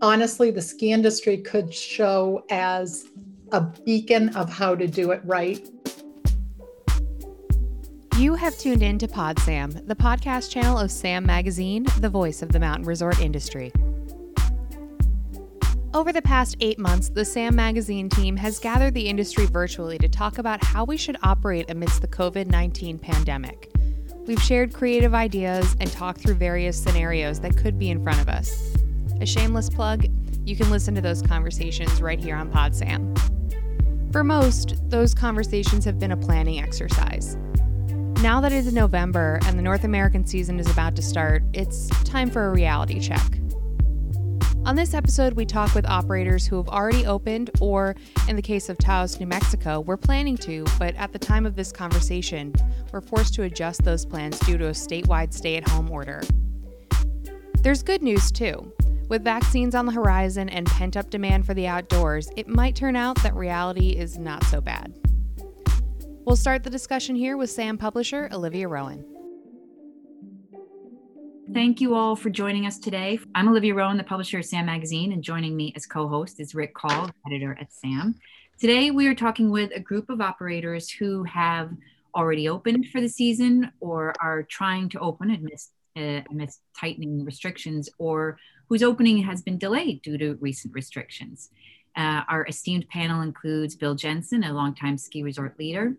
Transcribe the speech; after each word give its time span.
honestly, 0.00 0.50
the 0.50 0.62
ski 0.62 0.92
industry 0.92 1.38
could 1.38 1.72
show 1.72 2.44
as 2.50 3.06
a 3.52 3.60
beacon 3.60 4.34
of 4.36 4.50
how 4.50 4.74
to 4.74 4.86
do 4.86 5.10
it 5.10 5.20
right. 5.24 5.68
You 8.16 8.34
have 8.34 8.56
tuned 8.58 8.82
in 8.82 8.98
to 8.98 9.08
Pod 9.08 9.38
Sam, 9.40 9.70
the 9.70 9.96
podcast 9.96 10.50
channel 10.50 10.78
of 10.78 10.90
Sam 10.90 11.24
Magazine, 11.24 11.86
the 12.00 12.08
voice 12.08 12.42
of 12.42 12.52
the 12.52 12.60
mountain 12.60 12.84
resort 12.84 13.20
industry. 13.20 13.72
Over 15.92 16.12
the 16.12 16.22
past 16.22 16.56
eight 16.60 16.78
months, 16.78 17.08
the 17.08 17.24
SAM 17.24 17.56
Magazine 17.56 18.08
team 18.08 18.36
has 18.36 18.60
gathered 18.60 18.94
the 18.94 19.08
industry 19.08 19.46
virtually 19.46 19.98
to 19.98 20.08
talk 20.08 20.38
about 20.38 20.62
how 20.62 20.84
we 20.84 20.96
should 20.96 21.16
operate 21.22 21.68
amidst 21.68 22.00
the 22.00 22.08
COVID 22.08 22.46
19 22.46 22.98
pandemic. 22.98 23.72
We've 24.26 24.40
shared 24.40 24.72
creative 24.72 25.14
ideas 25.14 25.74
and 25.80 25.90
talked 25.90 26.20
through 26.20 26.34
various 26.34 26.80
scenarios 26.80 27.40
that 27.40 27.56
could 27.56 27.76
be 27.76 27.90
in 27.90 28.04
front 28.04 28.20
of 28.20 28.28
us. 28.28 28.79
A 29.20 29.26
shameless 29.26 29.68
plug 29.68 30.06
you 30.46 30.56
can 30.56 30.70
listen 30.70 30.94
to 30.94 31.00
those 31.02 31.20
conversations 31.20 32.00
right 32.00 32.18
here 32.18 32.34
on 32.34 32.50
PodSam. 32.50 33.16
For 34.12 34.24
most, 34.24 34.76
those 34.88 35.14
conversations 35.14 35.84
have 35.84 35.98
been 35.98 36.12
a 36.12 36.16
planning 36.16 36.58
exercise. 36.58 37.36
Now 38.22 38.40
that 38.40 38.50
it 38.52 38.66
is 38.66 38.72
November 38.72 39.38
and 39.44 39.58
the 39.58 39.62
North 39.62 39.84
American 39.84 40.26
season 40.26 40.58
is 40.58 40.70
about 40.70 40.96
to 40.96 41.02
start, 41.02 41.42
it's 41.52 41.88
time 42.04 42.30
for 42.30 42.46
a 42.46 42.50
reality 42.50 42.98
check. 42.98 43.40
On 44.66 44.74
this 44.74 44.94
episode, 44.94 45.34
we 45.34 45.46
talk 45.46 45.74
with 45.74 45.86
operators 45.86 46.46
who 46.46 46.56
have 46.56 46.68
already 46.68 47.06
opened, 47.06 47.50
or 47.60 47.96
in 48.28 48.36
the 48.36 48.42
case 48.42 48.68
of 48.68 48.78
Taos, 48.78 49.20
New 49.20 49.26
Mexico, 49.26 49.80
we're 49.80 49.96
planning 49.96 50.36
to, 50.38 50.64
but 50.78 50.94
at 50.96 51.12
the 51.12 51.18
time 51.18 51.46
of 51.46 51.56
this 51.56 51.72
conversation, 51.72 52.54
we're 52.92 53.00
forced 53.00 53.34
to 53.34 53.44
adjust 53.44 53.84
those 53.84 54.04
plans 54.04 54.38
due 54.40 54.58
to 54.58 54.66
a 54.66 54.72
statewide 54.72 55.32
stay 55.32 55.56
at 55.56 55.68
home 55.68 55.90
order. 55.90 56.22
There's 57.62 57.82
good 57.82 58.02
news 58.02 58.30
too. 58.30 58.72
With 59.10 59.24
vaccines 59.24 59.74
on 59.74 59.86
the 59.86 59.92
horizon 59.92 60.48
and 60.48 60.68
pent 60.68 60.96
up 60.96 61.10
demand 61.10 61.44
for 61.44 61.52
the 61.52 61.66
outdoors, 61.66 62.30
it 62.36 62.46
might 62.46 62.76
turn 62.76 62.94
out 62.94 63.20
that 63.24 63.34
reality 63.34 63.88
is 63.88 64.20
not 64.20 64.44
so 64.44 64.60
bad. 64.60 64.94
We'll 66.24 66.36
start 66.36 66.62
the 66.62 66.70
discussion 66.70 67.16
here 67.16 67.36
with 67.36 67.50
SAM 67.50 67.76
publisher 67.76 68.28
Olivia 68.30 68.68
Rowan. 68.68 69.04
Thank 71.52 71.80
you 71.80 71.96
all 71.96 72.14
for 72.14 72.30
joining 72.30 72.66
us 72.66 72.78
today. 72.78 73.18
I'm 73.34 73.48
Olivia 73.48 73.74
Rowan, 73.74 73.96
the 73.96 74.04
publisher 74.04 74.38
of 74.38 74.44
SAM 74.44 74.66
Magazine, 74.66 75.10
and 75.10 75.24
joining 75.24 75.56
me 75.56 75.72
as 75.74 75.86
co 75.86 76.06
host 76.06 76.38
is 76.38 76.54
Rick 76.54 76.74
Call, 76.74 77.10
editor 77.26 77.58
at 77.60 77.72
SAM. 77.72 78.14
Today, 78.60 78.92
we 78.92 79.08
are 79.08 79.14
talking 79.16 79.50
with 79.50 79.72
a 79.74 79.80
group 79.80 80.08
of 80.08 80.20
operators 80.20 80.88
who 80.88 81.24
have 81.24 81.72
already 82.14 82.48
opened 82.48 82.86
for 82.90 83.00
the 83.00 83.08
season 83.08 83.72
or 83.80 84.14
are 84.20 84.44
trying 84.44 84.88
to 84.90 85.00
open 85.00 85.30
amidst, 85.32 85.72
uh, 85.96 86.20
amidst 86.30 86.60
tightening 86.78 87.24
restrictions 87.24 87.88
or 87.98 88.38
whose 88.70 88.84
opening 88.84 89.24
has 89.24 89.42
been 89.42 89.58
delayed 89.58 90.00
due 90.00 90.16
to 90.16 90.38
recent 90.40 90.72
restrictions. 90.72 91.50
Uh, 91.96 92.22
our 92.28 92.46
esteemed 92.46 92.88
panel 92.88 93.20
includes 93.20 93.74
Bill 93.74 93.96
Jensen, 93.96 94.44
a 94.44 94.52
longtime 94.52 94.96
ski 94.96 95.24
resort 95.24 95.58
leader, 95.58 95.96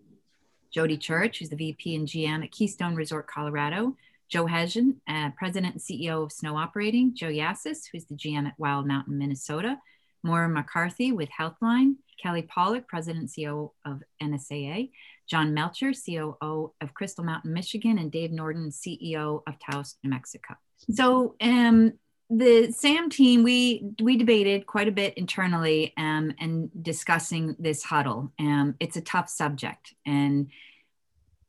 Jody 0.73 0.97
Church, 0.97 1.39
who's 1.39 1.49
the 1.49 1.57
VP 1.57 1.95
and 1.95 2.07
GM 2.07 2.45
at 2.45 2.51
Keystone 2.51 2.95
Resort 2.95 3.27
Colorado, 3.27 3.97
Joe 4.29 4.45
Hession, 4.45 5.01
uh, 5.09 5.31
President 5.37 5.73
and 5.73 5.81
CEO 5.81 6.23
of 6.23 6.31
Snow 6.31 6.55
Operating, 6.55 7.13
Joe 7.13 7.27
Yassis, 7.27 7.89
who's 7.91 8.05
the 8.05 8.15
GM 8.15 8.47
at 8.47 8.57
Wild 8.57 8.87
Mountain, 8.87 9.17
Minnesota, 9.17 9.77
Maura 10.23 10.47
McCarthy 10.47 11.11
with 11.11 11.27
Healthline, 11.37 11.95
Kelly 12.23 12.43
Pollock, 12.43 12.87
President 12.87 13.23
and 13.23 13.29
CEO 13.29 13.71
of 13.85 14.01
NSAA, 14.23 14.91
John 15.27 15.53
Melcher, 15.53 15.91
COO 15.91 16.73
of 16.79 16.93
Crystal 16.93 17.25
Mountain, 17.25 17.51
Michigan, 17.51 17.97
and 17.99 18.09
Dave 18.09 18.31
Norden, 18.31 18.69
CEO 18.69 19.41
of 19.45 19.55
Taos, 19.59 19.97
New 20.05 20.09
Mexico. 20.09 20.55
So, 20.89 21.35
um, 21.41 21.93
the 22.31 22.71
SAM 22.71 23.09
team, 23.09 23.43
we 23.43 23.83
we 24.01 24.15
debated 24.15 24.65
quite 24.65 24.87
a 24.87 24.91
bit 24.91 25.13
internally 25.15 25.93
um, 25.97 26.33
and 26.39 26.69
discussing 26.81 27.55
this 27.59 27.83
huddle. 27.83 28.31
Um, 28.39 28.75
it's 28.79 28.95
a 28.95 29.01
tough 29.01 29.29
subject, 29.29 29.93
and 30.05 30.47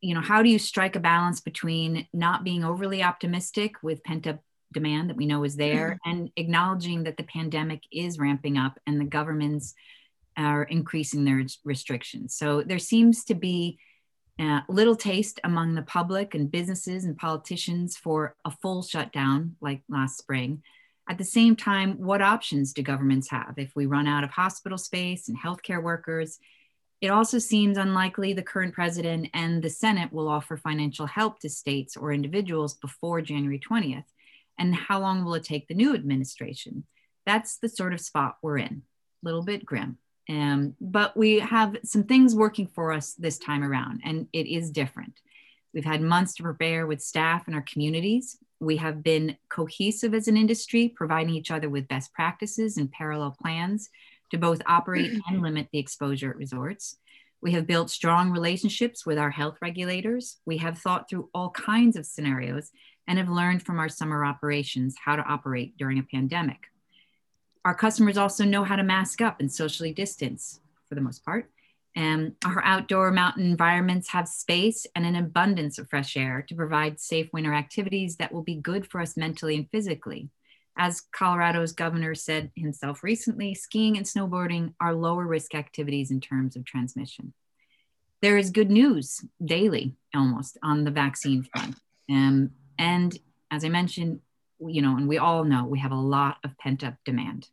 you 0.00 0.14
know, 0.14 0.20
how 0.20 0.42
do 0.42 0.50
you 0.50 0.58
strike 0.58 0.96
a 0.96 1.00
balance 1.00 1.40
between 1.40 2.08
not 2.12 2.42
being 2.42 2.64
overly 2.64 3.02
optimistic 3.02 3.76
with 3.82 4.02
pent 4.02 4.26
up 4.26 4.40
demand 4.72 5.08
that 5.08 5.16
we 5.16 5.26
know 5.26 5.44
is 5.44 5.54
there 5.54 6.00
mm-hmm. 6.04 6.10
and 6.10 6.30
acknowledging 6.36 7.04
that 7.04 7.16
the 7.16 7.22
pandemic 7.24 7.82
is 7.92 8.18
ramping 8.18 8.56
up 8.58 8.78
and 8.86 9.00
the 9.00 9.04
governments 9.04 9.74
are 10.36 10.64
increasing 10.64 11.24
their 11.24 11.44
restrictions. 11.62 12.34
So 12.34 12.62
there 12.62 12.78
seems 12.78 13.24
to 13.26 13.34
be 13.34 13.78
uh, 14.38 14.60
little 14.69 14.97
taste 14.97 15.41
among 15.44 15.75
the 15.75 15.82
public 15.82 16.34
and 16.34 16.50
businesses 16.50 17.04
and 17.04 17.16
politicians 17.16 17.97
for 17.97 18.34
a 18.44 18.50
full 18.50 18.82
shutdown 18.82 19.56
like 19.60 19.82
last 19.88 20.19
spring. 20.19 20.62
At 21.09 21.19
the 21.19 21.25
same 21.25 21.56
time, 21.56 21.98
what 21.98 22.22
options 22.22 22.72
do 22.72 22.82
governments 22.82 23.31
have 23.31 23.54
if 23.56 23.72
we 23.75 23.87
run 23.87 24.06
out 24.06 24.25
of 24.25 24.31
hospital 24.31 24.78
space 24.78 25.28
and 25.28 25.37
healthcare 25.38 25.82
workers? 25.82 26.38
It 27.00 27.09
also 27.09 27.38
seems 27.38 27.76
unlikely 27.76 28.32
the 28.32 28.43
current 28.43 28.75
president 28.75 29.28
and 29.34 29.62
the 29.62 29.69
Senate 29.69 30.12
will 30.12 30.28
offer 30.28 30.56
financial 30.56 31.06
help 31.06 31.41
to 31.41 31.49
states 31.49 31.97
or 31.97 32.12
individuals 32.12 32.75
before 32.75 33.20
January 33.20 33.59
20th. 33.59 34.04
And 34.59 34.75
how 34.75 35.00
long 35.00 35.25
will 35.25 35.34
it 35.34 35.44
take 35.44 35.66
the 35.66 35.75
new 35.75 35.94
administration? 35.94 36.84
That's 37.26 37.59
the 37.59 37.69
sort 37.69 37.93
of 37.93 38.00
spot 38.00 38.37
we're 38.41 38.59
in. 38.59 38.82
A 39.22 39.26
little 39.26 39.43
bit 39.43 39.66
grim. 39.66 39.99
Um, 40.28 40.74
but 40.80 41.16
we 41.16 41.40
have 41.40 41.76
some 41.84 42.04
things 42.04 42.34
working 42.34 42.66
for 42.66 42.92
us 42.92 43.14
this 43.14 43.38
time 43.38 43.62
around, 43.64 44.02
and 44.04 44.28
it 44.32 44.46
is 44.46 44.70
different. 44.70 45.20
We've 45.74 45.84
had 45.84 46.02
months 46.02 46.34
to 46.34 46.42
prepare 46.42 46.86
with 46.86 47.02
staff 47.02 47.46
and 47.46 47.56
our 47.56 47.62
communities. 47.62 48.38
We 48.60 48.76
have 48.76 49.02
been 49.02 49.36
cohesive 49.48 50.14
as 50.14 50.28
an 50.28 50.36
industry, 50.36 50.88
providing 50.88 51.34
each 51.34 51.50
other 51.50 51.68
with 51.68 51.88
best 51.88 52.12
practices 52.12 52.76
and 52.76 52.92
parallel 52.92 53.36
plans 53.40 53.90
to 54.30 54.38
both 54.38 54.62
operate 54.66 55.12
and 55.28 55.42
limit 55.42 55.68
the 55.72 55.78
exposure 55.78 56.30
at 56.30 56.36
resorts. 56.36 56.98
We 57.40 57.52
have 57.52 57.66
built 57.66 57.90
strong 57.90 58.30
relationships 58.30 59.04
with 59.04 59.18
our 59.18 59.30
health 59.30 59.58
regulators. 59.60 60.36
We 60.46 60.58
have 60.58 60.78
thought 60.78 61.10
through 61.10 61.28
all 61.34 61.50
kinds 61.50 61.96
of 61.96 62.06
scenarios 62.06 62.70
and 63.08 63.18
have 63.18 63.28
learned 63.28 63.64
from 63.64 63.80
our 63.80 63.88
summer 63.88 64.24
operations 64.24 64.94
how 65.04 65.16
to 65.16 65.22
operate 65.22 65.76
during 65.76 65.98
a 65.98 66.04
pandemic. 66.04 66.68
Our 67.64 67.74
customers 67.74 68.18
also 68.18 68.44
know 68.44 68.64
how 68.64 68.76
to 68.76 68.82
mask 68.82 69.20
up 69.20 69.40
and 69.40 69.52
socially 69.52 69.92
distance 69.92 70.60
for 70.88 70.94
the 70.94 71.00
most 71.00 71.24
part. 71.24 71.50
And 71.94 72.34
our 72.44 72.64
outdoor 72.64 73.10
mountain 73.10 73.44
environments 73.44 74.08
have 74.10 74.26
space 74.26 74.86
and 74.96 75.04
an 75.04 75.14
abundance 75.14 75.78
of 75.78 75.90
fresh 75.90 76.16
air 76.16 76.44
to 76.48 76.54
provide 76.54 76.98
safe 76.98 77.28
winter 77.32 77.52
activities 77.52 78.16
that 78.16 78.32
will 78.32 78.42
be 78.42 78.54
good 78.54 78.86
for 78.86 79.00
us 79.00 79.16
mentally 79.16 79.56
and 79.56 79.68
physically. 79.70 80.30
As 80.76 81.02
Colorado's 81.12 81.72
governor 81.72 82.14
said 82.14 82.50
himself 82.56 83.02
recently, 83.02 83.54
skiing 83.54 83.98
and 83.98 84.06
snowboarding 84.06 84.72
are 84.80 84.94
lower 84.94 85.26
risk 85.26 85.54
activities 85.54 86.10
in 86.10 86.20
terms 86.20 86.56
of 86.56 86.64
transmission. 86.64 87.34
There 88.22 88.38
is 88.38 88.50
good 88.50 88.70
news 88.70 89.20
daily, 89.44 89.94
almost, 90.14 90.56
on 90.62 90.84
the 90.84 90.90
vaccine 90.90 91.42
front. 91.42 91.76
Um, 92.08 92.52
and 92.78 93.16
as 93.50 93.64
I 93.64 93.68
mentioned, 93.68 94.20
you 94.68 94.82
know, 94.82 94.96
and 94.96 95.08
we 95.08 95.18
all 95.18 95.44
know 95.44 95.64
we 95.64 95.78
have 95.78 95.92
a 95.92 95.96
lot 95.96 96.36
of 96.44 96.56
pent 96.58 96.84
up 96.84 96.94
demand. 97.04 97.48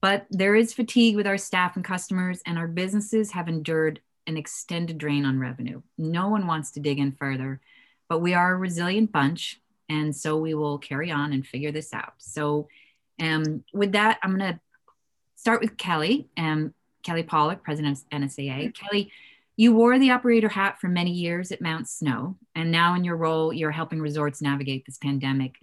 But 0.00 0.26
there 0.30 0.54
is 0.54 0.74
fatigue 0.74 1.16
with 1.16 1.26
our 1.26 1.38
staff 1.38 1.76
and 1.76 1.84
customers, 1.84 2.42
and 2.46 2.58
our 2.58 2.68
businesses 2.68 3.32
have 3.32 3.48
endured 3.48 4.00
an 4.26 4.36
extended 4.36 4.98
drain 4.98 5.24
on 5.24 5.38
revenue. 5.38 5.82
No 5.96 6.28
one 6.28 6.46
wants 6.46 6.72
to 6.72 6.80
dig 6.80 6.98
in 6.98 7.12
further, 7.12 7.60
but 8.08 8.20
we 8.20 8.34
are 8.34 8.54
a 8.54 8.58
resilient 8.58 9.12
bunch 9.12 9.60
and 9.88 10.14
so 10.14 10.36
we 10.36 10.54
will 10.54 10.78
carry 10.78 11.10
on 11.10 11.32
and 11.32 11.46
figure 11.46 11.72
this 11.72 11.92
out. 11.92 12.14
So, 12.18 12.68
um, 13.20 13.64
with 13.72 13.92
that, 13.92 14.18
I'm 14.22 14.36
going 14.36 14.54
to 14.54 14.60
start 15.36 15.60
with 15.60 15.76
Kelly, 15.76 16.28
um, 16.36 16.74
Kelly 17.02 17.22
Pollock, 17.22 17.62
president 17.62 17.98
of 17.98 18.08
NSAA. 18.10 18.74
Kelly, 18.74 19.10
you 19.56 19.74
wore 19.74 19.98
the 19.98 20.10
operator 20.10 20.48
hat 20.48 20.78
for 20.80 20.88
many 20.88 21.12
years 21.12 21.50
at 21.50 21.62
Mount 21.62 21.88
Snow, 21.88 22.36
and 22.54 22.70
now 22.70 22.94
in 22.94 23.04
your 23.04 23.16
role, 23.16 23.52
you're 23.52 23.70
helping 23.70 24.00
resorts 24.00 24.42
navigate 24.42 24.84
this 24.84 24.98
pandemic. 24.98 25.54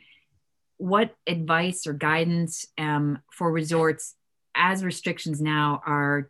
What 0.84 1.16
advice 1.28 1.88
or 1.88 1.94
guidance 1.94 2.66
um, 2.78 3.20
for 3.32 3.52
resorts 3.52 4.16
as 4.56 4.84
restrictions 4.84 5.41
now 5.41 5.82
are 5.85 6.30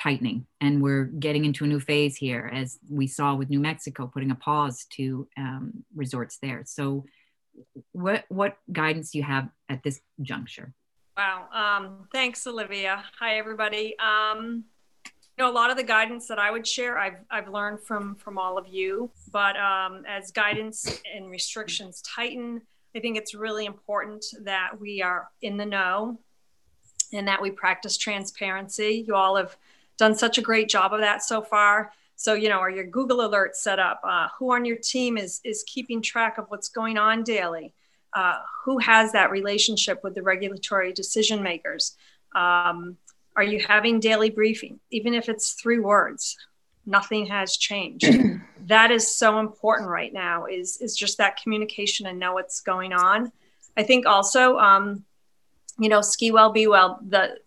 tightening 0.00 0.46
and 0.60 0.80
we're 0.82 1.04
getting 1.04 1.44
into 1.44 1.64
a 1.64 1.66
new 1.66 1.80
phase 1.80 2.16
here 2.16 2.50
as 2.52 2.78
we 2.88 3.06
saw 3.08 3.34
with 3.34 3.50
new 3.50 3.58
mexico 3.58 4.06
putting 4.06 4.30
a 4.30 4.36
pause 4.36 4.86
to 4.88 5.26
um, 5.36 5.84
resorts 5.94 6.38
there 6.40 6.62
so 6.64 7.04
what 7.92 8.24
what 8.28 8.56
guidance 8.72 9.10
do 9.10 9.18
you 9.18 9.24
have 9.24 9.48
at 9.68 9.82
this 9.82 10.00
juncture? 10.22 10.72
Wow. 11.16 11.48
Um, 11.52 12.08
thanks, 12.12 12.46
Olivia. 12.46 13.04
Hi, 13.18 13.38
everybody. 13.38 13.94
Um, 13.98 14.64
you 15.04 15.44
know, 15.44 15.50
a 15.50 15.52
lot 15.52 15.70
of 15.70 15.76
the 15.76 15.82
guidance 15.82 16.26
that 16.28 16.38
I 16.38 16.50
would 16.50 16.66
share, 16.66 16.98
I've, 16.98 17.18
I've 17.30 17.48
learned 17.48 17.82
from 17.82 18.14
from 18.16 18.38
all 18.38 18.58
of 18.58 18.66
you. 18.68 19.10
But 19.32 19.56
um, 19.56 20.04
as 20.08 20.30
guidance 20.30 21.00
and 21.14 21.30
restrictions 21.30 22.02
tighten, 22.02 22.62
I 22.94 23.00
think 23.00 23.16
it's 23.16 23.34
really 23.34 23.66
important 23.66 24.24
that 24.42 24.80
we 24.80 25.02
are 25.02 25.28
in 25.42 25.56
the 25.56 25.66
know 25.66 26.18
and 27.12 27.28
that 27.28 27.40
we 27.42 27.50
practice 27.50 27.96
transparency. 27.96 29.04
You 29.06 29.14
all 29.14 29.36
have 29.36 29.56
done 29.98 30.14
such 30.14 30.38
a 30.38 30.42
great 30.42 30.68
job 30.68 30.92
of 30.92 31.00
that 31.00 31.22
so 31.22 31.42
far. 31.42 31.92
So, 32.16 32.34
you 32.34 32.48
know, 32.48 32.58
are 32.58 32.70
your 32.70 32.84
Google 32.84 33.18
alerts 33.18 33.56
set 33.56 33.78
up? 33.78 34.00
Uh, 34.04 34.28
who 34.38 34.52
on 34.52 34.64
your 34.64 34.76
team 34.76 35.16
is, 35.16 35.40
is 35.44 35.64
keeping 35.66 36.02
track 36.02 36.38
of 36.38 36.46
what's 36.48 36.68
going 36.68 36.98
on 36.98 37.22
daily? 37.22 37.74
uh, 38.14 38.38
who 38.64 38.78
has 38.78 39.12
that 39.12 39.30
relationship 39.30 40.02
with 40.02 40.14
the 40.14 40.22
regulatory 40.22 40.92
decision 40.92 41.42
makers? 41.42 41.96
Um, 42.34 42.96
are 43.36 43.42
you 43.42 43.60
having 43.60 44.00
daily 44.00 44.30
briefing? 44.30 44.80
Even 44.90 45.14
if 45.14 45.28
it's 45.28 45.52
three 45.52 45.78
words, 45.78 46.36
nothing 46.86 47.26
has 47.26 47.56
changed. 47.56 48.06
that 48.66 48.90
is 48.90 49.14
so 49.14 49.38
important 49.38 49.88
right 49.88 50.12
now 50.12 50.46
is, 50.46 50.78
is 50.80 50.96
just 50.96 51.18
that 51.18 51.40
communication 51.42 52.06
and 52.06 52.18
know 52.18 52.34
what's 52.34 52.60
going 52.60 52.92
on. 52.92 53.32
I 53.76 53.82
think 53.82 54.06
also, 54.06 54.58
um, 54.58 55.04
you 55.78 55.88
know, 55.88 56.00
ski 56.00 56.30
well, 56.30 56.52
be 56.52 56.66
well, 56.66 57.00
the, 57.06 57.38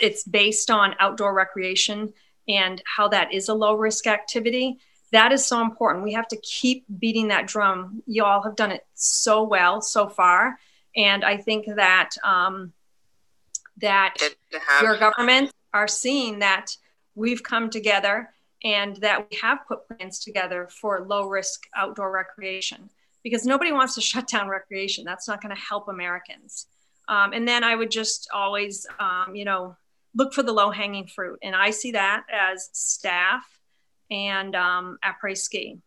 it's 0.00 0.24
based 0.24 0.70
on 0.70 0.94
outdoor 0.98 1.34
recreation 1.34 2.12
and 2.48 2.82
how 2.84 3.08
that 3.08 3.32
is 3.32 3.48
a 3.48 3.54
low 3.54 3.74
risk 3.74 4.06
activity 4.06 4.78
that 5.12 5.32
is 5.32 5.44
so 5.44 5.60
important. 5.60 6.04
We 6.04 6.12
have 6.12 6.28
to 6.28 6.36
keep 6.36 6.84
beating 6.98 7.28
that 7.28 7.46
drum. 7.46 8.02
You 8.06 8.24
all 8.24 8.42
have 8.42 8.56
done 8.56 8.70
it 8.70 8.86
so 8.94 9.42
well 9.42 9.80
so 9.80 10.08
far, 10.08 10.58
and 10.96 11.24
I 11.24 11.36
think 11.36 11.66
that 11.74 12.10
um, 12.24 12.72
that 13.78 14.16
your 14.82 14.96
government 14.98 15.50
are 15.72 15.88
seeing 15.88 16.40
that 16.40 16.76
we've 17.14 17.42
come 17.42 17.70
together 17.70 18.30
and 18.62 18.96
that 18.96 19.28
we 19.30 19.38
have 19.38 19.58
put 19.66 19.86
plans 19.88 20.20
together 20.20 20.68
for 20.80 21.06
low 21.06 21.26
risk 21.26 21.62
outdoor 21.76 22.12
recreation 22.12 22.90
because 23.22 23.44
nobody 23.44 23.72
wants 23.72 23.94
to 23.94 24.00
shut 24.10 24.28
down 24.28 24.48
recreation. 24.48 25.04
That's 25.04 25.28
not 25.28 25.42
going 25.42 25.54
to 25.54 25.60
help 25.60 25.88
Americans. 25.88 26.66
Um, 27.08 27.32
and 27.32 27.46
then 27.46 27.64
I 27.64 27.74
would 27.74 27.90
just 27.90 28.28
always, 28.32 28.86
um, 28.98 29.34
you 29.34 29.44
know, 29.44 29.76
look 30.14 30.32
for 30.32 30.42
the 30.42 30.52
low 30.52 30.70
hanging 30.70 31.06
fruit. 31.06 31.38
And 31.42 31.54
I 31.54 31.70
see 31.70 31.92
that 31.92 32.24
as 32.32 32.68
staff 32.72 33.44
and 34.10 34.54
um, 34.54 34.98
après 35.04 35.36
ski. 35.36 35.78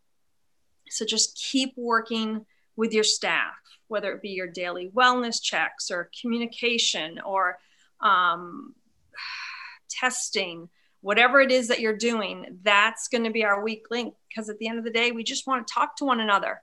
So 0.89 1.05
just 1.05 1.37
keep 1.51 1.73
working 1.77 2.45
with 2.75 2.93
your 2.93 3.03
staff, 3.03 3.55
whether 3.87 4.11
it 4.13 4.21
be 4.21 4.29
your 4.29 4.47
daily 4.47 4.91
wellness 4.93 5.41
checks 5.41 5.91
or 5.91 6.09
communication 6.21 7.19
or 7.19 7.57
um, 8.01 8.75
testing, 9.89 10.69
whatever 11.03 11.41
it 11.41 11.51
is 11.51 11.67
that 11.67 11.81
you're 11.81 11.95
doing, 11.95 12.57
that's 12.63 13.09
going 13.09 13.25
to 13.25 13.29
be 13.29 13.43
our 13.43 13.61
weak 13.61 13.85
link. 13.91 14.15
Because 14.29 14.49
at 14.49 14.57
the 14.57 14.67
end 14.67 14.79
of 14.79 14.85
the 14.85 14.89
day, 14.89 15.11
we 15.11 15.23
just 15.23 15.45
want 15.45 15.67
to 15.67 15.73
talk 15.73 15.97
to 15.97 16.05
one 16.05 16.21
another 16.21 16.61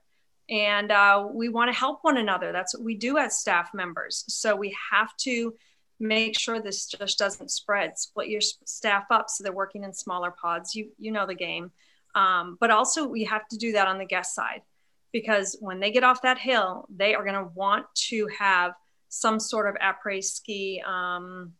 and 0.49 0.91
uh, 0.91 1.25
we 1.31 1.47
want 1.47 1.71
to 1.71 1.79
help 1.79 1.99
one 2.01 2.17
another. 2.17 2.51
That's 2.51 2.75
what 2.75 2.83
we 2.83 2.95
do 2.95 3.17
as 3.17 3.37
staff 3.37 3.69
members. 3.73 4.25
So 4.27 4.55
we 4.55 4.75
have 4.91 5.15
to 5.17 5.53
make 5.99 6.37
sure 6.37 6.59
this 6.59 6.87
just 6.87 7.19
doesn't 7.19 7.51
spread. 7.51 7.97
Split 7.99 8.27
your 8.27 8.41
staff 8.41 9.05
up 9.11 9.29
so 9.29 9.43
they're 9.43 9.53
working 9.53 9.83
in 9.83 9.93
smaller 9.93 10.31
pods. 10.31 10.75
You 10.75 10.89
you 10.97 11.11
know 11.11 11.27
the 11.27 11.35
game, 11.35 11.71
um, 12.15 12.57
but 12.59 12.71
also 12.71 13.07
we 13.07 13.23
have 13.25 13.47
to 13.49 13.57
do 13.57 13.73
that 13.73 13.87
on 13.87 13.99
the 13.99 14.05
guest 14.05 14.33
side 14.33 14.63
because 15.11 15.55
when 15.61 15.79
they 15.79 15.91
get 15.91 16.03
off 16.03 16.23
that 16.23 16.39
hill, 16.39 16.87
they 16.93 17.13
are 17.13 17.23
going 17.23 17.35
to 17.35 17.51
want 17.53 17.85
to 18.09 18.27
have 18.37 18.73
some 19.09 19.39
sort 19.39 19.69
of 19.69 19.75
après 19.75 20.23
ski 20.23 20.81
um, 20.85 21.53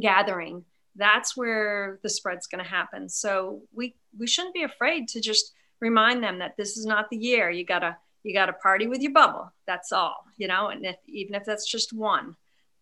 gathering. 0.00 0.64
That's 0.98 1.36
where 1.36 1.98
the 2.02 2.10
spread's 2.10 2.46
going 2.46 2.62
to 2.62 2.70
happen. 2.70 3.08
So 3.08 3.62
we 3.72 3.94
we 4.18 4.26
shouldn't 4.26 4.54
be 4.54 4.64
afraid 4.64 5.08
to 5.08 5.20
just 5.20 5.52
remind 5.80 6.22
them 6.22 6.38
that 6.40 6.56
this 6.56 6.76
is 6.76 6.84
not 6.84 7.08
the 7.08 7.16
year. 7.16 7.50
You 7.50 7.64
gotta 7.64 7.96
you 8.24 8.34
gotta 8.34 8.52
party 8.52 8.86
with 8.86 9.00
your 9.00 9.12
bubble. 9.12 9.50
That's 9.66 9.92
all, 9.92 10.26
you 10.36 10.48
know. 10.48 10.68
And 10.68 10.84
if, 10.84 10.96
even 11.06 11.34
if 11.34 11.44
that's 11.44 11.70
just 11.70 11.92
one 11.92 12.36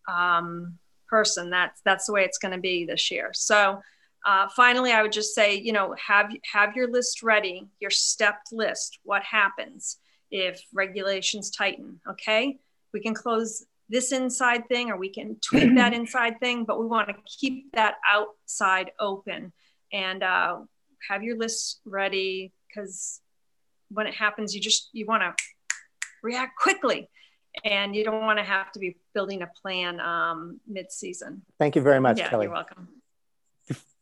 um, 0.07 0.77
person. 1.07 1.49
That's 1.49 1.81
that's 1.81 2.05
the 2.05 2.13
way 2.13 2.23
it's 2.23 2.37
going 2.37 2.53
to 2.53 2.59
be 2.59 2.85
this 2.85 3.11
year. 3.11 3.31
So 3.33 3.81
uh, 4.25 4.47
finally, 4.55 4.91
I 4.91 5.01
would 5.01 5.11
just 5.11 5.33
say, 5.33 5.55
you 5.55 5.71
know, 5.71 5.95
have 6.05 6.31
have 6.51 6.75
your 6.75 6.87
list 6.87 7.23
ready, 7.23 7.67
your 7.79 7.91
stepped 7.91 8.51
list. 8.51 8.99
What 9.03 9.23
happens 9.23 9.97
if 10.31 10.61
regulations 10.73 11.49
tighten? 11.49 11.99
Okay, 12.09 12.59
we 12.93 12.99
can 12.99 13.13
close 13.13 13.65
this 13.89 14.11
inside 14.11 14.67
thing, 14.67 14.89
or 14.91 14.97
we 14.97 15.09
can 15.09 15.37
tweak 15.41 15.75
that 15.75 15.93
inside 15.99 16.39
thing, 16.39 16.65
but 16.65 16.79
we 16.79 16.85
want 16.85 17.07
to 17.09 17.15
keep 17.25 17.71
that 17.73 17.95
outside 18.05 18.91
open 18.99 19.53
and 19.93 20.23
uh, 20.23 20.59
have 21.09 21.23
your 21.23 21.37
list 21.37 21.79
ready 21.85 22.51
because 22.67 23.21
when 23.89 24.07
it 24.07 24.13
happens, 24.13 24.53
you 24.53 24.61
just 24.61 24.89
you 24.93 25.05
want 25.05 25.23
to 25.23 25.33
react 26.21 26.57
quickly 26.57 27.09
and 27.63 27.95
you 27.95 28.03
don't 28.03 28.21
want 28.21 28.39
to 28.39 28.43
have 28.43 28.71
to 28.71 28.79
be 28.79 28.97
building 29.13 29.41
a 29.41 29.47
plan 29.61 29.99
um, 29.99 30.59
mid-season. 30.67 31.41
Thank 31.57 31.75
you 31.75 31.81
very 31.81 31.99
much, 31.99 32.19
yeah, 32.19 32.29
Kelly. 32.29 32.45
You're 32.45 32.53
welcome. 32.53 32.87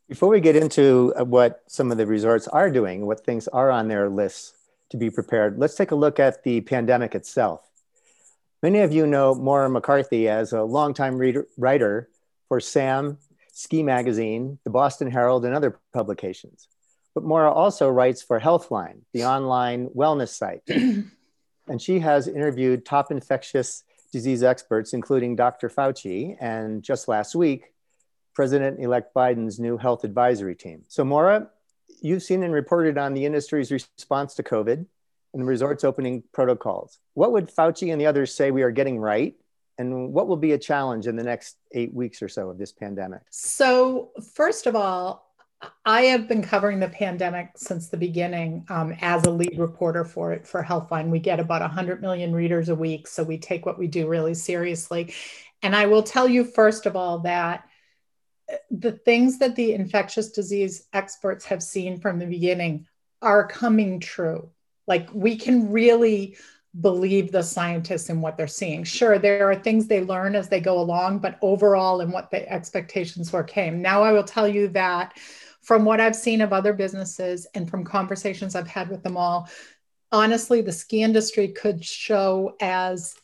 Before 0.07 0.29
we 0.29 0.39
get 0.39 0.55
into 0.55 1.13
uh, 1.19 1.23
what 1.23 1.63
some 1.67 1.91
of 1.91 1.97
the 1.97 2.05
resorts 2.05 2.47
are 2.47 2.69
doing, 2.69 3.05
what 3.05 3.25
things 3.25 3.47
are 3.47 3.71
on 3.71 3.87
their 3.87 4.09
lists 4.09 4.53
to 4.89 4.97
be 4.97 5.09
prepared, 5.09 5.57
let's 5.57 5.75
take 5.75 5.91
a 5.91 5.95
look 5.95 6.19
at 6.19 6.43
the 6.43 6.61
pandemic 6.61 7.15
itself. 7.15 7.61
Many 8.65 8.79
of 8.79 8.91
you 8.91 9.05
know 9.05 9.35
Maura 9.35 9.69
McCarthy 9.69 10.27
as 10.27 10.51
a 10.51 10.63
longtime 10.63 11.19
reader, 11.19 11.47
writer 11.55 12.09
for 12.47 12.59
SAM, 12.59 13.19
Ski 13.51 13.83
Magazine, 13.83 14.57
the 14.63 14.71
Boston 14.71 15.11
Herald, 15.11 15.45
and 15.45 15.53
other 15.53 15.79
publications. 15.93 16.67
But 17.13 17.23
Maura 17.23 17.51
also 17.51 17.87
writes 17.87 18.23
for 18.23 18.39
Healthline, 18.39 19.01
the 19.13 19.23
online 19.23 19.89
wellness 19.89 20.29
site. 20.29 20.63
and 20.67 21.79
she 21.79 21.99
has 21.99 22.27
interviewed 22.27 22.87
top 22.87 23.11
infectious 23.11 23.83
disease 24.11 24.41
experts, 24.41 24.93
including 24.93 25.35
Dr. 25.35 25.69
Fauci, 25.69 26.35
and 26.41 26.81
just 26.81 27.07
last 27.07 27.35
week, 27.35 27.71
President 28.33 28.79
elect 28.79 29.13
Biden's 29.13 29.59
new 29.59 29.77
health 29.77 30.03
advisory 30.03 30.55
team. 30.55 30.85
So, 30.87 31.03
Maura, 31.05 31.51
you've 32.01 32.23
seen 32.23 32.41
and 32.41 32.51
reported 32.51 32.97
on 32.97 33.13
the 33.13 33.25
industry's 33.25 33.71
response 33.71 34.33
to 34.33 34.41
COVID 34.41 34.87
and 35.35 35.45
resort's 35.45 35.83
opening 35.83 36.23
protocols. 36.31 36.97
What 37.13 37.33
would 37.33 37.53
Fauci 37.53 37.91
and 37.91 38.01
the 38.01 38.07
others 38.07 38.33
say 38.33 38.51
we 38.51 38.63
are 38.63 38.71
getting 38.71 38.97
right? 38.97 39.35
And 39.77 40.13
what 40.13 40.27
will 40.27 40.37
be 40.37 40.53
a 40.53 40.57
challenge 40.57 41.05
in 41.05 41.17
the 41.17 41.23
next 41.23 41.57
eight 41.73 41.93
weeks 41.93 42.21
or 42.21 42.29
so 42.29 42.49
of 42.49 42.57
this 42.57 42.71
pandemic? 42.71 43.21
So, 43.29 44.11
first 44.33 44.65
of 44.67 44.75
all, 44.75 45.25
I 45.85 46.03
have 46.03 46.27
been 46.29 46.41
covering 46.41 46.79
the 46.79 46.87
pandemic 46.87 47.51
since 47.57 47.89
the 47.89 47.97
beginning 47.97 48.65
um, 48.69 48.95
as 49.01 49.25
a 49.25 49.29
lead 49.29 49.59
reporter 49.59 50.05
for 50.05 50.31
it 50.31 50.47
for 50.47 50.63
Healthline. 50.63 51.09
We 51.09 51.19
get 51.19 51.41
about 51.41 51.61
100 51.61 52.01
million 52.01 52.33
readers 52.33 52.69
a 52.69 52.75
week, 52.75 53.07
so 53.07 53.23
we 53.23 53.37
take 53.37 53.65
what 53.65 53.77
we 53.77 53.87
do 53.87 54.07
really 54.07 54.33
seriously. 54.33 55.13
And 55.61 55.75
I 55.75 55.87
will 55.87 56.03
tell 56.03 56.27
you, 56.27 56.45
first 56.45 56.85
of 56.85 56.95
all, 56.95 57.19
that 57.19 57.65
uh, 58.49 58.55
the 58.71 58.93
things 58.93 59.39
that 59.39 59.57
the 59.57 59.73
infectious 59.73 60.31
disease 60.31 60.87
experts 60.93 61.45
have 61.45 61.61
seen 61.61 61.99
from 61.99 62.19
the 62.19 62.27
beginning 62.27 62.87
are 63.21 63.47
coming 63.47 63.99
true. 63.99 64.51
Like 64.87 65.09
we 65.13 65.35
can 65.37 65.71
really 65.71 66.37
believe 66.81 67.31
the 67.31 67.41
scientists 67.41 68.09
in 68.09 68.21
what 68.21 68.37
they're 68.37 68.47
seeing. 68.47 68.83
Sure, 68.83 69.17
there 69.17 69.49
are 69.49 69.55
things 69.55 69.87
they 69.87 70.03
learn 70.03 70.35
as 70.35 70.49
they 70.49 70.59
go 70.59 70.79
along, 70.79 71.19
but 71.19 71.37
overall, 71.41 72.01
and 72.01 72.11
what 72.11 72.31
the 72.31 72.51
expectations 72.51 73.31
were 73.31 73.43
came. 73.43 73.81
Now, 73.81 74.03
I 74.03 74.11
will 74.11 74.23
tell 74.23 74.47
you 74.47 74.67
that 74.69 75.17
from 75.61 75.85
what 75.85 76.01
I've 76.01 76.15
seen 76.15 76.41
of 76.41 76.53
other 76.53 76.73
businesses 76.73 77.47
and 77.55 77.69
from 77.69 77.85
conversations 77.85 78.55
I've 78.55 78.67
had 78.67 78.89
with 78.89 79.03
them 79.03 79.17
all, 79.17 79.49
honestly, 80.11 80.61
the 80.61 80.71
ski 80.71 81.01
industry 81.01 81.47
could 81.47 81.83
show 81.83 82.55
as 82.59 83.15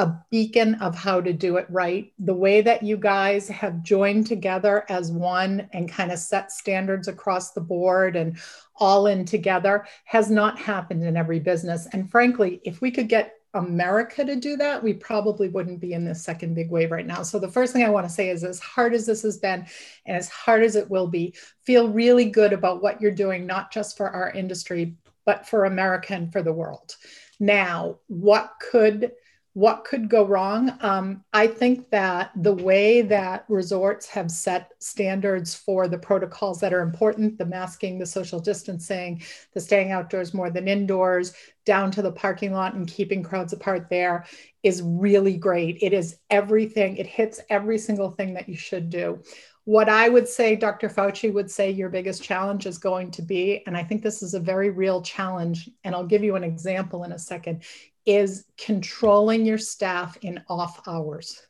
a 0.00 0.24
beacon 0.30 0.76
of 0.76 0.94
how 0.94 1.20
to 1.20 1.30
do 1.30 1.58
it 1.58 1.66
right. 1.68 2.10
The 2.18 2.34
way 2.34 2.62
that 2.62 2.82
you 2.82 2.96
guys 2.96 3.46
have 3.48 3.82
joined 3.82 4.26
together 4.26 4.86
as 4.88 5.12
one 5.12 5.68
and 5.74 5.90
kind 5.90 6.10
of 6.10 6.18
set 6.18 6.50
standards 6.50 7.06
across 7.06 7.52
the 7.52 7.60
board 7.60 8.16
and 8.16 8.38
all 8.76 9.08
in 9.08 9.26
together 9.26 9.86
has 10.06 10.30
not 10.30 10.58
happened 10.58 11.04
in 11.04 11.18
every 11.18 11.38
business. 11.38 11.86
And 11.92 12.10
frankly, 12.10 12.62
if 12.64 12.80
we 12.80 12.90
could 12.90 13.10
get 13.10 13.34
America 13.52 14.24
to 14.24 14.36
do 14.36 14.56
that, 14.56 14.82
we 14.82 14.94
probably 14.94 15.48
wouldn't 15.48 15.80
be 15.80 15.92
in 15.92 16.06
this 16.06 16.24
second 16.24 16.54
big 16.54 16.70
wave 16.70 16.92
right 16.92 17.06
now. 17.06 17.22
So, 17.22 17.38
the 17.38 17.46
first 17.46 17.74
thing 17.74 17.84
I 17.84 17.90
want 17.90 18.08
to 18.08 18.12
say 18.12 18.30
is 18.30 18.42
as 18.42 18.58
hard 18.58 18.94
as 18.94 19.04
this 19.04 19.20
has 19.20 19.36
been 19.36 19.66
and 20.06 20.16
as 20.16 20.30
hard 20.30 20.62
as 20.62 20.76
it 20.76 20.88
will 20.88 21.08
be, 21.08 21.34
feel 21.66 21.90
really 21.90 22.24
good 22.24 22.54
about 22.54 22.82
what 22.82 23.02
you're 23.02 23.10
doing, 23.10 23.44
not 23.44 23.70
just 23.70 23.98
for 23.98 24.08
our 24.08 24.30
industry, 24.30 24.94
but 25.26 25.46
for 25.46 25.66
America 25.66 26.14
and 26.14 26.32
for 26.32 26.42
the 26.42 26.54
world. 26.54 26.96
Now, 27.38 27.98
what 28.06 28.54
could 28.70 29.12
what 29.54 29.84
could 29.84 30.08
go 30.08 30.24
wrong? 30.24 30.72
Um, 30.80 31.24
I 31.32 31.48
think 31.48 31.90
that 31.90 32.30
the 32.36 32.54
way 32.54 33.02
that 33.02 33.44
resorts 33.48 34.06
have 34.06 34.30
set 34.30 34.70
standards 34.78 35.54
for 35.54 35.88
the 35.88 35.98
protocols 35.98 36.60
that 36.60 36.72
are 36.72 36.82
important 36.82 37.36
the 37.36 37.44
masking, 37.44 37.98
the 37.98 38.06
social 38.06 38.38
distancing, 38.38 39.22
the 39.52 39.60
staying 39.60 39.90
outdoors 39.90 40.32
more 40.32 40.50
than 40.50 40.68
indoors, 40.68 41.32
down 41.64 41.90
to 41.90 42.02
the 42.02 42.12
parking 42.12 42.52
lot 42.52 42.74
and 42.74 42.86
keeping 42.86 43.22
crowds 43.22 43.52
apart 43.52 43.88
there 43.90 44.24
is 44.62 44.82
really 44.82 45.36
great. 45.36 45.78
It 45.82 45.92
is 45.92 46.18
everything, 46.30 46.96
it 46.96 47.06
hits 47.06 47.40
every 47.50 47.78
single 47.78 48.10
thing 48.10 48.34
that 48.34 48.48
you 48.48 48.56
should 48.56 48.88
do. 48.88 49.20
What 49.64 49.88
I 49.88 50.08
would 50.08 50.26
say, 50.26 50.56
Dr. 50.56 50.88
Fauci 50.88 51.32
would 51.32 51.50
say 51.50 51.70
your 51.70 51.90
biggest 51.90 52.22
challenge 52.22 52.66
is 52.66 52.78
going 52.78 53.10
to 53.12 53.22
be, 53.22 53.62
and 53.66 53.76
I 53.76 53.84
think 53.84 54.02
this 54.02 54.22
is 54.22 54.34
a 54.34 54.40
very 54.40 54.70
real 54.70 55.02
challenge, 55.02 55.68
and 55.84 55.94
I'll 55.94 56.06
give 56.06 56.24
you 56.24 56.34
an 56.34 56.44
example 56.44 57.04
in 57.04 57.12
a 57.12 57.18
second, 57.18 57.62
is 58.06 58.44
controlling 58.58 59.44
your 59.44 59.58
staff 59.58 60.16
in 60.22 60.42
off 60.48 60.86
hours. 60.86 61.40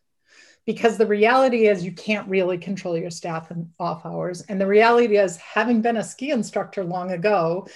Because 0.66 0.98
the 0.98 1.06
reality 1.06 1.68
is, 1.68 1.84
you 1.84 1.92
can't 1.92 2.28
really 2.28 2.58
control 2.58 2.96
your 2.96 3.10
staff 3.10 3.50
in 3.50 3.70
off 3.80 4.04
hours. 4.04 4.42
And 4.42 4.60
the 4.60 4.66
reality 4.66 5.16
is, 5.16 5.36
having 5.38 5.80
been 5.80 5.96
a 5.96 6.04
ski 6.04 6.30
instructor 6.30 6.84
long 6.84 7.12
ago, 7.12 7.66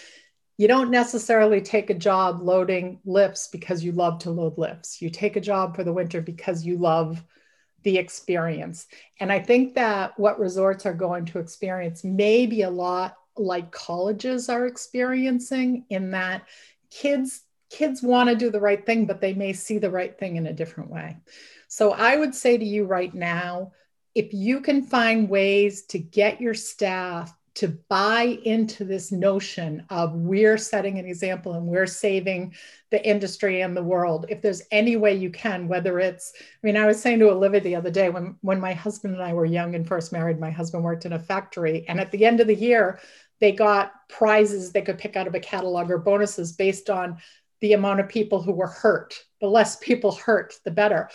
you 0.56 0.68
don't 0.68 0.90
necessarily 0.90 1.60
take 1.60 1.90
a 1.90 1.94
job 1.94 2.40
loading 2.42 3.00
lifts 3.04 3.48
because 3.48 3.82
you 3.82 3.92
love 3.92 4.20
to 4.20 4.30
load 4.30 4.58
lifts. 4.58 5.02
You 5.02 5.10
take 5.10 5.36
a 5.36 5.40
job 5.40 5.74
for 5.74 5.82
the 5.82 5.92
winter 5.92 6.20
because 6.20 6.64
you 6.64 6.78
love 6.78 7.24
the 7.82 7.98
experience. 7.98 8.86
And 9.20 9.32
I 9.32 9.40
think 9.40 9.74
that 9.74 10.18
what 10.18 10.38
resorts 10.38 10.86
are 10.86 10.94
going 10.94 11.24
to 11.26 11.38
experience 11.38 12.04
may 12.04 12.46
be 12.46 12.62
a 12.62 12.70
lot 12.70 13.16
like 13.36 13.72
colleges 13.72 14.48
are 14.48 14.66
experiencing 14.66 15.86
in 15.90 16.12
that 16.12 16.46
kids 16.90 17.42
kids 17.74 18.02
want 18.02 18.28
to 18.28 18.36
do 18.36 18.50
the 18.50 18.60
right 18.60 18.86
thing 18.86 19.04
but 19.04 19.20
they 19.20 19.34
may 19.34 19.52
see 19.52 19.78
the 19.78 19.90
right 19.90 20.16
thing 20.16 20.36
in 20.36 20.46
a 20.46 20.52
different 20.52 20.90
way. 20.90 21.16
So 21.66 21.90
I 21.90 22.16
would 22.16 22.34
say 22.34 22.56
to 22.56 22.64
you 22.64 22.84
right 22.84 23.12
now 23.12 23.72
if 24.14 24.32
you 24.32 24.60
can 24.60 24.82
find 24.82 25.28
ways 25.28 25.86
to 25.86 25.98
get 25.98 26.40
your 26.40 26.54
staff 26.54 27.36
to 27.54 27.68
buy 27.88 28.38
into 28.44 28.84
this 28.84 29.12
notion 29.12 29.84
of 29.88 30.12
we're 30.12 30.58
setting 30.58 30.98
an 30.98 31.06
example 31.06 31.54
and 31.54 31.66
we're 31.66 31.86
saving 31.86 32.54
the 32.90 33.08
industry 33.08 33.60
and 33.60 33.76
the 33.76 33.82
world 33.82 34.26
if 34.28 34.40
there's 34.40 34.62
any 34.70 34.96
way 34.96 35.14
you 35.14 35.30
can 35.30 35.68
whether 35.68 36.00
it's 36.00 36.32
i 36.36 36.66
mean 36.66 36.76
i 36.76 36.86
was 36.86 37.00
saying 37.00 37.18
to 37.18 37.30
olivia 37.30 37.60
the 37.60 37.76
other 37.76 37.90
day 37.90 38.10
when 38.10 38.36
when 38.40 38.60
my 38.60 38.72
husband 38.72 39.14
and 39.14 39.22
i 39.22 39.32
were 39.32 39.44
young 39.44 39.74
and 39.76 39.86
first 39.86 40.12
married 40.12 40.40
my 40.40 40.50
husband 40.50 40.82
worked 40.82 41.04
in 41.04 41.12
a 41.12 41.18
factory 41.18 41.84
and 41.88 42.00
at 42.00 42.10
the 42.10 42.24
end 42.24 42.40
of 42.40 42.48
the 42.48 42.54
year 42.54 42.98
they 43.40 43.52
got 43.52 43.92
prizes 44.08 44.72
they 44.72 44.82
could 44.82 44.98
pick 44.98 45.16
out 45.16 45.28
of 45.28 45.34
a 45.34 45.40
catalog 45.40 45.90
or 45.90 45.98
bonuses 45.98 46.52
based 46.52 46.90
on 46.90 47.18
the 47.64 47.72
amount 47.72 47.98
of 47.98 48.06
people 48.06 48.42
who 48.42 48.52
were 48.52 48.66
hurt. 48.66 49.18
The 49.40 49.48
less 49.48 49.76
people 49.76 50.12
hurt 50.12 50.52
the 50.66 50.70
better. 50.70 51.08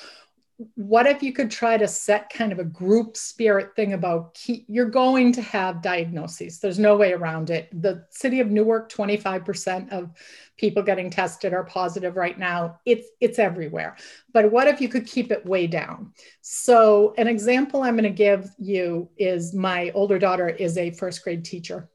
What 0.74 1.06
if 1.06 1.22
you 1.22 1.32
could 1.32 1.52
try 1.52 1.78
to 1.78 1.88
set 1.88 2.34
kind 2.34 2.52
of 2.52 2.58
a 2.58 2.64
group 2.64 3.16
spirit 3.16 3.76
thing 3.76 3.94
about 3.94 4.36
you're 4.48 4.90
going 4.90 5.32
to 5.34 5.44
have 5.44 5.84
diagnoses. 5.84 6.58
There's 6.60 6.80
no 6.80 6.98
way 6.98 7.14
around 7.14 7.52
it. 7.52 7.70
The 7.84 8.04
city 8.10 8.40
of 8.40 8.50
newark 8.50 8.92
25% 8.92 9.92
of 9.92 10.10
people 10.58 10.82
getting 10.82 11.12
tested 11.12 11.54
are 11.54 11.66
positive 11.66 12.16
right 12.16 12.40
now. 12.40 12.80
It's 12.84 13.08
it's 13.22 13.38
everywhere. 13.38 13.96
But 14.34 14.52
what 14.52 14.68
if 14.68 14.82
you 14.82 14.90
could 14.90 15.06
keep 15.06 15.32
it 15.32 15.46
way 15.46 15.68
down? 15.68 16.14
So 16.42 17.14
an 17.20 17.28
example 17.28 17.84
i'm 17.84 17.96
going 17.96 18.04
to 18.06 18.10
give 18.10 18.50
you 18.58 19.08
is 19.20 19.54
my 19.54 19.92
older 19.94 20.18
daughter 20.18 20.50
is 20.50 20.80
a 20.80 20.90
first 20.90 21.24
grade 21.24 21.46
teacher 21.46 21.88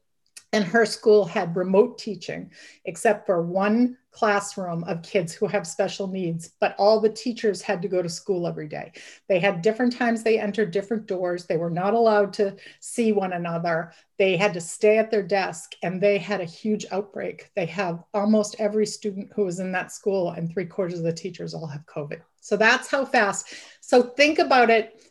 and 0.55 0.63
her 0.63 0.85
school 0.85 1.25
had 1.25 1.53
remote 1.53 1.97
teaching 1.97 2.49
except 2.85 3.25
for 3.25 3.41
one 3.41 3.97
classroom 4.15 4.81
of 4.85 5.03
kids 5.03 5.33
who 5.33 5.45
have 5.45 5.67
special 5.67 6.07
needs 6.07 6.51
but 6.61 6.73
all 6.77 7.01
the 7.01 7.09
teachers 7.09 7.61
had 7.61 7.81
to 7.81 7.89
go 7.89 8.01
to 8.01 8.07
school 8.07 8.47
every 8.47 8.67
day. 8.67 8.93
They 9.27 9.39
had 9.39 9.61
different 9.61 9.93
times 9.93 10.23
they 10.23 10.39
entered 10.39 10.71
different 10.71 11.05
doors. 11.05 11.45
They 11.45 11.57
were 11.57 11.69
not 11.69 11.93
allowed 11.93 12.31
to 12.33 12.55
see 12.79 13.11
one 13.11 13.33
another. 13.33 13.91
They 14.17 14.37
had 14.37 14.53
to 14.53 14.61
stay 14.61 14.97
at 14.97 15.11
their 15.11 15.21
desk 15.21 15.73
and 15.83 15.99
they 15.99 16.17
had 16.17 16.39
a 16.39 16.45
huge 16.45 16.85
outbreak. 16.91 17.51
They 17.57 17.65
have 17.65 18.03
almost 18.13 18.55
every 18.57 18.85
student 18.85 19.31
who 19.35 19.43
was 19.43 19.59
in 19.59 19.73
that 19.73 19.91
school 19.91 20.31
and 20.31 20.49
three 20.49 20.65
quarters 20.65 20.99
of 20.99 21.05
the 21.05 21.11
teachers 21.11 21.53
all 21.53 21.67
have 21.67 21.85
covid. 21.85 22.21
So 22.39 22.55
that's 22.55 22.89
how 22.89 23.03
fast. 23.03 23.53
So 23.81 24.01
think 24.01 24.39
about 24.39 24.69
it. 24.69 25.01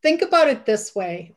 Think 0.00 0.22
about 0.22 0.48
it 0.48 0.64
this 0.64 0.94
way 0.94 1.34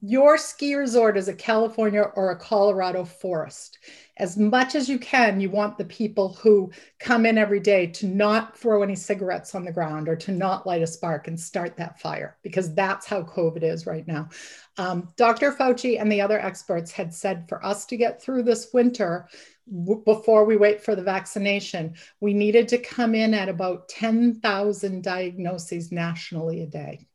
your 0.00 0.38
ski 0.38 0.74
resort 0.74 1.16
is 1.16 1.26
a 1.26 1.34
California 1.34 2.02
or 2.14 2.30
a 2.30 2.36
Colorado 2.36 3.04
forest. 3.04 3.78
As 4.16 4.36
much 4.36 4.76
as 4.76 4.88
you 4.88 4.96
can, 4.98 5.40
you 5.40 5.50
want 5.50 5.76
the 5.76 5.84
people 5.84 6.34
who 6.34 6.70
come 7.00 7.26
in 7.26 7.36
every 7.36 7.58
day 7.58 7.88
to 7.88 8.06
not 8.06 8.56
throw 8.56 8.82
any 8.84 8.94
cigarettes 8.94 9.56
on 9.56 9.64
the 9.64 9.72
ground 9.72 10.08
or 10.08 10.14
to 10.14 10.30
not 10.30 10.66
light 10.66 10.82
a 10.82 10.86
spark 10.86 11.26
and 11.26 11.38
start 11.38 11.76
that 11.76 12.00
fire, 12.00 12.36
because 12.42 12.72
that's 12.74 13.06
how 13.06 13.22
COVID 13.22 13.64
is 13.64 13.86
right 13.86 14.06
now. 14.06 14.28
Um, 14.76 15.08
Dr. 15.16 15.50
Fauci 15.50 16.00
and 16.00 16.10
the 16.10 16.20
other 16.20 16.38
experts 16.38 16.92
had 16.92 17.12
said 17.12 17.48
for 17.48 17.64
us 17.64 17.84
to 17.86 17.96
get 17.96 18.22
through 18.22 18.44
this 18.44 18.68
winter, 18.72 19.28
w- 19.68 20.02
before 20.04 20.44
we 20.44 20.56
wait 20.56 20.80
for 20.80 20.94
the 20.94 21.02
vaccination, 21.02 21.94
we 22.20 22.34
needed 22.34 22.68
to 22.68 22.78
come 22.78 23.16
in 23.16 23.34
at 23.34 23.48
about 23.48 23.88
10,000 23.88 25.02
diagnoses 25.02 25.90
nationally 25.90 26.62
a 26.62 26.66
day. 26.66 27.08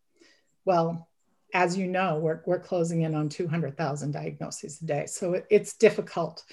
Well, 0.66 1.08
as 1.54 1.78
you 1.78 1.88
know, 1.88 2.18
we're, 2.18 2.42
we're 2.46 2.60
closing 2.60 3.02
in 3.02 3.16
on 3.16 3.30
200,000 3.30 4.12
diagnoses 4.12 4.82
a 4.82 4.86
day. 4.86 5.06
So 5.06 5.34
it, 5.34 5.46
it's 5.50 5.74
difficult. 5.76 6.44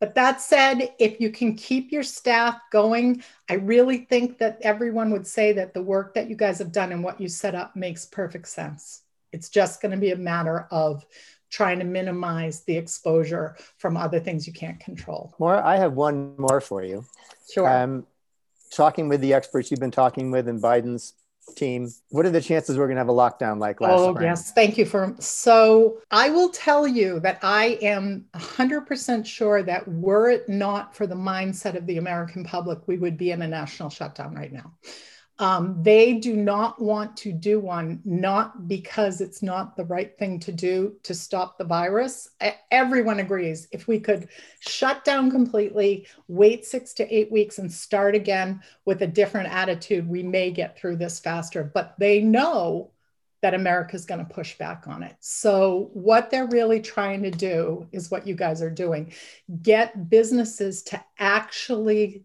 But 0.00 0.14
that 0.14 0.40
said, 0.40 0.94
if 0.98 1.20
you 1.20 1.30
can 1.30 1.56
keep 1.56 1.90
your 1.90 2.02
staff 2.02 2.60
going, 2.70 3.22
I 3.48 3.54
really 3.54 3.98
think 3.98 4.38
that 4.38 4.58
everyone 4.62 5.10
would 5.10 5.26
say 5.26 5.52
that 5.54 5.74
the 5.74 5.82
work 5.82 6.14
that 6.14 6.28
you 6.28 6.36
guys 6.36 6.58
have 6.58 6.72
done 6.72 6.92
and 6.92 7.02
what 7.02 7.20
you 7.20 7.28
set 7.28 7.54
up 7.54 7.74
makes 7.74 8.04
perfect 8.04 8.48
sense. 8.48 9.02
It's 9.32 9.48
just 9.48 9.80
going 9.80 9.92
to 9.92 9.98
be 9.98 10.12
a 10.12 10.16
matter 10.16 10.68
of 10.70 11.04
trying 11.50 11.78
to 11.78 11.84
minimize 11.84 12.62
the 12.64 12.76
exposure 12.76 13.56
from 13.78 13.96
other 13.96 14.20
things 14.20 14.46
you 14.46 14.52
can't 14.52 14.78
control. 14.78 15.34
More, 15.38 15.56
I 15.56 15.76
have 15.76 15.94
one 15.94 16.34
more 16.36 16.60
for 16.60 16.82
you. 16.84 17.04
Sure. 17.52 17.68
Um, 17.68 18.06
talking 18.70 19.08
with 19.08 19.20
the 19.20 19.34
experts 19.34 19.70
you've 19.70 19.80
been 19.80 19.90
talking 19.90 20.30
with 20.30 20.48
in 20.48 20.60
Biden's 20.60 21.14
team. 21.54 21.88
What 22.10 22.26
are 22.26 22.30
the 22.30 22.40
chances 22.40 22.76
we're 22.76 22.86
going 22.86 22.96
to 22.96 23.00
have 23.00 23.08
a 23.08 23.12
lockdown 23.12 23.58
like 23.58 23.80
last 23.80 23.92
oh, 23.92 24.14
spring? 24.14 24.26
yes. 24.26 24.52
Thank 24.52 24.78
you 24.78 24.84
for. 24.84 25.14
So 25.18 25.98
I 26.10 26.30
will 26.30 26.50
tell 26.50 26.86
you 26.86 27.20
that 27.20 27.38
I 27.42 27.78
am 27.82 28.26
100% 28.34 29.26
sure 29.26 29.62
that 29.62 29.86
were 29.88 30.30
it 30.30 30.48
not 30.48 30.94
for 30.94 31.06
the 31.06 31.14
mindset 31.14 31.76
of 31.76 31.86
the 31.86 31.98
American 31.98 32.44
public, 32.44 32.80
we 32.86 32.98
would 32.98 33.16
be 33.16 33.30
in 33.30 33.42
a 33.42 33.48
national 33.48 33.90
shutdown 33.90 34.34
right 34.34 34.52
now. 34.52 34.72
Um, 35.40 35.82
they 35.82 36.14
do 36.14 36.34
not 36.34 36.80
want 36.82 37.16
to 37.18 37.32
do 37.32 37.60
one, 37.60 38.00
not 38.04 38.66
because 38.66 39.20
it's 39.20 39.40
not 39.40 39.76
the 39.76 39.84
right 39.84 40.16
thing 40.18 40.40
to 40.40 40.52
do 40.52 40.96
to 41.04 41.14
stop 41.14 41.56
the 41.56 41.64
virus. 41.64 42.28
Everyone 42.72 43.20
agrees. 43.20 43.68
If 43.70 43.86
we 43.86 44.00
could 44.00 44.28
shut 44.60 45.04
down 45.04 45.30
completely, 45.30 46.08
wait 46.26 46.64
six 46.64 46.92
to 46.94 47.14
eight 47.14 47.30
weeks, 47.30 47.58
and 47.58 47.72
start 47.72 48.16
again 48.16 48.62
with 48.84 49.02
a 49.02 49.06
different 49.06 49.52
attitude, 49.52 50.08
we 50.08 50.24
may 50.24 50.50
get 50.50 50.76
through 50.76 50.96
this 50.96 51.20
faster. 51.20 51.62
But 51.62 51.94
they 51.98 52.20
know 52.20 52.90
that 53.40 53.54
America's 53.54 54.04
going 54.04 54.24
to 54.24 54.34
push 54.34 54.58
back 54.58 54.88
on 54.88 55.02
it. 55.04 55.14
So, 55.20 55.90
what 55.92 56.30
they're 56.30 56.48
really 56.48 56.80
trying 56.80 57.22
to 57.22 57.30
do 57.30 57.86
is 57.92 58.10
what 58.10 58.26
you 58.26 58.34
guys 58.34 58.60
are 58.62 58.70
doing 58.70 59.12
get 59.62 60.10
businesses 60.10 60.82
to 60.84 61.04
actually 61.18 62.24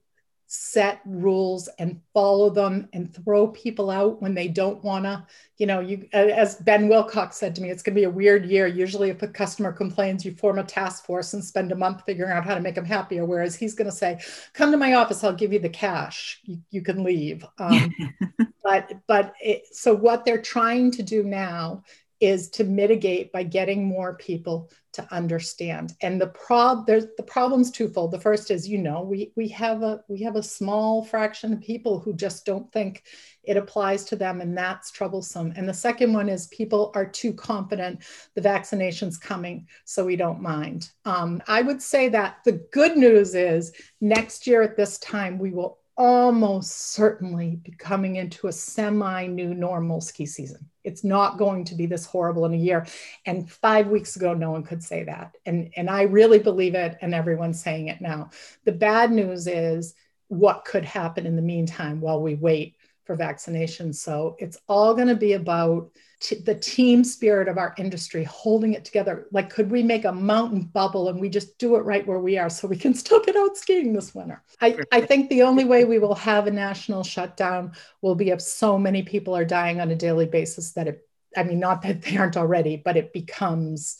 set 0.55 1.01
rules 1.03 1.67
and 1.79 1.99
follow 2.13 2.47
them 2.47 2.87
and 2.93 3.11
throw 3.11 3.47
people 3.47 3.89
out 3.89 4.21
when 4.21 4.35
they 4.35 4.47
don't 4.47 4.83
want 4.83 5.03
to 5.03 5.25
you 5.57 5.65
know 5.65 5.79
you 5.79 6.07
as 6.13 6.57
ben 6.57 6.87
wilcox 6.87 7.37
said 7.37 7.55
to 7.55 7.61
me 7.61 7.71
it's 7.71 7.81
going 7.81 7.95
to 7.95 7.99
be 7.99 8.05
a 8.05 8.09
weird 8.09 8.45
year. 8.45 8.67
Usually 8.67 9.09
if 9.09 9.23
a 9.23 9.27
customer 9.27 9.71
complains 9.71 10.23
you 10.23 10.35
form 10.35 10.59
a 10.59 10.63
task 10.63 11.05
force 11.05 11.33
and 11.33 11.43
spend 11.43 11.71
a 11.71 11.75
month 11.75 12.03
figuring 12.05 12.31
out 12.31 12.45
how 12.45 12.53
to 12.53 12.61
make 12.61 12.75
them 12.75 12.85
happier 12.85 13.25
whereas 13.25 13.55
he's 13.55 13.73
going 13.73 13.89
to 13.89 13.95
say 13.95 14.19
come 14.53 14.69
to 14.69 14.77
my 14.77 14.93
office 14.93 15.23
i'll 15.23 15.33
give 15.33 15.51
you 15.51 15.59
the 15.59 15.69
cash. 15.69 16.39
You, 16.43 16.59
you 16.69 16.81
can 16.83 17.03
leave 17.03 17.43
um, 17.57 17.91
but 18.63 18.91
but 19.07 19.33
it, 19.41 19.63
so 19.75 19.95
what 19.95 20.23
they're 20.23 20.41
trying 20.41 20.91
to 20.91 21.01
do 21.01 21.23
now 21.23 21.81
is 22.23 22.49
to 22.49 22.63
mitigate 22.63 23.33
by 23.33 23.43
getting 23.43 23.83
more 23.83 24.15
people 24.15 24.71
to 24.93 25.05
understand. 25.13 25.93
And 26.01 26.21
the 26.21 26.27
prob 26.27 26.87
there's 26.87 27.07
the 27.17 27.23
problem's 27.23 27.69
twofold. 27.69 28.11
The 28.11 28.19
first 28.19 28.49
is, 28.49 28.65
you 28.67 28.77
know, 28.77 29.01
we 29.01 29.33
we 29.35 29.49
have 29.49 29.83
a 29.83 30.01
we 30.07 30.21
have 30.21 30.37
a 30.37 30.43
small 30.43 31.03
fraction 31.03 31.51
of 31.51 31.59
people 31.59 31.99
who 31.99 32.13
just 32.13 32.45
don't 32.45 32.71
think 32.71 33.03
it 33.43 33.57
applies 33.57 34.05
to 34.05 34.15
them, 34.15 34.39
and 34.39 34.57
that's 34.57 34.89
troublesome. 34.89 35.51
And 35.57 35.67
the 35.67 35.73
second 35.73 36.13
one 36.13 36.29
is 36.29 36.47
people 36.47 36.93
are 36.95 37.05
too 37.05 37.33
confident 37.33 38.03
the 38.35 38.41
vaccination's 38.41 39.17
coming, 39.17 39.67
so 39.83 40.05
we 40.05 40.15
don't 40.15 40.41
mind. 40.41 40.91
Um, 41.03 41.43
I 41.47 41.61
would 41.61 41.81
say 41.81 42.07
that 42.09 42.37
the 42.45 42.63
good 42.71 42.95
news 42.95 43.35
is 43.35 43.73
next 43.99 44.47
year 44.47 44.61
at 44.61 44.77
this 44.77 44.97
time 44.99 45.37
we 45.37 45.51
will 45.51 45.79
almost 45.95 46.91
certainly 46.93 47.61
coming 47.77 48.15
into 48.15 48.47
a 48.47 48.51
semi 48.51 49.27
new 49.27 49.53
normal 49.53 50.01
ski 50.01 50.25
season. 50.25 50.69
It's 50.83 51.03
not 51.03 51.37
going 51.37 51.63
to 51.65 51.75
be 51.75 51.85
this 51.85 52.05
horrible 52.05 52.45
in 52.45 52.53
a 52.53 52.57
year. 52.57 52.85
And 53.25 53.49
five 53.49 53.87
weeks 53.87 54.15
ago, 54.15 54.33
no 54.33 54.51
one 54.51 54.63
could 54.63 54.83
say 54.83 55.03
that. 55.03 55.35
And, 55.45 55.71
and 55.77 55.89
I 55.89 56.03
really 56.03 56.39
believe 56.39 56.75
it, 56.75 56.97
and 57.01 57.13
everyone's 57.13 57.61
saying 57.61 57.87
it 57.87 58.01
now. 58.01 58.31
The 58.65 58.71
bad 58.71 59.11
news 59.11 59.47
is 59.47 59.93
what 60.27 60.65
could 60.65 60.83
happen 60.83 61.25
in 61.25 61.35
the 61.35 61.41
meantime 61.41 62.01
while 62.01 62.21
we 62.21 62.35
wait 62.35 62.75
for 63.05 63.15
vaccination. 63.15 63.93
So 63.93 64.35
it's 64.39 64.57
all 64.67 64.93
going 64.93 65.09
to 65.09 65.15
be 65.15 65.33
about 65.33 65.91
t- 66.23 66.39
the 66.39 66.55
team 66.55 67.03
spirit 67.03 67.47
of 67.47 67.57
our 67.57 67.75
industry, 67.77 68.23
holding 68.23 68.73
it 68.73 68.85
together. 68.85 69.27
Like, 69.31 69.49
could 69.49 69.69
we 69.69 69.83
make 69.83 70.05
a 70.05 70.11
mountain 70.11 70.61
bubble 70.61 71.09
and 71.09 71.19
we 71.19 71.29
just 71.29 71.57
do 71.57 71.75
it 71.75 71.81
right 71.81 72.07
where 72.07 72.19
we 72.19 72.37
are 72.37 72.49
so 72.49 72.67
we 72.67 72.77
can 72.77 72.93
still 73.03 73.21
get 73.21 73.35
out 73.35 73.57
skiing 73.57 73.93
this 73.93 74.15
winter? 74.15 74.41
I, 74.61 74.79
I 74.91 75.01
think 75.01 75.29
the 75.29 75.43
only 75.43 75.65
way 75.65 75.85
we 75.85 75.99
will 75.99 76.15
have 76.15 76.47
a 76.47 76.51
national 76.51 77.03
shutdown 77.03 77.73
will 78.01 78.15
be 78.15 78.29
if 78.29 78.41
so 78.41 78.79
many 78.79 79.03
people 79.03 79.35
are 79.35 79.45
dying 79.45 79.81
on 79.81 79.91
a 79.91 79.95
daily 79.95 80.25
basis 80.25 80.71
that 80.71 80.87
it, 80.87 81.07
I 81.35 81.43
mean, 81.43 81.59
not 81.59 81.81
that 81.81 82.01
they 82.01 82.17
aren't 82.17 82.37
already, 82.37 82.77
but 82.77 82.97
it 82.97 83.13
becomes 83.13 83.97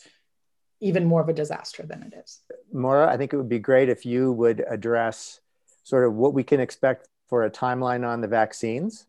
even 0.80 1.04
more 1.04 1.20
of 1.20 1.28
a 1.28 1.32
disaster 1.32 1.84
than 1.86 2.02
it 2.02 2.14
is. 2.24 2.40
Maura, 2.72 3.12
I 3.12 3.16
think 3.16 3.32
it 3.32 3.36
would 3.36 3.48
be 3.48 3.58
great 3.58 3.88
if 3.88 4.04
you 4.04 4.32
would 4.32 4.64
address 4.68 5.40
sort 5.84 6.04
of 6.04 6.14
what 6.14 6.34
we 6.34 6.42
can 6.42 6.60
expect 6.60 7.08
for 7.28 7.44
a 7.44 7.50
timeline 7.50 8.06
on 8.06 8.20
the 8.20 8.28
vaccines. 8.28 9.06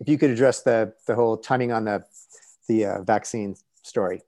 If 0.00 0.08
you 0.08 0.18
could 0.18 0.30
address 0.30 0.62
the, 0.62 0.94
the 1.06 1.14
whole 1.14 1.36
timing 1.36 1.72
on 1.72 1.84
the, 1.84 2.04
the 2.70 2.86
uh, 2.86 3.02
vaccine 3.02 3.56
story. 3.82 4.20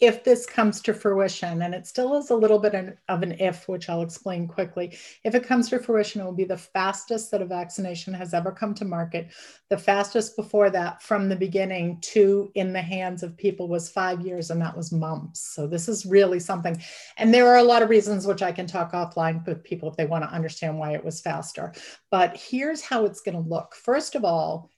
if 0.00 0.22
this 0.22 0.46
comes 0.46 0.80
to 0.80 0.94
fruition, 0.94 1.62
and 1.62 1.74
it 1.74 1.84
still 1.84 2.16
is 2.16 2.30
a 2.30 2.36
little 2.36 2.60
bit 2.60 2.74
of 3.08 3.22
an 3.22 3.32
if, 3.40 3.68
which 3.68 3.88
I'll 3.88 4.02
explain 4.02 4.46
quickly. 4.46 4.96
If 5.24 5.34
it 5.34 5.42
comes 5.42 5.68
to 5.68 5.80
fruition, 5.80 6.20
it 6.20 6.24
will 6.24 6.32
be 6.32 6.44
the 6.44 6.56
fastest 6.56 7.32
that 7.32 7.42
a 7.42 7.46
vaccination 7.46 8.14
has 8.14 8.32
ever 8.32 8.52
come 8.52 8.74
to 8.74 8.84
market. 8.84 9.32
The 9.70 9.76
fastest 9.76 10.36
before 10.36 10.70
that, 10.70 11.02
from 11.02 11.28
the 11.28 11.34
beginning 11.34 12.00
to 12.12 12.52
in 12.54 12.72
the 12.72 12.80
hands 12.80 13.24
of 13.24 13.36
people, 13.36 13.66
was 13.66 13.90
five 13.90 14.20
years, 14.24 14.50
and 14.50 14.62
that 14.62 14.76
was 14.76 14.92
mumps. 14.92 15.40
So 15.40 15.66
this 15.66 15.88
is 15.88 16.06
really 16.06 16.38
something. 16.38 16.80
And 17.16 17.34
there 17.34 17.48
are 17.48 17.58
a 17.58 17.64
lot 17.64 17.82
of 17.82 17.90
reasons 17.90 18.24
which 18.24 18.42
I 18.42 18.52
can 18.52 18.68
talk 18.68 18.92
offline 18.92 19.44
with 19.46 19.64
people 19.64 19.90
if 19.90 19.96
they 19.96 20.06
want 20.06 20.22
to 20.22 20.30
understand 20.30 20.78
why 20.78 20.92
it 20.92 21.04
was 21.04 21.20
faster. 21.20 21.72
But 22.12 22.36
here's 22.36 22.82
how 22.82 23.04
it's 23.04 23.20
going 23.20 23.42
to 23.42 23.50
look. 23.50 23.74
First 23.74 24.14
of 24.14 24.24
all, 24.24 24.70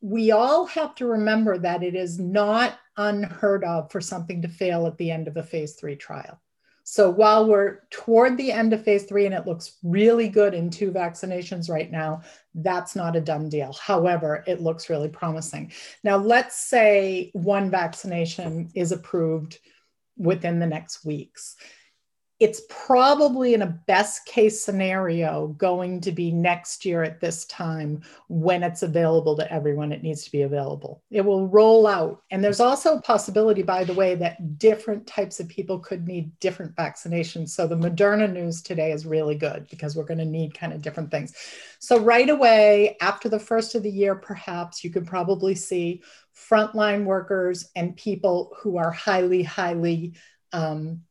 we 0.00 0.30
all 0.30 0.66
have 0.66 0.94
to 0.96 1.06
remember 1.06 1.58
that 1.58 1.82
it 1.82 1.94
is 1.94 2.18
not 2.18 2.78
unheard 2.96 3.64
of 3.64 3.90
for 3.90 4.00
something 4.00 4.42
to 4.42 4.48
fail 4.48 4.86
at 4.86 4.96
the 4.98 5.10
end 5.10 5.28
of 5.28 5.36
a 5.36 5.42
phase 5.42 5.74
three 5.74 5.96
trial. 5.96 6.40
So 6.84 7.10
while 7.10 7.46
we're 7.46 7.80
toward 7.90 8.38
the 8.38 8.50
end 8.50 8.72
of 8.72 8.82
phase 8.82 9.04
three 9.04 9.26
and 9.26 9.34
it 9.34 9.46
looks 9.46 9.76
really 9.82 10.28
good 10.28 10.54
in 10.54 10.70
two 10.70 10.90
vaccinations 10.90 11.68
right 11.68 11.90
now, 11.90 12.22
that's 12.54 12.96
not 12.96 13.14
a 13.14 13.20
done 13.20 13.50
deal. 13.50 13.74
However, 13.74 14.42
it 14.46 14.62
looks 14.62 14.88
really 14.88 15.10
promising. 15.10 15.72
Now, 16.02 16.16
let's 16.16 16.56
say 16.56 17.30
one 17.34 17.70
vaccination 17.70 18.70
is 18.74 18.90
approved 18.90 19.58
within 20.16 20.60
the 20.60 20.66
next 20.66 21.04
weeks 21.04 21.56
it's 22.40 22.62
probably 22.68 23.54
in 23.54 23.62
a 23.62 23.66
best 23.66 24.24
case 24.24 24.62
scenario 24.62 25.48
going 25.58 26.00
to 26.00 26.12
be 26.12 26.30
next 26.30 26.84
year 26.84 27.02
at 27.02 27.20
this 27.20 27.44
time 27.46 28.00
when 28.28 28.62
it's 28.62 28.84
available 28.84 29.36
to 29.36 29.52
everyone. 29.52 29.90
It 29.90 30.04
needs 30.04 30.22
to 30.24 30.30
be 30.30 30.42
available. 30.42 31.02
It 31.10 31.22
will 31.22 31.48
roll 31.48 31.88
out. 31.88 32.22
And 32.30 32.42
there's 32.42 32.60
also 32.60 32.96
a 32.96 33.02
possibility 33.02 33.62
by 33.62 33.82
the 33.82 33.94
way 33.94 34.14
that 34.16 34.56
different 34.56 35.04
types 35.04 35.40
of 35.40 35.48
people 35.48 35.80
could 35.80 36.06
need 36.06 36.38
different 36.38 36.76
vaccinations. 36.76 37.48
So 37.48 37.66
the 37.66 37.74
moderna 37.74 38.32
news 38.32 38.62
today 38.62 38.92
is 38.92 39.04
really 39.04 39.34
good 39.34 39.66
because 39.68 39.96
we're 39.96 40.04
going 40.04 40.18
to 40.18 40.24
need 40.24 40.56
kind 40.56 40.72
of 40.72 40.80
different 40.80 41.10
things. 41.10 41.34
So 41.80 41.98
right 41.98 42.28
away 42.28 42.96
after 43.00 43.28
the 43.28 43.40
first 43.40 43.74
of 43.74 43.82
the 43.82 43.90
year 43.90 44.14
perhaps 44.14 44.84
you 44.84 44.90
could 44.90 45.08
probably 45.08 45.56
see 45.56 46.02
frontline 46.36 47.04
workers 47.04 47.68
and 47.74 47.96
people 47.96 48.56
who 48.60 48.76
are 48.76 48.92
highly 48.92 49.42
highly 49.42 50.14
um, 50.52 51.02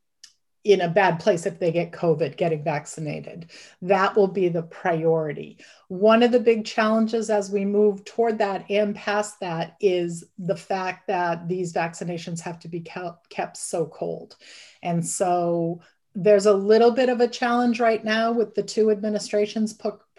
in 0.68 0.82
a 0.82 0.90
bad 0.90 1.20
place 1.20 1.46
if 1.46 1.60
they 1.60 1.72
get 1.72 1.94
COVID, 1.94 2.36
getting 2.36 2.62
vaccinated. 2.62 3.50
That 3.82 4.18
will 4.18 4.28
be 4.28 4.50
the 4.50 4.64
priority. 4.64 5.60
One 5.88 6.24
of 6.24 6.34
the 6.34 6.42
big 6.42 6.66
challenges 6.66 7.30
as 7.30 7.50
we 7.50 7.64
move 7.64 8.04
toward 8.04 8.38
that 8.40 8.70
and 8.70 8.94
past 8.94 9.40
that 9.40 9.78
is 9.80 10.26
the 10.38 10.58
fact 10.58 11.08
that 11.08 11.48
these 11.48 11.72
vaccinations 11.72 12.42
have 12.42 12.60
to 12.60 12.68
be 12.68 12.82
kept 12.82 13.56
so 13.56 13.86
cold. 13.86 14.36
And 14.84 15.06
so 15.06 15.80
there's 16.14 16.48
a 16.48 16.54
little 16.54 16.92
bit 16.92 17.08
of 17.08 17.22
a 17.22 17.30
challenge 17.30 17.80
right 17.80 18.04
now 18.04 18.34
with 18.34 18.54
the 18.54 18.64
two 18.64 18.92
administrations 18.92 19.72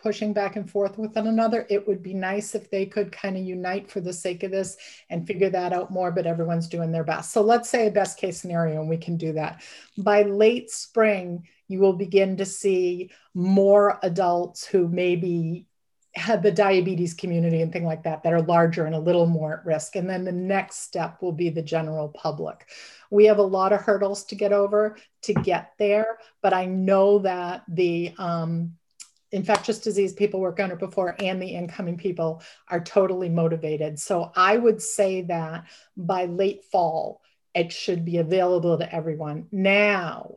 pushing 0.02 0.32
back 0.32 0.56
and 0.56 0.70
forth 0.70 0.98
with 0.98 1.14
one 1.14 1.26
another. 1.26 1.66
It 1.68 1.86
would 1.86 2.02
be 2.02 2.14
nice 2.14 2.54
if 2.54 2.70
they 2.70 2.86
could 2.86 3.12
kind 3.12 3.36
of 3.36 3.44
unite 3.44 3.90
for 3.90 4.00
the 4.00 4.12
sake 4.12 4.42
of 4.42 4.50
this 4.50 4.76
and 5.10 5.26
figure 5.26 5.50
that 5.50 5.72
out 5.72 5.90
more, 5.90 6.10
but 6.10 6.26
everyone's 6.26 6.68
doing 6.68 6.92
their 6.92 7.04
best. 7.04 7.32
So 7.32 7.42
let's 7.42 7.68
say 7.68 7.86
a 7.86 7.90
best 7.90 8.18
case 8.18 8.40
scenario, 8.40 8.80
and 8.80 8.88
we 8.88 8.98
can 8.98 9.16
do 9.16 9.32
that. 9.34 9.62
By 9.96 10.22
late 10.22 10.70
spring, 10.70 11.46
you 11.68 11.80
will 11.80 11.92
begin 11.92 12.36
to 12.38 12.44
see 12.44 13.10
more 13.34 13.98
adults 14.02 14.66
who 14.66 14.88
maybe 14.88 15.66
have 16.14 16.42
the 16.42 16.50
diabetes 16.50 17.14
community 17.14 17.62
and 17.62 17.72
thing 17.72 17.84
like 17.84 18.02
that 18.02 18.22
that 18.22 18.32
are 18.32 18.42
larger 18.42 18.86
and 18.86 18.94
a 18.94 19.00
little 19.00 19.26
more 19.26 19.58
at 19.58 19.66
risk. 19.66 19.94
And 19.96 20.08
then 20.08 20.24
the 20.24 20.32
next 20.32 20.80
step 20.80 21.22
will 21.22 21.32
be 21.32 21.50
the 21.50 21.62
general 21.62 22.08
public. 22.08 22.68
We 23.10 23.26
have 23.26 23.38
a 23.38 23.42
lot 23.42 23.72
of 23.72 23.80
hurdles 23.80 24.24
to 24.26 24.34
get 24.34 24.52
over 24.52 24.96
to 25.22 25.34
get 25.34 25.72
there, 25.78 26.18
but 26.42 26.52
I 26.52 26.64
know 26.66 27.20
that 27.20 27.62
the 27.68 28.14
um, 28.18 28.74
infectious 29.32 29.78
disease 29.78 30.12
people 30.12 30.40
work 30.40 30.58
it 30.58 30.78
before 30.78 31.14
and 31.18 31.40
the 31.40 31.48
incoming 31.48 31.96
people 31.96 32.42
are 32.68 32.80
totally 32.80 33.28
motivated. 33.28 33.98
So 33.98 34.32
I 34.34 34.56
would 34.56 34.80
say 34.82 35.22
that 35.22 35.64
by 35.96 36.26
late 36.26 36.64
fall, 36.64 37.22
it 37.54 37.72
should 37.72 38.04
be 38.04 38.18
available 38.18 38.78
to 38.78 38.94
everyone. 38.94 39.46
Now, 39.50 40.36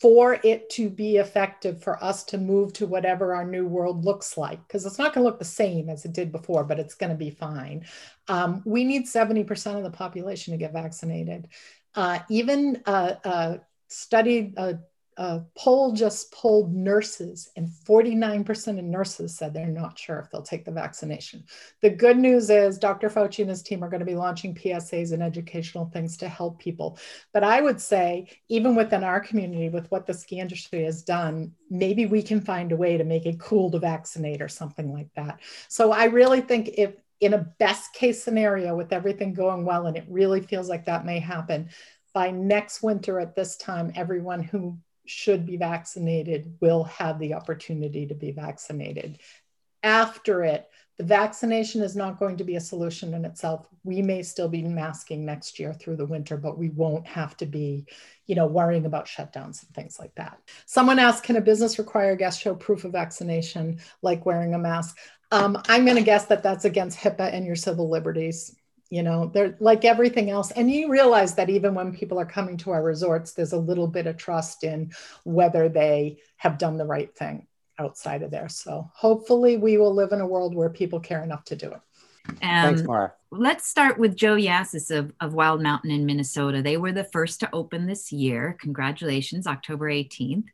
for 0.00 0.38
it 0.44 0.70
to 0.70 0.88
be 0.88 1.16
effective 1.16 1.82
for 1.82 2.02
us 2.02 2.22
to 2.22 2.38
move 2.38 2.72
to 2.72 2.86
whatever 2.86 3.34
our 3.34 3.44
new 3.44 3.66
world 3.66 4.04
looks 4.04 4.38
like, 4.38 4.66
because 4.66 4.86
it's 4.86 4.98
not 4.98 5.12
going 5.12 5.24
to 5.24 5.28
look 5.28 5.40
the 5.40 5.44
same 5.44 5.88
as 5.88 6.04
it 6.04 6.12
did 6.12 6.30
before, 6.30 6.62
but 6.62 6.78
it's 6.78 6.94
going 6.94 7.10
to 7.10 7.16
be 7.16 7.30
fine. 7.30 7.84
Um, 8.28 8.62
we 8.64 8.84
need 8.84 9.06
70% 9.06 9.76
of 9.76 9.82
the 9.82 9.90
population 9.90 10.52
to 10.52 10.58
get 10.58 10.72
vaccinated. 10.72 11.48
Uh, 11.96 12.20
even 12.30 12.80
uh, 12.86 13.56
studied 13.88 14.54
a 14.56 14.78
Uh, 15.18 15.40
poll 15.56 15.90
just 15.90 16.30
polled 16.32 16.72
nurses, 16.72 17.50
and 17.56 17.68
49% 17.68 18.78
of 18.78 18.84
nurses 18.84 19.36
said 19.36 19.52
they're 19.52 19.66
not 19.66 19.98
sure 19.98 20.20
if 20.20 20.30
they'll 20.30 20.42
take 20.42 20.64
the 20.64 20.70
vaccination. 20.70 21.42
The 21.82 21.90
good 21.90 22.16
news 22.16 22.50
is 22.50 22.78
Dr. 22.78 23.10
Fauci 23.10 23.40
and 23.40 23.50
his 23.50 23.64
team 23.64 23.82
are 23.82 23.88
going 23.88 23.98
to 23.98 24.06
be 24.06 24.14
launching 24.14 24.54
PSAs 24.54 25.12
and 25.12 25.20
educational 25.20 25.86
things 25.86 26.16
to 26.18 26.28
help 26.28 26.60
people. 26.60 27.00
But 27.32 27.42
I 27.42 27.60
would 27.60 27.80
say, 27.80 28.28
even 28.48 28.76
within 28.76 29.02
our 29.02 29.18
community, 29.18 29.68
with 29.70 29.90
what 29.90 30.06
the 30.06 30.14
ski 30.14 30.38
industry 30.38 30.84
has 30.84 31.02
done, 31.02 31.50
maybe 31.68 32.06
we 32.06 32.22
can 32.22 32.40
find 32.40 32.70
a 32.70 32.76
way 32.76 32.96
to 32.96 33.02
make 33.02 33.26
it 33.26 33.40
cool 33.40 33.72
to 33.72 33.80
vaccinate 33.80 34.40
or 34.40 34.48
something 34.48 34.92
like 34.92 35.08
that. 35.16 35.40
So 35.66 35.90
I 35.90 36.04
really 36.04 36.42
think 36.42 36.68
if 36.78 36.94
in 37.20 37.34
a 37.34 37.46
best 37.58 37.92
case 37.92 38.22
scenario 38.22 38.76
with 38.76 38.92
everything 38.92 39.34
going 39.34 39.64
well, 39.64 39.86
and 39.86 39.96
it 39.96 40.06
really 40.08 40.42
feels 40.42 40.68
like 40.68 40.84
that 40.84 41.04
may 41.04 41.18
happen, 41.18 41.70
by 42.14 42.30
next 42.30 42.84
winter 42.84 43.18
at 43.18 43.34
this 43.34 43.56
time, 43.56 43.92
everyone 43.96 44.42
who 44.42 44.78
should 45.08 45.46
be 45.46 45.56
vaccinated 45.56 46.56
will 46.60 46.84
have 46.84 47.18
the 47.18 47.34
opportunity 47.34 48.06
to 48.06 48.14
be 48.14 48.30
vaccinated. 48.30 49.18
After 49.82 50.44
it, 50.44 50.68
the 50.98 51.04
vaccination 51.04 51.80
is 51.80 51.94
not 51.94 52.18
going 52.18 52.36
to 52.38 52.44
be 52.44 52.56
a 52.56 52.60
solution 52.60 53.14
in 53.14 53.24
itself. 53.24 53.68
We 53.84 54.02
may 54.02 54.22
still 54.22 54.48
be 54.48 54.62
masking 54.62 55.24
next 55.24 55.60
year 55.60 55.72
through 55.72 55.96
the 55.96 56.06
winter, 56.06 56.36
but 56.36 56.58
we 56.58 56.70
won't 56.70 57.06
have 57.06 57.36
to 57.36 57.46
be, 57.46 57.86
you 58.26 58.34
know, 58.34 58.46
worrying 58.46 58.84
about 58.84 59.06
shutdowns 59.06 59.62
and 59.62 59.72
things 59.74 59.98
like 60.00 60.14
that. 60.16 60.40
Someone 60.66 60.98
asked, 60.98 61.22
can 61.22 61.36
a 61.36 61.40
business 61.40 61.78
require 61.78 62.16
guests 62.16 62.42
show 62.42 62.54
proof 62.54 62.84
of 62.84 62.92
vaccination, 62.92 63.78
like 64.02 64.26
wearing 64.26 64.54
a 64.54 64.58
mask? 64.58 64.98
Um, 65.30 65.62
I'm 65.68 65.84
going 65.84 65.96
to 65.96 66.02
guess 66.02 66.24
that 66.26 66.42
that's 66.42 66.64
against 66.64 66.98
HIPAA 66.98 67.32
and 67.32 67.46
your 67.46 67.56
civil 67.56 67.88
liberties 67.88 68.57
you 68.90 69.02
know 69.02 69.30
they're 69.32 69.56
like 69.60 69.84
everything 69.84 70.30
else 70.30 70.50
and 70.52 70.70
you 70.70 70.90
realize 70.90 71.34
that 71.34 71.50
even 71.50 71.74
when 71.74 71.94
people 71.94 72.18
are 72.18 72.26
coming 72.26 72.56
to 72.56 72.70
our 72.70 72.82
resorts 72.82 73.32
there's 73.32 73.52
a 73.52 73.58
little 73.58 73.86
bit 73.86 74.06
of 74.06 74.16
trust 74.16 74.64
in 74.64 74.90
whether 75.24 75.68
they 75.68 76.18
have 76.36 76.58
done 76.58 76.78
the 76.78 76.86
right 76.86 77.14
thing 77.16 77.46
outside 77.78 78.22
of 78.22 78.30
there 78.30 78.48
so 78.48 78.90
hopefully 78.94 79.56
we 79.56 79.76
will 79.76 79.94
live 79.94 80.12
in 80.12 80.20
a 80.20 80.26
world 80.26 80.54
where 80.54 80.70
people 80.70 81.00
care 81.00 81.22
enough 81.22 81.44
to 81.44 81.56
do 81.56 81.70
it 81.70 81.80
um, 82.28 82.36
Thanks, 82.42 82.82
Maura. 82.82 83.12
Let's 83.30 83.66
start 83.66 83.98
with 83.98 84.16
Joe 84.16 84.36
Yassis 84.36 84.90
of, 84.90 85.12
of 85.20 85.32
Wild 85.32 85.62
Mountain 85.62 85.90
in 85.90 86.04
Minnesota. 86.04 86.62
They 86.62 86.76
were 86.76 86.92
the 86.92 87.04
first 87.04 87.40
to 87.40 87.48
open 87.54 87.86
this 87.86 88.12
year. 88.12 88.56
Congratulations, 88.60 89.46
October 89.46 89.90
18th. 89.90 90.44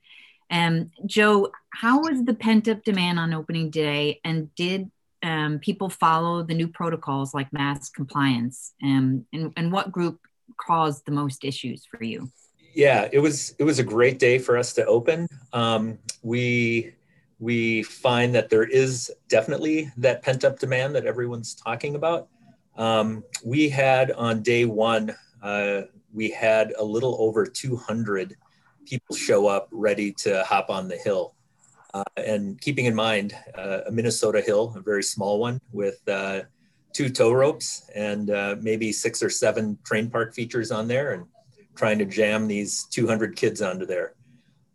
Um, 0.50 0.90
Joe, 1.06 1.50
how 1.70 2.00
was 2.00 2.24
the 2.24 2.34
pent 2.34 2.68
up 2.68 2.84
demand 2.84 3.18
on 3.18 3.34
opening 3.34 3.70
day? 3.70 4.20
And 4.24 4.54
did 4.54 4.90
um, 5.24 5.58
people 5.58 5.88
follow 5.88 6.42
the 6.42 6.54
new 6.54 6.68
protocols 6.68 7.34
like 7.34 7.52
mask 7.52 7.94
compliance 7.94 8.74
um, 8.82 9.24
and, 9.32 9.52
and 9.56 9.72
what 9.72 9.90
group 9.90 10.20
caused 10.58 11.04
the 11.06 11.12
most 11.12 11.44
issues 11.44 11.86
for 11.90 12.04
you? 12.04 12.30
Yeah 12.74 13.08
it 13.12 13.18
was 13.18 13.54
it 13.58 13.64
was 13.64 13.78
a 13.78 13.84
great 13.84 14.18
day 14.18 14.38
for 14.38 14.56
us 14.56 14.72
to 14.74 14.84
open. 14.84 15.26
Um, 15.52 15.98
we 16.22 16.94
we 17.38 17.82
find 17.82 18.34
that 18.34 18.50
there 18.50 18.64
is 18.64 19.10
definitely 19.28 19.90
that 19.96 20.22
pent 20.22 20.44
up 20.44 20.58
demand 20.58 20.94
that 20.94 21.06
everyone's 21.06 21.54
talking 21.54 21.94
about. 21.94 22.28
Um, 22.76 23.24
we 23.44 23.68
had 23.68 24.12
on 24.12 24.42
day 24.42 24.64
one 24.66 25.14
uh, 25.42 25.82
we 26.12 26.30
had 26.30 26.72
a 26.78 26.84
little 26.84 27.16
over 27.18 27.46
200 27.46 28.36
people 28.86 29.16
show 29.16 29.46
up 29.46 29.68
ready 29.70 30.12
to 30.12 30.44
hop 30.44 30.70
on 30.70 30.88
the 30.88 30.96
hill 30.96 31.34
uh, 31.94 32.02
and 32.16 32.60
keeping 32.60 32.86
in 32.86 32.94
mind 32.94 33.34
uh, 33.56 33.80
a 33.86 33.92
Minnesota 33.92 34.40
hill, 34.40 34.74
a 34.76 34.80
very 34.80 35.02
small 35.02 35.38
one 35.38 35.60
with 35.72 36.00
uh, 36.08 36.40
two 36.92 37.08
tow 37.08 37.32
ropes 37.32 37.88
and 37.94 38.30
uh, 38.30 38.56
maybe 38.60 38.90
six 38.90 39.22
or 39.22 39.30
seven 39.30 39.78
terrain 39.86 40.10
park 40.10 40.34
features 40.34 40.72
on 40.72 40.88
there 40.88 41.12
and 41.12 41.24
trying 41.76 41.98
to 41.98 42.04
jam 42.04 42.48
these 42.48 42.84
200 42.90 43.36
kids 43.36 43.62
onto 43.62 43.86
there. 43.86 44.14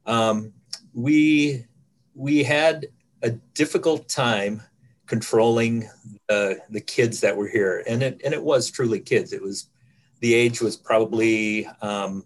Um, 0.05 0.53
we, 0.93 1.65
we 2.15 2.41
had 2.41 2.87
a 3.21 3.31
difficult 3.53 4.07
time 4.07 4.61
controlling 5.05 5.89
the 6.27 6.83
kids 6.85 7.19
that 7.19 7.35
were 7.35 7.47
here. 7.47 7.83
And 7.87 8.01
it, 8.01 8.21
and 8.23 8.33
it 8.33 8.41
was 8.41 8.71
truly 8.71 8.99
kids. 8.99 9.33
It 9.33 9.41
was, 9.41 9.69
the 10.21 10.33
age 10.33 10.61
was 10.61 10.77
probably 10.77 11.67
um, 11.81 12.25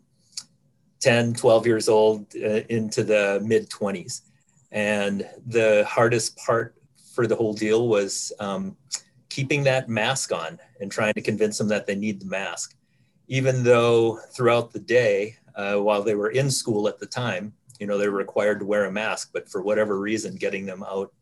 10, 0.99 1.33
12 1.33 1.65
years 1.65 1.89
old 1.89 2.27
uh, 2.35 2.61
into 2.69 3.03
the 3.03 3.41
mid 3.43 3.69
20s 3.69 4.21
and 4.73 5.29
the 5.47 5.85
hardest 5.87 6.35
part 6.35 6.75
for 7.13 7.27
the 7.27 7.35
whole 7.35 7.53
deal 7.53 7.87
was 7.87 8.33
um, 8.39 8.75
keeping 9.29 9.63
that 9.63 9.87
mask 9.87 10.33
on 10.33 10.59
and 10.81 10.91
trying 10.91 11.13
to 11.13 11.21
convince 11.21 11.57
them 11.59 11.67
that 11.69 11.85
they 11.85 11.95
need 11.95 12.19
the 12.19 12.25
mask. 12.25 12.75
even 13.27 13.63
though 13.63 14.19
throughout 14.35 14.73
the 14.73 14.79
day, 14.79 15.37
uh, 15.55 15.75
while 15.75 16.03
they 16.03 16.15
were 16.15 16.31
in 16.31 16.51
school 16.51 16.87
at 16.87 16.99
the 16.99 17.05
time, 17.05 17.53
you 17.79 17.87
know, 17.87 17.97
they're 17.97 18.11
required 18.11 18.59
to 18.59 18.65
wear 18.65 18.85
a 18.85 18.91
mask, 18.91 19.29
but 19.33 19.49
for 19.49 19.61
whatever 19.61 19.99
reason, 19.99 20.35
getting 20.35 20.65
them 20.65 20.83
out 20.83 21.13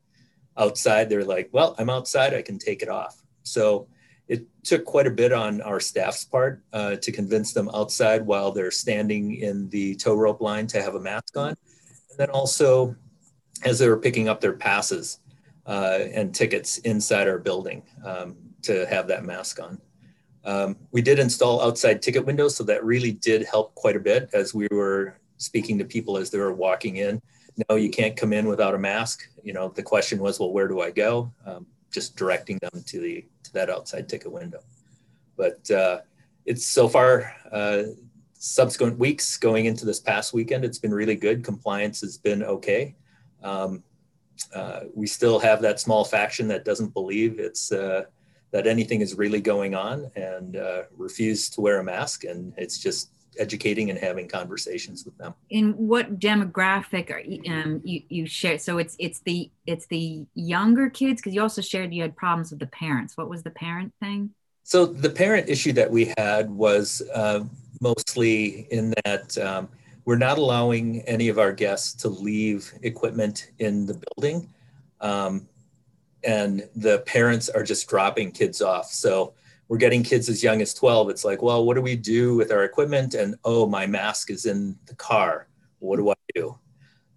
outside, 0.57 1.09
they're 1.09 1.23
like, 1.23 1.49
well, 1.51 1.75
I'm 1.77 1.89
outside, 1.89 2.33
I 2.33 2.41
can 2.41 2.57
take 2.57 2.81
it 2.81 2.89
off. 2.89 3.21
So 3.43 3.87
it 4.27 4.45
took 4.63 4.85
quite 4.85 5.07
a 5.07 5.11
bit 5.11 5.31
on 5.31 5.61
our 5.61 5.79
staff's 5.79 6.25
part 6.25 6.63
uh, 6.73 6.95
to 6.97 7.11
convince 7.11 7.53
them 7.53 7.69
outside 7.73 8.25
while 8.25 8.51
they're 8.51 8.71
standing 8.71 9.35
in 9.35 9.69
the 9.69 9.95
tow 9.95 10.15
rope 10.15 10.41
line 10.41 10.67
to 10.67 10.81
have 10.81 10.95
a 10.95 10.99
mask 10.99 11.37
on. 11.37 11.49
And 11.49 12.17
then 12.17 12.29
also, 12.29 12.95
as 13.63 13.79
they 13.79 13.87
were 13.87 13.97
picking 13.97 14.27
up 14.27 14.41
their 14.41 14.53
passes 14.53 15.19
uh, 15.65 15.99
and 16.13 16.33
tickets 16.33 16.79
inside 16.79 17.27
our 17.27 17.37
building 17.37 17.83
um, 18.05 18.35
to 18.63 18.85
have 18.87 19.07
that 19.07 19.23
mask 19.25 19.61
on. 19.61 19.79
Um, 20.43 20.75
we 20.91 21.01
did 21.01 21.19
install 21.19 21.61
outside 21.61 22.01
ticket 22.01 22.25
windows, 22.25 22.55
so 22.55 22.63
that 22.63 22.83
really 22.83 23.11
did 23.11 23.45
help 23.45 23.75
quite 23.75 23.95
a 23.95 23.99
bit 23.99 24.29
as 24.33 24.53
we 24.53 24.67
were 24.71 25.15
speaking 25.37 25.77
to 25.77 25.85
people 25.85 26.17
as 26.17 26.29
they 26.29 26.39
were 26.39 26.53
walking 26.53 26.97
in. 26.97 27.21
No, 27.69 27.75
you 27.75 27.89
can't 27.89 28.15
come 28.15 28.33
in 28.33 28.47
without 28.47 28.73
a 28.73 28.79
mask. 28.79 29.27
You 29.43 29.53
know, 29.53 29.69
the 29.69 29.83
question 29.83 30.19
was, 30.19 30.39
well, 30.39 30.51
where 30.51 30.67
do 30.67 30.81
I 30.81 30.89
go? 30.89 31.31
Um, 31.45 31.67
just 31.91 32.15
directing 32.15 32.57
them 32.61 32.83
to 32.85 32.99
the 32.99 33.25
to 33.43 33.53
that 33.53 33.69
outside 33.69 34.07
ticket 34.07 34.31
window. 34.31 34.61
But 35.37 35.69
uh, 35.69 35.99
it's 36.45 36.65
so 36.65 36.87
far 36.87 37.35
uh, 37.51 37.83
subsequent 38.33 38.97
weeks 38.97 39.37
going 39.37 39.65
into 39.65 39.85
this 39.85 39.99
past 39.99 40.33
weekend, 40.33 40.65
it's 40.65 40.79
been 40.79 40.93
really 40.93 41.15
good. 41.15 41.43
Compliance 41.43 42.01
has 42.01 42.17
been 42.17 42.43
okay. 42.43 42.95
Um, 43.43 43.83
uh, 44.53 44.81
we 44.93 45.07
still 45.07 45.39
have 45.39 45.61
that 45.61 45.79
small 45.79 46.03
faction 46.03 46.47
that 46.47 46.65
doesn't 46.65 46.93
believe 46.93 47.39
it's 47.39 47.71
uh, 47.71 48.05
that 48.51 48.67
anything 48.67 49.01
is 49.01 49.15
really 49.15 49.41
going 49.41 49.75
on 49.75 50.11
and 50.15 50.57
uh, 50.57 50.83
refuse 50.97 51.49
to 51.51 51.61
wear 51.61 51.79
a 51.79 51.83
mask, 51.83 52.23
and 52.23 52.53
it's 52.57 52.77
just 52.77 53.11
educating 53.39 53.89
and 53.89 53.97
having 53.97 54.27
conversations 54.27 55.05
with 55.05 55.17
them. 55.17 55.33
In 55.49 55.71
what 55.73 56.19
demographic 56.19 57.11
are 57.11 57.19
you, 57.19 57.41
um, 57.51 57.81
you, 57.83 58.01
you 58.09 58.25
share? 58.25 58.57
So 58.59 58.77
it's 58.77 58.95
it's 58.99 59.21
the 59.21 59.49
it's 59.65 59.87
the 59.87 60.25
younger 60.33 60.89
kids 60.89 61.21
because 61.21 61.33
you 61.33 61.41
also 61.41 61.61
shared 61.61 61.93
you 61.93 62.01
had 62.01 62.15
problems 62.15 62.51
with 62.51 62.59
the 62.59 62.67
parents. 62.67 63.15
What 63.15 63.29
was 63.29 63.43
the 63.43 63.51
parent 63.51 63.93
thing? 63.99 64.31
So 64.63 64.85
the 64.85 65.09
parent 65.09 65.49
issue 65.49 65.73
that 65.73 65.89
we 65.89 66.13
had 66.17 66.49
was 66.49 67.01
uh, 67.13 67.43
mostly 67.79 68.67
in 68.71 68.93
that 69.05 69.37
um, 69.37 69.69
we're 70.11 70.17
not 70.17 70.37
allowing 70.37 70.99
any 71.03 71.29
of 71.29 71.39
our 71.39 71.53
guests 71.53 71.93
to 71.93 72.09
leave 72.09 72.73
equipment 72.81 73.51
in 73.59 73.85
the 73.85 73.93
building. 73.93 74.53
Um, 74.99 75.47
and 76.21 76.67
the 76.75 76.99
parents 77.05 77.47
are 77.47 77.63
just 77.63 77.87
dropping 77.87 78.33
kids 78.33 78.61
off. 78.61 78.91
So 78.91 79.35
we're 79.69 79.77
getting 79.77 80.03
kids 80.03 80.27
as 80.27 80.43
young 80.43 80.61
as 80.61 80.73
12 80.73 81.11
it's 81.11 81.23
like 81.23 81.41
well 81.41 81.63
what 81.63 81.75
do 81.75 81.81
we 81.81 81.95
do 81.95 82.35
with 82.35 82.51
our 82.51 82.65
equipment? 82.65 83.13
And 83.13 83.35
oh 83.45 83.65
my 83.65 83.87
mask 83.87 84.29
is 84.29 84.45
in 84.45 84.77
the 84.85 84.95
car. 84.95 85.47
What 85.79 85.95
do 85.95 86.09
i 86.09 86.15
do? 86.35 86.59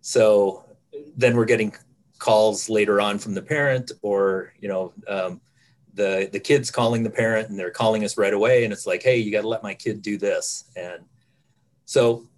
So 0.00 0.64
then 1.16 1.36
we're 1.36 1.46
getting 1.46 1.74
calls 2.20 2.70
later 2.70 3.00
on 3.00 3.18
from 3.18 3.34
the 3.34 3.42
parent 3.42 3.90
or 4.02 4.52
you 4.60 4.68
know 4.68 4.92
um, 5.08 5.40
the 5.94 6.28
the 6.30 6.38
kids 6.38 6.70
calling 6.70 7.02
the 7.02 7.10
parent 7.10 7.48
and 7.48 7.58
they're 7.58 7.72
calling 7.72 8.04
us 8.04 8.16
right 8.16 8.32
away. 8.32 8.62
And 8.62 8.72
it's 8.72 8.86
like 8.86 9.02
hey 9.02 9.16
you 9.16 9.32
got 9.32 9.42
to 9.42 9.48
let 9.48 9.64
my 9.64 9.74
kid 9.74 10.00
do 10.00 10.16
this. 10.16 10.70
And 10.76 11.02
so 11.86 12.28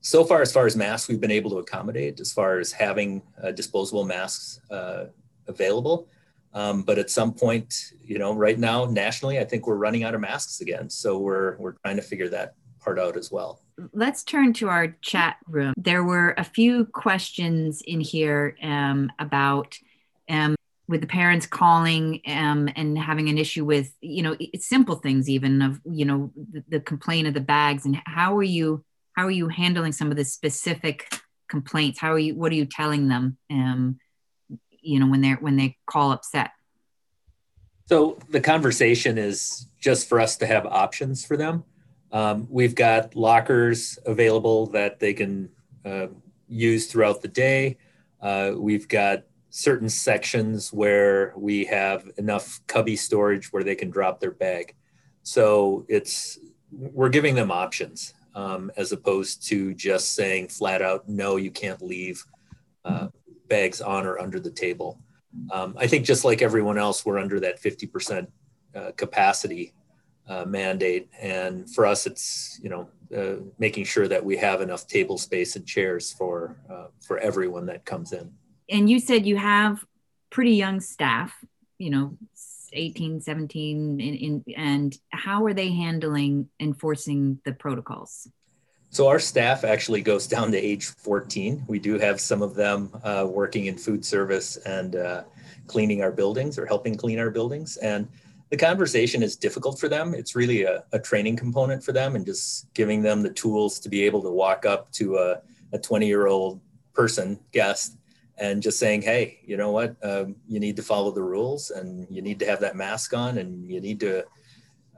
so 0.00 0.24
far 0.24 0.40
as 0.40 0.52
far 0.52 0.66
as 0.66 0.76
masks 0.76 1.08
we've 1.08 1.20
been 1.20 1.30
able 1.30 1.50
to 1.50 1.58
accommodate 1.58 2.20
as 2.20 2.32
far 2.32 2.58
as 2.58 2.72
having 2.72 3.22
uh, 3.42 3.50
disposable 3.50 4.04
masks 4.04 4.60
uh, 4.70 5.06
available 5.46 6.08
um, 6.52 6.82
but 6.82 6.98
at 6.98 7.10
some 7.10 7.32
point, 7.32 7.92
you 8.02 8.18
know, 8.18 8.34
right 8.34 8.58
now 8.58 8.84
nationally, 8.84 9.38
I 9.38 9.44
think 9.44 9.66
we're 9.66 9.76
running 9.76 10.02
out 10.02 10.14
of 10.14 10.20
masks 10.20 10.60
again. 10.60 10.90
So 10.90 11.18
we're 11.18 11.56
we're 11.58 11.74
trying 11.84 11.96
to 11.96 12.02
figure 12.02 12.28
that 12.30 12.54
part 12.80 12.98
out 12.98 13.16
as 13.16 13.30
well. 13.30 13.60
Let's 13.92 14.24
turn 14.24 14.52
to 14.54 14.68
our 14.68 14.88
chat 15.00 15.36
room. 15.46 15.74
There 15.76 16.02
were 16.02 16.34
a 16.36 16.44
few 16.44 16.86
questions 16.86 17.82
in 17.86 18.00
here 18.00 18.56
um, 18.62 19.12
about 19.18 19.78
um, 20.28 20.56
with 20.88 21.02
the 21.02 21.06
parents 21.06 21.46
calling 21.46 22.20
um, 22.26 22.68
and 22.74 22.98
having 22.98 23.28
an 23.28 23.38
issue 23.38 23.64
with 23.64 23.94
you 24.00 24.22
know 24.22 24.36
simple 24.58 24.96
things 24.96 25.28
even 25.28 25.62
of 25.62 25.80
you 25.84 26.04
know 26.04 26.32
the, 26.34 26.64
the 26.68 26.80
complaint 26.80 27.28
of 27.28 27.34
the 27.34 27.40
bags 27.40 27.86
and 27.86 27.96
how 28.06 28.36
are 28.36 28.42
you 28.42 28.84
how 29.20 29.26
are 29.26 29.30
you 29.30 29.48
handling 29.48 29.92
some 29.92 30.10
of 30.10 30.16
the 30.16 30.24
specific 30.24 31.14
complaints? 31.46 31.98
How 31.98 32.14
are 32.14 32.18
you? 32.18 32.34
What 32.34 32.52
are 32.52 32.54
you 32.54 32.64
telling 32.64 33.08
them? 33.08 33.36
Um, 33.50 33.98
you 34.82 34.98
know 34.98 35.06
when 35.06 35.20
they're 35.20 35.36
when 35.36 35.56
they 35.56 35.76
call 35.86 36.10
upset 36.10 36.52
so 37.86 38.18
the 38.30 38.40
conversation 38.40 39.18
is 39.18 39.66
just 39.78 40.08
for 40.08 40.18
us 40.18 40.38
to 40.38 40.46
have 40.46 40.64
options 40.64 41.22
for 41.22 41.36
them 41.36 41.64
um, 42.12 42.46
we've 42.48 42.74
got 42.74 43.14
lockers 43.14 43.98
available 44.06 44.66
that 44.68 44.98
they 45.00 45.12
can 45.12 45.50
uh, 45.84 46.06
use 46.48 46.86
throughout 46.86 47.20
the 47.20 47.28
day 47.28 47.76
uh, 48.22 48.52
we've 48.56 48.88
got 48.88 49.24
certain 49.50 49.90
sections 49.90 50.72
where 50.72 51.34
we 51.36 51.66
have 51.66 52.10
enough 52.16 52.60
cubby 52.66 52.96
storage 52.96 53.52
where 53.52 53.62
they 53.64 53.74
can 53.74 53.90
drop 53.90 54.18
their 54.18 54.30
bag 54.30 54.74
so 55.22 55.84
it's 55.90 56.38
we're 56.72 57.10
giving 57.10 57.34
them 57.34 57.50
options 57.50 58.14
um, 58.34 58.70
as 58.76 58.92
opposed 58.92 59.46
to 59.48 59.74
just 59.74 60.14
saying 60.14 60.48
flat 60.48 60.82
out 60.82 61.08
no 61.08 61.36
you 61.36 61.50
can't 61.50 61.82
leave 61.82 62.24
uh, 62.84 63.08
bags 63.48 63.80
on 63.80 64.06
or 64.06 64.18
under 64.18 64.40
the 64.40 64.50
table. 64.50 65.00
Um, 65.52 65.76
I 65.78 65.86
think 65.86 66.04
just 66.04 66.24
like 66.24 66.42
everyone 66.42 66.78
else, 66.78 67.04
we're 67.04 67.18
under 67.18 67.38
that 67.40 67.60
50% 67.60 68.26
uh, 68.74 68.92
capacity 68.96 69.74
uh, 70.28 70.44
mandate. 70.44 71.08
And 71.20 71.68
for 71.72 71.86
us, 71.86 72.06
it's, 72.06 72.58
you 72.62 72.70
know, 72.70 72.88
uh, 73.16 73.42
making 73.58 73.84
sure 73.84 74.08
that 74.08 74.24
we 74.24 74.36
have 74.36 74.60
enough 74.60 74.86
table 74.86 75.18
space 75.18 75.56
and 75.56 75.66
chairs 75.66 76.12
for, 76.12 76.56
uh, 76.70 76.86
for 77.00 77.18
everyone 77.18 77.66
that 77.66 77.84
comes 77.84 78.12
in. 78.12 78.32
And 78.68 78.88
you 78.88 79.00
said 79.00 79.26
you 79.26 79.36
have 79.36 79.84
pretty 80.30 80.52
young 80.52 80.80
staff, 80.80 81.34
you 81.78 81.90
know, 81.90 82.16
18, 82.72 83.20
17, 83.20 84.00
in, 84.00 84.14
in, 84.14 84.44
and 84.56 84.98
how 85.10 85.44
are 85.44 85.54
they 85.54 85.72
handling 85.72 86.48
enforcing 86.58 87.40
the 87.44 87.52
protocols? 87.52 88.28
So 88.92 89.06
our 89.06 89.20
staff 89.20 89.62
actually 89.62 90.02
goes 90.02 90.26
down 90.26 90.50
to 90.50 90.58
age 90.58 90.86
14. 90.86 91.64
We 91.68 91.78
do 91.78 91.96
have 91.98 92.20
some 92.20 92.42
of 92.42 92.54
them 92.54 92.90
uh, 93.04 93.26
working 93.28 93.66
in 93.66 93.78
food 93.78 94.04
service 94.04 94.56
and 94.56 94.96
uh, 94.96 95.22
cleaning 95.68 96.02
our 96.02 96.10
buildings 96.10 96.58
or 96.58 96.66
helping 96.66 96.96
clean 96.96 97.20
our 97.20 97.30
buildings. 97.30 97.76
And 97.76 98.08
the 98.50 98.56
conversation 98.56 99.22
is 99.22 99.36
difficult 99.36 99.78
for 99.78 99.88
them. 99.88 100.12
It's 100.12 100.34
really 100.34 100.64
a, 100.64 100.82
a 100.92 100.98
training 100.98 101.36
component 101.36 101.84
for 101.84 101.92
them 101.92 102.16
and 102.16 102.26
just 102.26 102.72
giving 102.74 103.00
them 103.00 103.22
the 103.22 103.30
tools 103.30 103.78
to 103.78 103.88
be 103.88 104.02
able 104.02 104.22
to 104.22 104.30
walk 104.30 104.66
up 104.66 104.90
to 104.92 105.18
a, 105.18 105.40
a 105.72 105.78
20 105.78 106.08
year 106.08 106.26
old 106.26 106.60
person, 106.92 107.38
guest, 107.52 107.96
and 108.40 108.62
just 108.62 108.78
saying, 108.78 109.02
hey, 109.02 109.38
you 109.44 109.56
know 109.58 109.70
what? 109.70 109.94
Um, 110.02 110.34
you 110.48 110.58
need 110.58 110.74
to 110.76 110.82
follow 110.82 111.10
the 111.10 111.22
rules 111.22 111.70
and 111.70 112.06
you 112.10 112.22
need 112.22 112.38
to 112.38 112.46
have 112.46 112.60
that 112.60 112.74
mask 112.74 113.14
on 113.14 113.38
and 113.38 113.70
you 113.70 113.80
need 113.80 114.00
to 114.00 114.24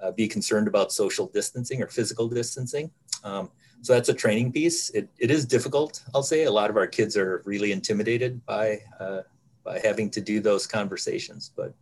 uh, 0.00 0.12
be 0.12 0.28
concerned 0.28 0.68
about 0.68 0.92
social 0.92 1.26
distancing 1.26 1.82
or 1.82 1.88
physical 1.88 2.28
distancing. 2.28 2.90
Um, 3.24 3.50
so 3.82 3.94
that's 3.94 4.08
a 4.08 4.14
training 4.14 4.52
piece. 4.52 4.90
It, 4.90 5.08
it 5.18 5.30
is 5.32 5.44
difficult, 5.44 6.04
I'll 6.14 6.22
say. 6.22 6.44
A 6.44 6.50
lot 6.50 6.70
of 6.70 6.76
our 6.76 6.86
kids 6.86 7.16
are 7.16 7.42
really 7.44 7.72
intimidated 7.72 8.44
by 8.46 8.78
uh, 9.00 9.22
by 9.64 9.78
having 9.78 10.10
to 10.10 10.20
do 10.20 10.40
those 10.40 10.66
conversations, 10.66 11.52
but 11.56 11.72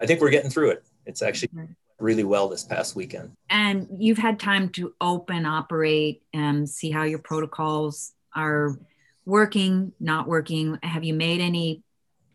I 0.00 0.06
think 0.06 0.20
we're 0.20 0.30
getting 0.30 0.50
through 0.50 0.70
it. 0.70 0.84
It's 1.04 1.20
actually 1.20 1.50
really 1.98 2.24
well 2.24 2.48
this 2.48 2.64
past 2.64 2.96
weekend. 2.96 3.32
And 3.50 3.86
you've 3.98 4.16
had 4.18 4.40
time 4.40 4.70
to 4.70 4.94
open, 5.00 5.44
operate, 5.44 6.22
and 6.32 6.68
see 6.68 6.90
how 6.90 7.02
your 7.02 7.18
protocols 7.18 8.12
are 8.34 8.78
working, 9.26 9.92
not 10.00 10.26
working. 10.26 10.78
Have 10.82 11.04
you 11.04 11.12
made 11.12 11.40
any 11.40 11.82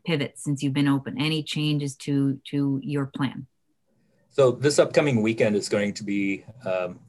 pivots 0.05 0.43
since 0.43 0.61
you've 0.61 0.73
been 0.73 0.87
open? 0.87 1.19
Any 1.19 1.41
changes 1.41 1.95
to 1.97 2.39
to 2.51 2.79
your 2.83 3.07
plan? 3.07 3.47
So 4.29 4.51
this 4.51 4.77
upcoming 4.77 5.21
weekend 5.21 5.55
is 5.55 5.67
going 5.67 5.93
to 5.95 6.03
be 6.03 6.45
um, 6.65 6.99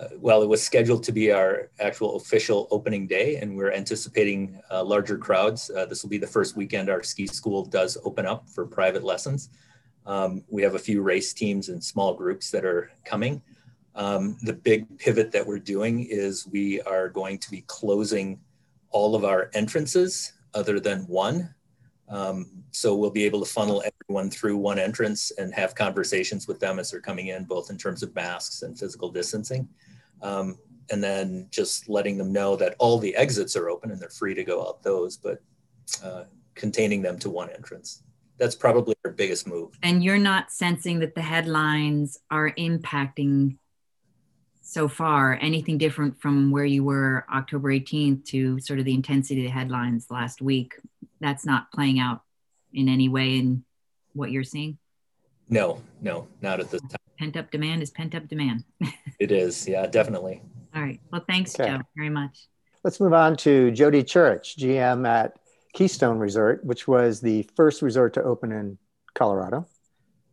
uh, 0.00 0.08
well, 0.18 0.42
it 0.42 0.48
was 0.48 0.62
scheduled 0.62 1.02
to 1.04 1.12
be 1.12 1.30
our 1.30 1.70
actual 1.78 2.16
official 2.16 2.66
opening 2.70 3.06
day, 3.06 3.36
and 3.36 3.56
we're 3.56 3.72
anticipating 3.72 4.60
uh, 4.70 4.82
larger 4.82 5.16
crowds. 5.16 5.70
Uh, 5.70 5.86
this 5.86 6.02
will 6.02 6.10
be 6.10 6.18
the 6.18 6.26
first 6.26 6.56
weekend 6.56 6.90
our 6.90 7.02
ski 7.02 7.26
school 7.26 7.64
does 7.64 7.96
open 8.04 8.26
up 8.26 8.48
for 8.48 8.66
private 8.66 9.04
lessons. 9.04 9.50
Um, 10.06 10.44
we 10.48 10.62
have 10.62 10.74
a 10.74 10.78
few 10.78 11.02
race 11.02 11.32
teams 11.32 11.68
and 11.68 11.82
small 11.82 12.14
groups 12.14 12.50
that 12.50 12.64
are 12.64 12.90
coming. 13.04 13.40
Um, 13.94 14.36
the 14.42 14.52
big 14.52 14.98
pivot 14.98 15.30
that 15.32 15.46
we're 15.46 15.60
doing 15.60 16.04
is 16.04 16.46
we 16.48 16.80
are 16.82 17.08
going 17.08 17.38
to 17.38 17.50
be 17.50 17.62
closing 17.66 18.40
all 18.94 19.14
of 19.14 19.24
our 19.24 19.50
entrances 19.52 20.32
other 20.54 20.80
than 20.80 21.00
one. 21.00 21.52
Um, 22.08 22.64
so 22.70 22.94
we'll 22.94 23.10
be 23.10 23.24
able 23.24 23.40
to 23.40 23.50
funnel 23.50 23.82
everyone 23.84 24.30
through 24.30 24.56
one 24.56 24.78
entrance 24.78 25.32
and 25.32 25.52
have 25.54 25.74
conversations 25.74 26.46
with 26.46 26.60
them 26.60 26.78
as 26.78 26.90
they're 26.90 27.00
coming 27.00 27.26
in, 27.28 27.44
both 27.44 27.70
in 27.70 27.76
terms 27.76 28.02
of 28.02 28.14
masks 28.14 28.62
and 28.62 28.78
physical 28.78 29.10
distancing 29.10 29.68
um, 30.22 30.58
and 30.90 31.02
then 31.02 31.46
just 31.50 31.88
letting 31.88 32.18
them 32.18 32.32
know 32.32 32.56
that 32.56 32.74
all 32.78 32.98
the 32.98 33.14
exits 33.16 33.56
are 33.56 33.68
open 33.68 33.90
and 33.90 34.00
they're 34.00 34.10
free 34.10 34.34
to 34.34 34.44
go 34.44 34.66
out 34.66 34.82
those, 34.82 35.16
but 35.16 35.42
uh, 36.02 36.24
containing 36.54 37.02
them 37.02 37.18
to 37.18 37.30
one 37.30 37.50
entrance. 37.50 38.02
That's 38.38 38.54
probably 38.54 38.94
our 39.04 39.12
biggest 39.12 39.46
move. 39.46 39.78
And 39.82 40.02
you're 40.02 40.18
not 40.18 40.50
sensing 40.50 40.98
that 41.00 41.14
the 41.14 41.22
headlines 41.22 42.18
are 42.30 42.50
impacting 42.58 43.58
so 44.74 44.88
far? 44.88 45.38
Anything 45.40 45.78
different 45.78 46.20
from 46.20 46.50
where 46.50 46.64
you 46.64 46.82
were 46.82 47.24
October 47.32 47.70
18th 47.70 48.24
to 48.26 48.58
sort 48.58 48.80
of 48.80 48.84
the 48.84 48.92
intensity 48.92 49.46
of 49.46 49.52
the 49.52 49.58
headlines 49.58 50.08
last 50.10 50.42
week? 50.42 50.74
That's 51.20 51.46
not 51.46 51.70
playing 51.70 52.00
out 52.00 52.22
in 52.72 52.88
any 52.88 53.08
way 53.08 53.38
in 53.38 53.64
what 54.14 54.32
you're 54.32 54.44
seeing? 54.44 54.78
No, 55.48 55.80
no, 56.02 56.26
not 56.42 56.58
at 56.58 56.70
this 56.70 56.80
time. 56.80 56.98
Pent 57.18 57.36
up 57.36 57.50
demand 57.52 57.82
is 57.82 57.90
pent 57.90 58.14
up 58.16 58.26
demand. 58.26 58.64
it 59.20 59.30
is, 59.30 59.68
yeah, 59.68 59.86
definitely. 59.86 60.42
All 60.74 60.82
right. 60.82 61.00
Well, 61.12 61.24
thanks, 61.28 61.58
okay. 61.58 61.70
Joe, 61.70 61.80
very 61.96 62.10
much. 62.10 62.48
Let's 62.82 63.00
move 63.00 63.12
on 63.12 63.36
to 63.38 63.70
Jody 63.70 64.02
Church, 64.02 64.56
GM 64.56 65.06
at 65.06 65.38
Keystone 65.72 66.18
Resort, 66.18 66.64
which 66.64 66.88
was 66.88 67.20
the 67.20 67.48
first 67.54 67.80
resort 67.80 68.14
to 68.14 68.22
open 68.22 68.50
in 68.50 68.78
Colorado, 69.14 69.66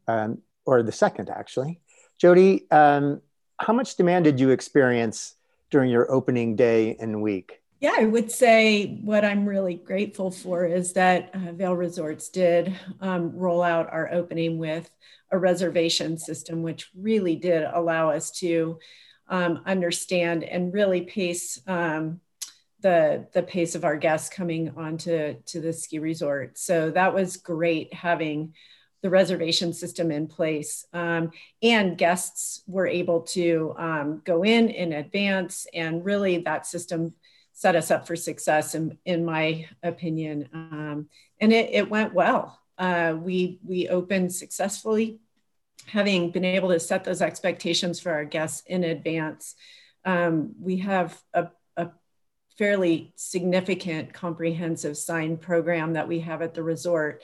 um, 0.07 0.39
or 0.65 0.81
the 0.81 0.91
second 0.91 1.29
actually. 1.29 1.79
Jody, 2.17 2.69
um, 2.71 3.21
how 3.61 3.73
much 3.73 3.95
demand 3.95 4.25
did 4.25 4.39
you 4.39 4.49
experience 4.49 5.35
during 5.69 5.89
your 5.89 6.11
opening 6.11 6.55
day 6.55 6.97
and 6.99 7.21
week? 7.21 7.61
Yeah, 7.79 7.93
I 7.97 8.05
would 8.05 8.31
say 8.31 8.99
what 9.03 9.25
I'm 9.25 9.45
really 9.45 9.75
grateful 9.75 10.29
for 10.29 10.65
is 10.65 10.93
that 10.93 11.31
uh, 11.33 11.51
Vail 11.53 11.75
Resorts 11.75 12.29
did 12.29 12.75
um, 12.99 13.35
roll 13.35 13.63
out 13.63 13.91
our 13.91 14.11
opening 14.13 14.59
with 14.59 14.89
a 15.31 15.37
reservation 15.37 16.17
system, 16.17 16.61
which 16.61 16.89
really 16.95 17.35
did 17.35 17.63
allow 17.63 18.09
us 18.09 18.29
to 18.39 18.77
um, 19.27 19.61
understand 19.65 20.43
and 20.43 20.73
really 20.73 21.01
pace 21.01 21.59
um, 21.65 22.19
the 22.81 23.27
the 23.33 23.43
pace 23.43 23.75
of 23.75 23.85
our 23.85 23.95
guests 23.95 24.29
coming 24.29 24.73
onto 24.75 25.35
to 25.45 25.61
the 25.61 25.71
ski 25.71 25.99
resort. 25.99 26.57
So 26.57 26.91
that 26.91 27.13
was 27.13 27.37
great 27.37 27.93
having 27.93 28.53
the 29.01 29.09
reservation 29.09 29.73
system 29.73 30.11
in 30.11 30.27
place. 30.27 30.85
Um, 30.93 31.31
and 31.61 31.97
guests 31.97 32.61
were 32.67 32.87
able 32.87 33.21
to 33.21 33.73
um, 33.77 34.21
go 34.23 34.43
in 34.43 34.69
in 34.69 34.93
advance, 34.93 35.65
and 35.73 36.05
really 36.05 36.37
that 36.39 36.67
system 36.67 37.13
set 37.53 37.75
us 37.75 37.91
up 37.91 38.07
for 38.07 38.15
success, 38.15 38.75
in, 38.75 38.97
in 39.05 39.25
my 39.25 39.67
opinion. 39.83 40.49
Um, 40.53 41.09
and 41.39 41.51
it, 41.51 41.69
it, 41.71 41.89
went 41.89 42.13
well. 42.13 42.59
Uh, 42.77 43.15
we, 43.19 43.59
we 43.63 43.89
opened 43.89 44.33
successfully, 44.33 45.19
having 45.87 46.31
been 46.31 46.45
able 46.45 46.69
to 46.69 46.79
set 46.79 47.03
those 47.03 47.21
expectations 47.21 47.99
for 47.99 48.11
our 48.11 48.25
guests 48.25 48.63
in 48.67 48.83
advance. 48.83 49.55
Um, 50.05 50.53
we 50.59 50.77
have 50.77 51.19
a, 51.33 51.49
a 51.77 51.89
fairly 52.57 53.13
significant 53.15 54.13
comprehensive 54.13 54.97
sign 54.97 55.37
program 55.37 55.93
that 55.93 56.07
we 56.07 56.19
have 56.21 56.41
at 56.41 56.53
the 56.53 56.63
resort 56.63 57.21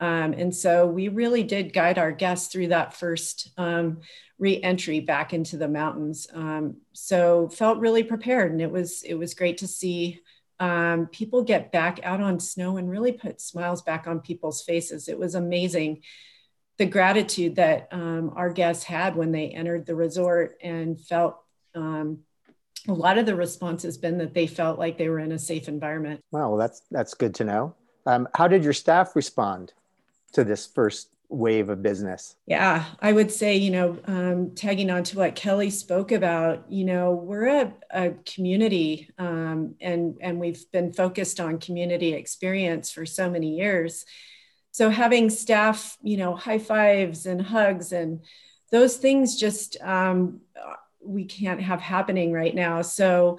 um, 0.00 0.32
and 0.32 0.54
so 0.54 0.86
we 0.86 1.08
really 1.08 1.42
did 1.42 1.72
guide 1.72 1.98
our 1.98 2.12
guests 2.12 2.52
through 2.52 2.68
that 2.68 2.94
first 2.94 3.50
um, 3.56 4.00
re-entry 4.38 5.00
back 5.00 5.32
into 5.32 5.56
the 5.56 5.66
mountains. 5.66 6.28
Um, 6.32 6.76
so 6.92 7.48
felt 7.48 7.78
really 7.78 8.04
prepared, 8.04 8.52
and 8.52 8.62
it 8.62 8.70
was 8.70 9.02
it 9.02 9.14
was 9.14 9.34
great 9.34 9.58
to 9.58 9.66
see 9.66 10.20
um, 10.60 11.06
people 11.06 11.42
get 11.42 11.72
back 11.72 12.00
out 12.04 12.20
on 12.20 12.38
snow 12.38 12.76
and 12.76 12.90
really 12.90 13.12
put 13.12 13.40
smiles 13.40 13.82
back 13.82 14.06
on 14.06 14.20
people's 14.20 14.62
faces. 14.62 15.08
It 15.08 15.18
was 15.18 15.34
amazing 15.34 16.02
the 16.78 16.86
gratitude 16.86 17.56
that 17.56 17.88
um, 17.90 18.32
our 18.36 18.50
guests 18.50 18.84
had 18.84 19.16
when 19.16 19.32
they 19.32 19.48
entered 19.48 19.84
the 19.86 19.96
resort 19.96 20.58
and 20.62 21.00
felt. 21.00 21.38
Um, 21.74 22.20
a 22.86 22.92
lot 22.92 23.18
of 23.18 23.26
the 23.26 23.34
response 23.34 23.82
has 23.82 23.98
been 23.98 24.18
that 24.18 24.32
they 24.32 24.46
felt 24.46 24.78
like 24.78 24.96
they 24.96 25.08
were 25.08 25.18
in 25.18 25.32
a 25.32 25.38
safe 25.38 25.68
environment. 25.68 26.22
Wow, 26.30 26.50
well, 26.50 26.56
that's 26.56 26.82
that's 26.92 27.12
good 27.12 27.34
to 27.34 27.44
know. 27.44 27.74
how 28.34 28.46
did 28.46 28.62
your 28.62 28.72
staff 28.72 29.16
respond? 29.16 29.74
To 30.32 30.44
this 30.44 30.66
first 30.66 31.14
wave 31.28 31.68
of 31.68 31.82
business? 31.82 32.36
Yeah, 32.46 32.84
I 33.00 33.12
would 33.12 33.30
say, 33.30 33.56
you 33.56 33.70
know, 33.70 33.98
um, 34.06 34.52
tagging 34.54 34.90
on 34.90 35.04
to 35.04 35.18
what 35.18 35.34
Kelly 35.34 35.70
spoke 35.70 36.10
about, 36.10 36.64
you 36.70 36.84
know, 36.84 37.12
we're 37.12 37.48
a, 37.48 37.74
a 37.90 38.10
community 38.24 39.10
um, 39.18 39.74
and, 39.80 40.16
and 40.20 40.40
we've 40.40 40.64
been 40.72 40.92
focused 40.92 41.38
on 41.38 41.58
community 41.58 42.14
experience 42.14 42.90
for 42.90 43.04
so 43.04 43.28
many 43.28 43.56
years. 43.56 44.06
So 44.70 44.90
having 44.90 45.28
staff, 45.28 45.98
you 46.02 46.16
know, 46.16 46.34
high 46.34 46.58
fives 46.58 47.26
and 47.26 47.42
hugs 47.42 47.92
and 47.92 48.20
those 48.70 48.96
things 48.96 49.36
just 49.36 49.76
um, 49.82 50.40
we 51.02 51.24
can't 51.24 51.60
have 51.60 51.80
happening 51.80 52.32
right 52.32 52.54
now. 52.54 52.82
So 52.82 53.38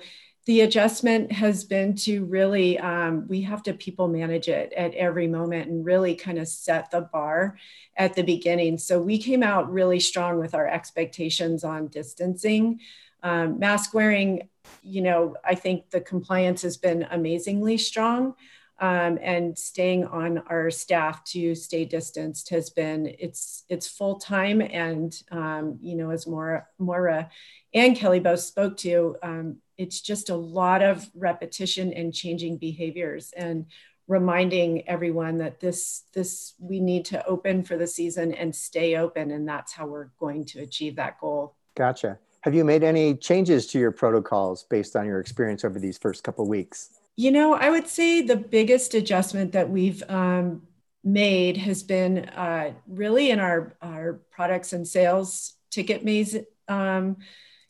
the 0.50 0.62
adjustment 0.62 1.32
has 1.32 1.64
been 1.64 1.94
to 1.94 2.26
really 2.26 2.80
um, 2.80 3.28
we 3.28 3.40
have 3.40 3.62
to 3.62 3.72
people 3.72 4.08
manage 4.08 4.48
it 4.48 4.74
at 4.74 4.96
every 4.96 5.28
moment 5.28 5.70
and 5.70 5.86
really 5.86 6.16
kind 6.16 6.40
of 6.40 6.48
set 6.48 6.90
the 6.90 7.02
bar 7.02 7.56
at 7.96 8.16
the 8.16 8.24
beginning. 8.24 8.80
So 8.80 9.00
we 9.00 9.20
came 9.20 9.44
out 9.44 9.72
really 9.72 10.00
strong 10.00 10.40
with 10.40 10.56
our 10.56 10.68
expectations 10.68 11.64
on 11.64 11.86
distancing. 11.86 12.80
Um, 13.22 13.60
mask 13.60 13.94
wearing 13.94 14.50
you 14.82 15.02
know 15.02 15.36
i 15.44 15.56
think 15.56 15.90
the 15.90 16.00
compliance 16.00 16.62
has 16.62 16.78
been 16.78 17.06
amazingly 17.12 17.78
strong 17.78 18.36
um, 18.80 19.20
and 19.22 19.58
staying 19.58 20.06
on 20.06 20.40
our 20.48 20.72
staff 20.72 21.24
to 21.26 21.54
stay 21.56 21.86
distanced 21.86 22.50
has 22.50 22.70
been 22.70 23.14
it's 23.20 23.66
it's 23.70 23.88
full 23.88 24.16
time 24.20 24.62
and 24.62 25.22
um, 25.32 25.78
you 25.82 25.96
know 25.96 26.12
as 26.12 26.26
Maura, 26.28 26.66
Maura 26.78 27.30
and 27.74 27.96
Kelly 27.96 28.20
both 28.20 28.40
spoke 28.40 28.78
to 28.78 29.16
um, 29.22 29.58
it's 29.78 30.02
just 30.02 30.30
a 30.30 30.36
lot 30.36 30.82
of 30.82 31.10
repetition 31.14 31.94
and 31.94 32.14
changing 32.14 32.58
behaviors 32.58 33.34
and 33.36 33.66
reminding 34.08 34.88
everyone 34.88 35.38
that 35.38 35.60
this 35.60 36.04
this 36.14 36.54
we 36.60 36.80
need 36.80 37.06
to 37.06 37.26
open 37.26 37.64
for 37.64 37.78
the 37.78 37.88
season 37.88 38.34
and 38.34 38.56
stay 38.56 38.96
open 38.98 39.32
and 39.32 39.48
that's 39.48 39.74
how 39.74 39.86
we're 39.86 40.10
going 40.20 40.44
to 40.44 40.60
achieve 40.62 40.96
that 40.96 41.20
goal. 41.20 41.56
Gotcha. 41.76 42.18
Have 42.42 42.56
you 42.56 42.64
made 42.64 42.84
any 42.84 43.16
changes 43.16 43.68
to 43.68 43.80
your 43.80 43.92
protocols 43.92 44.64
based 44.64 44.96
on 44.96 45.06
your 45.06 45.20
experience 45.20 45.66
over 45.66 45.78
these 45.78 45.98
first 45.98 46.24
couple 46.24 46.48
weeks 46.48 46.99
you 47.20 47.32
know 47.32 47.54
i 47.54 47.70
would 47.70 47.88
say 47.88 48.22
the 48.22 48.36
biggest 48.36 48.94
adjustment 48.94 49.52
that 49.52 49.70
we've 49.70 50.04
um, 50.10 50.62
made 51.04 51.58
has 51.58 51.84
been 51.84 52.20
uh, 52.30 52.72
really 52.88 53.32
in 53.32 53.40
our 53.40 53.76
our 53.82 54.22
products 54.32 54.74
and 54.74 54.88
sales 54.88 55.54
ticket 55.72 56.04
maze 56.04 56.36
um, 56.68 57.18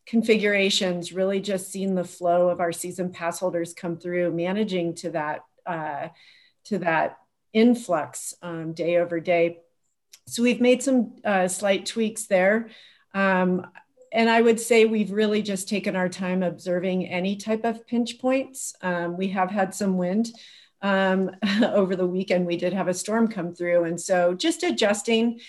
configurations, 0.10 1.14
really 1.14 1.40
just 1.40 1.72
seeing 1.72 1.94
the 1.94 2.04
flow 2.04 2.50
of 2.50 2.60
our 2.60 2.72
season 2.72 3.12
pass 3.12 3.40
holders 3.40 3.76
come 3.76 3.96
through, 3.96 4.32
managing 4.32 4.96
to 4.96 5.12
that 5.12 5.42
uh, 5.68 6.08
to 6.66 6.80
that 6.80 7.18
influx 7.54 8.34
um, 8.42 8.74
day 8.74 8.98
over 8.98 9.20
day. 9.20 9.60
So 10.28 10.42
we've 10.42 10.62
made 10.62 10.82
some 10.82 11.16
uh, 11.24 11.48
slight 11.48 11.86
tweaks 11.86 12.26
there. 12.26 12.70
Um, 13.14 13.68
and 14.12 14.30
I 14.30 14.42
would 14.42 14.60
say 14.60 14.86
we've 14.86 15.12
really 15.12 15.42
just 15.42 15.70
taken 15.70 15.96
our 15.96 16.10
time 16.10 16.44
observing 16.44 17.08
any 17.08 17.36
type 17.36 17.64
of 17.64 17.86
pinch 17.88 18.20
points. 18.20 18.74
Um, 18.82 19.18
we 19.18 19.28
have 19.30 19.52
had 19.52 19.74
some 19.74 19.98
wind 19.98 20.30
um, 20.82 21.32
over 21.64 21.96
the 21.96 22.08
weekend. 22.08 22.46
We 22.46 22.58
did 22.58 22.74
have 22.74 22.88
a 22.88 22.94
storm 22.94 23.28
come 23.28 23.54
through. 23.54 23.86
And 23.86 24.00
so 24.00 24.34
just 24.34 24.64
adjusting. 24.64 25.40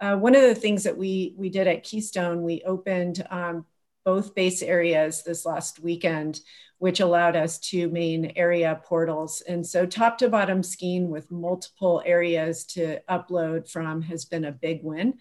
Uh, 0.00 0.16
one 0.16 0.34
of 0.34 0.42
the 0.42 0.54
things 0.54 0.84
that 0.84 0.96
we, 0.96 1.34
we 1.36 1.48
did 1.48 1.66
at 1.66 1.82
Keystone, 1.82 2.42
we 2.42 2.62
opened 2.64 3.26
um, 3.30 3.66
both 4.04 4.34
base 4.34 4.62
areas 4.62 5.22
this 5.22 5.44
last 5.44 5.80
weekend, 5.80 6.40
which 6.78 7.00
allowed 7.00 7.36
us 7.36 7.58
to 7.58 7.88
main 7.88 8.32
area 8.36 8.80
portals. 8.84 9.42
And 9.42 9.66
so 9.66 9.86
top 9.86 10.18
to 10.18 10.28
bottom 10.28 10.62
skiing 10.62 11.10
with 11.10 11.30
multiple 11.30 12.02
areas 12.06 12.64
to 12.66 13.00
upload 13.08 13.68
from 13.68 14.02
has 14.02 14.24
been 14.24 14.44
a 14.44 14.52
big 14.52 14.82
win. 14.82 15.14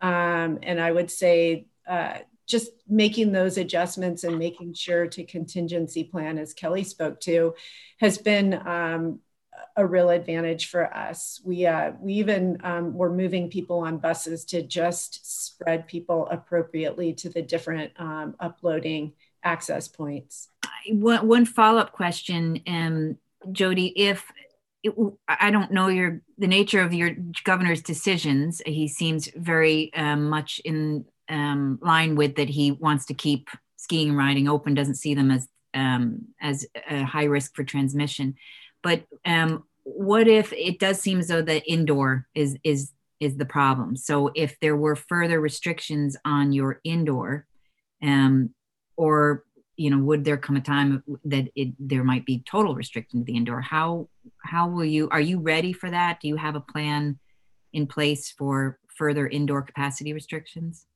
Um, 0.00 0.58
and 0.62 0.80
I 0.80 0.90
would 0.90 1.10
say 1.10 1.66
uh, 1.86 2.18
just 2.46 2.70
making 2.88 3.32
those 3.32 3.56
adjustments 3.58 4.24
and 4.24 4.38
making 4.38 4.74
sure 4.74 5.06
to 5.06 5.24
contingency 5.24 6.04
plan, 6.04 6.38
as 6.38 6.54
Kelly 6.54 6.84
spoke 6.84 7.20
to, 7.20 7.54
has 8.00 8.18
been 8.18 8.54
um, 8.66 9.20
a 9.76 9.86
real 9.86 10.10
advantage 10.10 10.66
for 10.66 10.92
us. 10.94 11.40
We 11.44 11.66
uh, 11.66 11.92
we 12.00 12.14
even 12.14 12.58
um, 12.62 12.94
were 12.94 13.12
moving 13.12 13.50
people 13.50 13.78
on 13.78 13.98
buses 13.98 14.44
to 14.46 14.62
just 14.62 15.46
spread 15.46 15.86
people 15.86 16.26
appropriately 16.30 17.12
to 17.14 17.28
the 17.28 17.42
different 17.42 17.92
um, 17.96 18.34
uploading 18.40 19.12
access 19.44 19.88
points. 19.88 20.48
One, 20.88 21.26
one 21.26 21.44
follow 21.44 21.80
up 21.80 21.92
question, 21.92 22.60
um, 22.66 23.18
Jody. 23.52 23.92
If 23.96 24.30
it, 24.82 24.94
I 25.28 25.50
don't 25.50 25.70
know 25.70 25.88
your 25.88 26.22
the 26.38 26.46
nature 26.48 26.80
of 26.80 26.92
your 26.92 27.14
governor's 27.44 27.82
decisions, 27.82 28.60
he 28.66 28.88
seems 28.88 29.28
very 29.34 29.92
um, 29.94 30.28
much 30.28 30.60
in 30.64 31.04
um, 31.32 31.78
line 31.82 32.14
with 32.14 32.36
that. 32.36 32.48
He 32.48 32.72
wants 32.72 33.06
to 33.06 33.14
keep 33.14 33.48
skiing 33.76 34.10
and 34.10 34.18
riding 34.18 34.48
open. 34.48 34.74
Doesn't 34.74 34.94
see 34.94 35.14
them 35.14 35.30
as 35.30 35.48
um, 35.74 36.26
as 36.40 36.66
a 36.88 37.02
high 37.02 37.24
risk 37.24 37.56
for 37.56 37.64
transmission 37.64 38.36
but 38.82 39.04
um, 39.24 39.64
what 39.84 40.28
if 40.28 40.52
it 40.52 40.78
does 40.78 41.00
seem 41.00 41.20
as 41.20 41.28
though 41.28 41.42
the 41.42 41.62
indoor 41.70 42.26
is 42.34 42.56
is 42.64 42.92
is 43.20 43.36
the 43.36 43.46
problem? 43.46 43.96
So 43.96 44.30
if 44.34 44.58
there 44.60 44.76
were 44.76 44.96
further 44.96 45.40
restrictions 45.40 46.16
on 46.24 46.52
your 46.52 46.80
indoor, 46.84 47.46
um, 48.02 48.50
or 48.96 49.44
you 49.76 49.90
know, 49.90 49.98
would 49.98 50.24
there 50.24 50.36
come 50.36 50.56
a 50.56 50.60
time 50.60 51.02
that 51.24 51.48
it 51.54 51.74
there 51.78 52.04
might 52.04 52.26
be 52.26 52.42
total 52.44 52.74
restriction 52.74 53.20
to 53.20 53.24
the 53.24 53.36
indoor? 53.36 53.60
How 53.60 54.08
how 54.44 54.68
will 54.68 54.84
you 54.84 55.08
are 55.10 55.20
you 55.20 55.38
ready 55.38 55.72
for 55.72 55.90
that? 55.90 56.20
Do 56.20 56.28
you 56.28 56.36
have 56.36 56.56
a 56.56 56.60
plan 56.60 57.18
in 57.72 57.86
place 57.86 58.30
for 58.30 58.78
further 58.96 59.26
indoor 59.26 59.62
capacity 59.62 60.12
restrictions? 60.12 60.86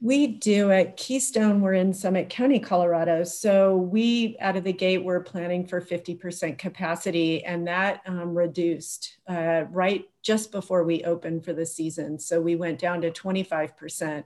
We 0.00 0.28
do 0.28 0.70
at 0.70 0.96
Keystone. 0.96 1.60
We're 1.60 1.74
in 1.74 1.92
Summit 1.92 2.28
County, 2.28 2.60
Colorado. 2.60 3.24
So 3.24 3.76
we, 3.76 4.36
out 4.38 4.56
of 4.56 4.62
the 4.62 4.72
gate, 4.72 5.02
we're 5.02 5.24
planning 5.24 5.66
for 5.66 5.80
50% 5.80 6.56
capacity, 6.56 7.44
and 7.44 7.66
that 7.66 8.02
um, 8.06 8.32
reduced 8.32 9.18
uh, 9.28 9.64
right 9.70 10.04
just 10.22 10.52
before 10.52 10.84
we 10.84 11.02
opened 11.02 11.44
for 11.44 11.52
the 11.52 11.66
season. 11.66 12.20
So 12.20 12.40
we 12.40 12.54
went 12.54 12.78
down 12.78 13.00
to 13.00 13.10
25% 13.10 14.22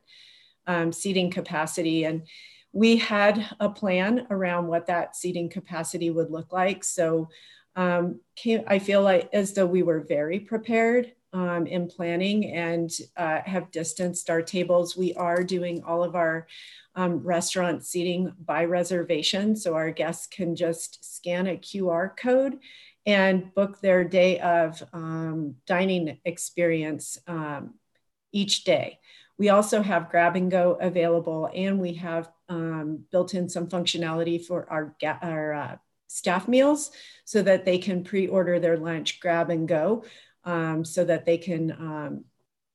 um, 0.66 0.92
seating 0.92 1.30
capacity. 1.30 2.04
And 2.04 2.26
we 2.72 2.98
had 2.98 3.46
a 3.58 3.70
plan 3.70 4.26
around 4.28 4.66
what 4.66 4.87
that 4.88 5.16
seating 5.16 5.48
capacity 5.48 6.11
would 6.11 6.30
look 6.30 6.52
like. 6.52 6.85
So 6.85 7.30
um, 7.76 8.20
I 8.66 8.78
feel 8.78 9.02
like 9.02 9.30
as 9.32 9.54
though 9.54 9.66
we 9.66 9.82
were 9.82 10.00
very 10.00 10.40
prepared 10.40 11.12
um, 11.33 11.66
in 11.66 11.88
planning 11.88 12.53
and 12.53 12.90
uh, 13.16 13.40
have 13.45 13.71
distanced 13.71 14.29
our 14.31 14.42
tables. 14.42 14.97
We 14.97 15.14
are 15.14 15.42
doing 15.42 15.83
all 15.85 16.05
of 16.05 16.14
our 16.14 16.47
um, 16.95 17.18
restaurant 17.21 17.85
seating 17.85 18.33
by 18.45 18.64
reservation. 18.64 19.57
So 19.57 19.75
our 19.75 19.90
guests 19.90 20.27
can 20.27 20.55
just 20.55 21.16
scan 21.16 21.47
a 21.47 21.57
QR 21.57 22.16
code 22.16 22.59
and 23.07 23.53
book 23.55 23.81
their 23.81 24.05
day 24.05 24.38
of 24.40 24.83
um, 24.92 25.57
dining 25.66 26.18
experience 26.25 27.18
um, 27.27 27.75
each 28.33 28.64
day. 28.64 28.99
We 29.38 29.49
also 29.49 29.83
have 29.83 30.11
grab 30.11 30.37
and 30.37 30.51
go 30.51 30.77
available, 30.81 31.51
and 31.53 31.81
we 31.81 31.95
have 31.95 32.31
um, 32.49 33.05
built 33.11 33.35
in 33.35 33.49
some 33.49 33.66
functionality 33.66 34.45
for 34.45 34.71
our, 34.71 34.95
our 35.23 35.53
uh, 35.53 35.77
staff 36.07 36.47
meals 36.47 36.92
so 37.25 37.42
that 37.42 37.64
they 37.64 37.79
can 37.79 38.05
pre 38.05 38.29
order 38.29 38.61
their 38.61 38.77
lunch, 38.77 39.18
grab 39.18 39.51
and 39.51 39.66
go 39.66 40.05
um, 40.44 40.85
so 40.85 41.05
that 41.05 41.24
they 41.26 41.38
can 41.38 41.70
um, 41.72 42.24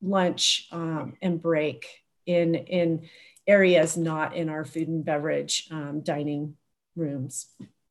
lunch 0.02 0.68
um, 0.72 1.14
and 1.22 1.42
break 1.42 1.88
in, 2.26 2.56
in 2.56 3.08
areas 3.46 3.98
not 3.98 4.36
in 4.36 4.50
our 4.50 4.66
food 4.66 4.88
and 4.88 5.06
beverage 5.06 5.68
um, 5.72 6.02
dining 6.02 6.56
rooms. 6.96 7.48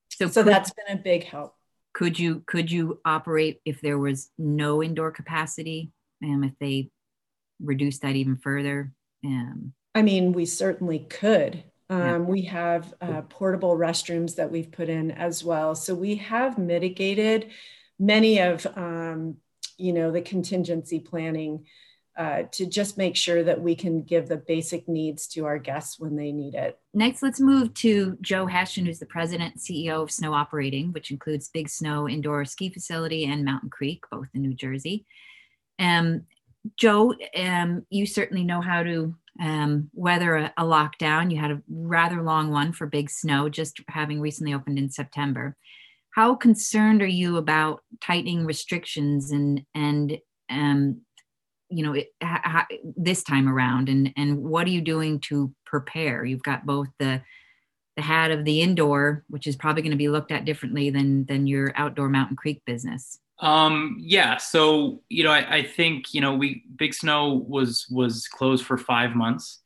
So, 0.09 0.27
so 0.27 0.43
could, 0.43 0.51
that's 0.51 0.71
been 0.71 0.97
a 0.97 1.01
big 1.01 1.23
help. 1.23 1.55
Could 1.93 2.19
you 2.19 2.43
could 2.45 2.71
you 2.71 2.99
operate 3.05 3.59
if 3.65 3.81
there 3.81 3.97
was 3.97 4.29
no 4.37 4.83
indoor 4.83 5.11
capacity, 5.11 5.91
and 6.21 6.45
if 6.45 6.51
they 6.59 6.91
reduce 7.59 7.99
that 7.99 8.15
even 8.15 8.37
further? 8.37 8.93
Um, 9.25 9.73
I 9.95 10.03
mean, 10.03 10.31
we 10.31 10.45
certainly 10.45 10.99
could. 10.99 11.63
Um, 11.89 11.99
yeah. 11.99 12.17
We 12.17 12.41
have 12.43 12.93
uh, 13.01 13.21
portable 13.23 13.75
restrooms 13.77 14.35
that 14.35 14.51
we've 14.51 14.71
put 14.71 14.89
in 14.89 15.09
as 15.11 15.43
well. 15.43 15.73
So 15.73 15.95
we 15.95 16.17
have 16.17 16.57
mitigated 16.57 17.49
many 17.97 18.39
of 18.39 18.67
um, 18.75 19.37
you 19.77 19.93
know, 19.93 20.11
the 20.11 20.21
contingency 20.21 20.99
planning 20.99 21.65
uh, 22.17 22.43
to 22.51 22.65
just 22.65 22.97
make 22.97 23.15
sure 23.15 23.43
that 23.43 23.61
we 23.61 23.75
can 23.75 24.01
give 24.01 24.27
the 24.27 24.37
basic 24.37 24.87
needs 24.87 25.27
to 25.27 25.45
our 25.45 25.59
guests 25.59 25.99
when 25.99 26.15
they 26.15 26.31
need 26.31 26.55
it. 26.55 26.79
Next, 26.93 27.21
let's 27.21 27.39
move 27.39 27.73
to 27.75 28.17
Joe 28.21 28.47
Hession, 28.47 28.87
who's 28.87 28.97
the 28.97 29.05
president 29.05 29.53
and 29.53 29.61
CEO 29.61 30.01
of 30.01 30.09
Snow 30.09 30.33
Operating, 30.33 30.91
which 30.93 31.11
includes 31.11 31.49
Big 31.49 31.69
Snow 31.69 32.09
Indoor 32.09 32.43
Ski 32.43 32.69
Facility 32.69 33.25
and 33.25 33.45
Mountain 33.45 33.69
Creek, 33.69 34.03
both 34.09 34.27
in 34.33 34.41
New 34.41 34.55
Jersey. 34.55 35.05
Um, 35.77 36.23
Joe, 36.75 37.13
um, 37.35 37.85
you 37.91 38.07
certainly 38.07 38.43
know 38.43 38.61
how 38.61 38.81
to 38.81 39.15
um, 39.39 39.91
weather 39.93 40.37
a, 40.37 40.53
a 40.57 40.63
lockdown. 40.63 41.31
You 41.31 41.37
had 41.37 41.51
a 41.51 41.61
rather 41.69 42.23
long 42.23 42.49
one 42.49 42.73
for 42.73 42.87
Big 42.87 43.11
Snow, 43.11 43.47
just 43.47 43.79
having 43.89 44.19
recently 44.19 44.55
opened 44.55 44.79
in 44.79 44.89
September 44.89 45.55
how 46.17 46.33
concerned 46.33 47.03
are 47.03 47.05
you 47.05 47.37
about 47.37 47.81
tightening 48.01 48.43
restrictions 48.43 49.29
and 49.31 49.61
and 49.75 50.17
um, 50.49 51.01
you 51.69 51.83
know 51.83 51.93
it, 51.93 52.07
this 52.97 53.21
time 53.23 53.47
around? 53.47 53.87
And 53.87 54.11
and 54.17 54.39
what 54.39 54.65
are 54.65 54.71
you 54.71 54.81
doing 54.81 55.19
to 55.27 55.53
prepare? 55.63 56.25
You've 56.25 56.41
got 56.41 56.65
both 56.65 56.87
the 56.97 57.21
the 57.95 58.01
hat 58.01 58.31
of 58.31 58.45
the 58.45 58.61
indoor 58.61 59.23
which 59.27 59.47
is 59.47 59.55
probably 59.55 59.81
going 59.81 59.91
to 59.91 59.97
be 59.97 60.09
looked 60.09 60.31
at 60.31 60.45
differently 60.45 60.89
than 60.89 61.25
than 61.25 61.45
your 61.45 61.71
outdoor 61.75 62.09
mountain 62.09 62.35
creek 62.35 62.63
business. 62.65 63.19
Um 63.39 63.97
yeah 63.99 64.37
so 64.37 65.03
you 65.09 65.23
know 65.23 65.31
I, 65.31 65.57
I 65.57 65.63
think 65.63 66.15
you 66.15 66.21
know 66.21 66.33
we 66.35 66.63
big 66.75 66.95
snow 66.95 67.45
was 67.47 67.85
was 67.91 68.27
closed 68.27 68.65
for 68.65 68.77
five 68.77 69.15
months 69.15 69.61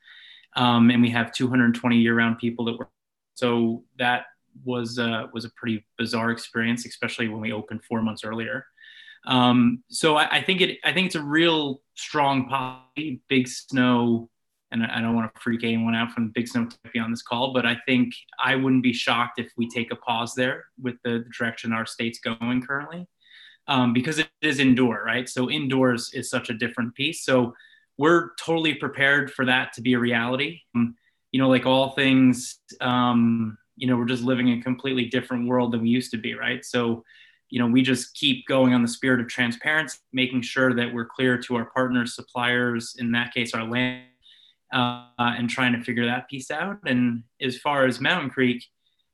um 0.57 0.89
and 0.89 1.01
we 1.01 1.09
have 1.11 1.31
220 1.31 1.97
year-round 1.97 2.39
people 2.39 2.65
that 2.65 2.77
work. 2.77 2.89
So 3.35 3.83
that 3.97 4.25
was 4.63 4.99
uh, 4.99 5.27
was 5.33 5.45
a 5.45 5.49
pretty 5.55 5.85
bizarre 5.97 6.31
experience, 6.31 6.85
especially 6.85 7.27
when 7.27 7.41
we 7.41 7.51
opened 7.51 7.83
four 7.83 8.01
months 8.01 8.23
earlier. 8.23 8.65
Um, 9.25 9.83
so 9.89 10.15
I, 10.15 10.37
I, 10.37 10.41
think 10.41 10.61
it 10.61 10.79
I 10.83 10.93
think 10.93 11.07
it's 11.07 11.15
a 11.15 11.23
real 11.23 11.81
strong 11.95 12.47
policy. 12.47 13.21
Big 13.29 13.47
snow, 13.47 14.29
and 14.71 14.83
I 14.83 15.01
don't 15.01 15.15
want 15.15 15.33
to 15.33 15.41
freak 15.41 15.63
anyone 15.63 15.95
out 15.95 16.11
from 16.11 16.29
big 16.29 16.47
snow 16.47 16.65
to 16.65 16.77
be 16.91 16.99
on 16.99 17.11
this 17.11 17.21
call, 17.21 17.53
but 17.53 17.65
I 17.65 17.77
think 17.85 18.13
I 18.43 18.55
wouldn't 18.55 18.83
be 18.83 18.93
shocked 18.93 19.39
if 19.39 19.51
we 19.57 19.69
take 19.69 19.91
a 19.91 19.95
pause 19.95 20.33
there 20.33 20.65
with 20.81 20.95
the, 21.03 21.19
the 21.19 21.29
direction 21.37 21.73
our 21.73 21.85
state's 21.85 22.19
going 22.19 22.63
currently, 22.63 23.07
um, 23.67 23.93
because 23.93 24.17
it 24.19 24.29
is 24.41 24.59
indoor, 24.59 25.03
right? 25.05 25.29
So 25.29 25.49
indoors 25.49 26.11
is 26.13 26.29
such 26.29 26.49
a 26.49 26.55
different 26.55 26.95
piece. 26.95 27.23
So 27.23 27.53
we're 27.97 28.31
totally 28.35 28.73
prepared 28.73 29.31
for 29.31 29.45
that 29.45 29.73
to 29.73 29.81
be 29.81 29.93
a 29.93 29.99
reality. 29.99 30.61
Um, 30.75 30.95
you 31.31 31.39
know, 31.39 31.49
like 31.49 31.65
all 31.65 31.91
things. 31.91 32.59
Um, 32.81 33.57
you 33.81 33.87
know 33.87 33.97
we're 33.97 34.05
just 34.05 34.23
living 34.23 34.47
in 34.47 34.59
a 34.59 34.61
completely 34.61 35.05
different 35.05 35.47
world 35.47 35.73
than 35.73 35.81
we 35.81 35.89
used 35.89 36.11
to 36.11 36.17
be 36.17 36.35
right? 36.35 36.63
So 36.63 37.03
you 37.49 37.59
know 37.59 37.67
we 37.67 37.81
just 37.81 38.13
keep 38.13 38.47
going 38.47 38.73
on 38.73 38.83
the 38.83 38.87
spirit 38.87 39.19
of 39.19 39.27
transparency 39.27 39.97
making 40.13 40.43
sure 40.43 40.73
that 40.75 40.93
we're 40.93 41.05
clear 41.05 41.37
to 41.39 41.55
our 41.55 41.65
partners 41.65 42.15
suppliers 42.15 42.95
in 42.99 43.11
that 43.11 43.33
case 43.33 43.53
our 43.53 43.65
land 43.65 44.05
uh, 44.71 45.03
and 45.17 45.49
trying 45.49 45.73
to 45.73 45.83
figure 45.83 46.05
that 46.05 46.29
piece 46.29 46.49
out. 46.49 46.77
And 46.85 47.23
as 47.41 47.57
far 47.57 47.85
as 47.85 47.99
mountain 47.99 48.29
creek 48.29 48.63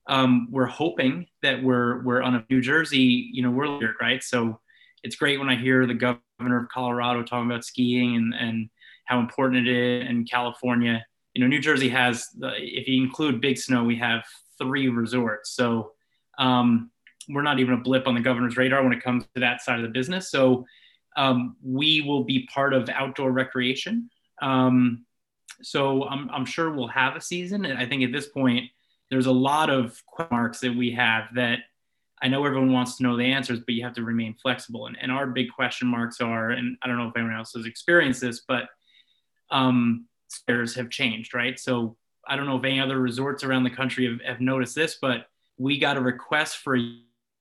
um, 0.10 0.48
we're 0.52 0.66
hoping 0.66 1.28
that 1.42 1.64
we're 1.64 2.04
we're 2.04 2.22
on 2.22 2.36
a 2.36 2.46
new 2.50 2.62
jersey 2.62 3.30
you 3.32 3.42
know 3.42 3.52
we're 3.52 3.80
here 3.80 3.96
right? 4.02 4.22
So 4.22 4.60
it's 5.04 5.16
great 5.16 5.40
when 5.40 5.48
i 5.48 5.56
hear 5.56 5.86
the 5.86 5.94
governor 5.94 6.64
of 6.64 6.68
colorado 6.70 7.24
talking 7.24 7.50
about 7.50 7.64
skiing 7.64 8.18
and 8.18 8.34
and 8.34 8.70
how 9.06 9.20
important 9.20 9.66
it 9.66 9.74
is 9.74 10.10
in 10.10 10.26
california. 10.26 11.06
You 11.34 11.42
know 11.42 11.48
new 11.48 11.62
jersey 11.62 11.90
has 11.90 12.28
the, 12.38 12.52
if 12.58 12.88
you 12.88 13.02
include 13.02 13.40
big 13.40 13.58
snow 13.58 13.84
we 13.84 13.96
have 13.98 14.24
three 14.60 14.90
resorts. 14.90 15.52
So 15.52 15.94
um, 16.38 16.92
we're 17.30 17.42
not 17.42 17.60
even 17.60 17.74
a 17.74 17.78
blip 17.78 18.08
on 18.08 18.16
the 18.16 18.22
governor's 18.22 18.58
radar 18.58 18.84
when 18.84 18.94
it 18.94 19.04
comes 19.04 19.26
to 19.34 19.40
that 19.42 19.62
side 19.62 19.80
of 19.80 19.84
the 19.84 19.90
business. 19.90 20.32
So 20.32 20.66
um, 21.16 21.56
we 21.64 22.02
will 22.02 22.24
be 22.24 22.48
part 22.54 22.74
of 22.74 22.90
outdoor 22.90 23.32
recreation. 23.32 24.10
Um, 24.42 25.06
so 25.62 26.08
I'm, 26.08 26.30
I'm 26.30 26.46
sure 26.46 26.72
we'll 26.72 26.88
have 26.88 27.16
a 27.16 27.22
season. 27.22 27.66
And 27.66 27.80
I 27.80 27.86
think 27.86 28.04
at 28.04 28.12
this 28.12 28.28
point, 28.28 28.70
there's 29.10 29.26
a 29.26 29.32
lot 29.32 29.70
of 29.70 30.02
marks 30.32 30.60
that 30.60 30.76
we 30.76 30.92
have 30.92 31.26
that 31.36 31.60
I 32.22 32.28
know 32.28 32.46
everyone 32.46 32.74
wants 32.74 32.98
to 32.98 33.04
know 33.04 33.16
the 33.16 33.24
answers, 33.24 33.60
but 33.60 33.76
you 33.76 33.84
have 33.84 33.94
to 33.94 34.04
remain 34.04 34.36
flexible. 34.42 34.88
And, 34.88 34.98
and 35.00 35.12
our 35.12 35.28
big 35.28 35.52
question 35.52 35.88
marks 35.88 36.20
are, 36.20 36.50
and 36.50 36.78
I 36.82 36.88
don't 36.88 36.98
know 36.98 37.08
if 37.08 37.16
anyone 37.16 37.36
else 37.36 37.54
has 37.54 37.66
experienced 37.66 38.22
this, 38.22 38.42
but 38.48 38.70
um, 39.52 40.08
stairs 40.28 40.76
have 40.76 40.90
changed, 40.90 41.34
right? 41.34 41.60
So 41.60 41.96
I 42.28 42.36
don't 42.36 42.46
know 42.46 42.58
if 42.58 42.64
any 42.64 42.80
other 42.80 43.00
resorts 43.00 43.44
around 43.44 43.64
the 43.64 43.70
country 43.70 44.10
have, 44.10 44.22
have 44.26 44.42
noticed 44.42 44.76
this, 44.76 44.98
but 45.02 45.28
we 45.58 45.80
got 45.80 45.98
a 45.98 46.02
request 46.02 46.58
for 46.58 46.78
a 46.78 47.00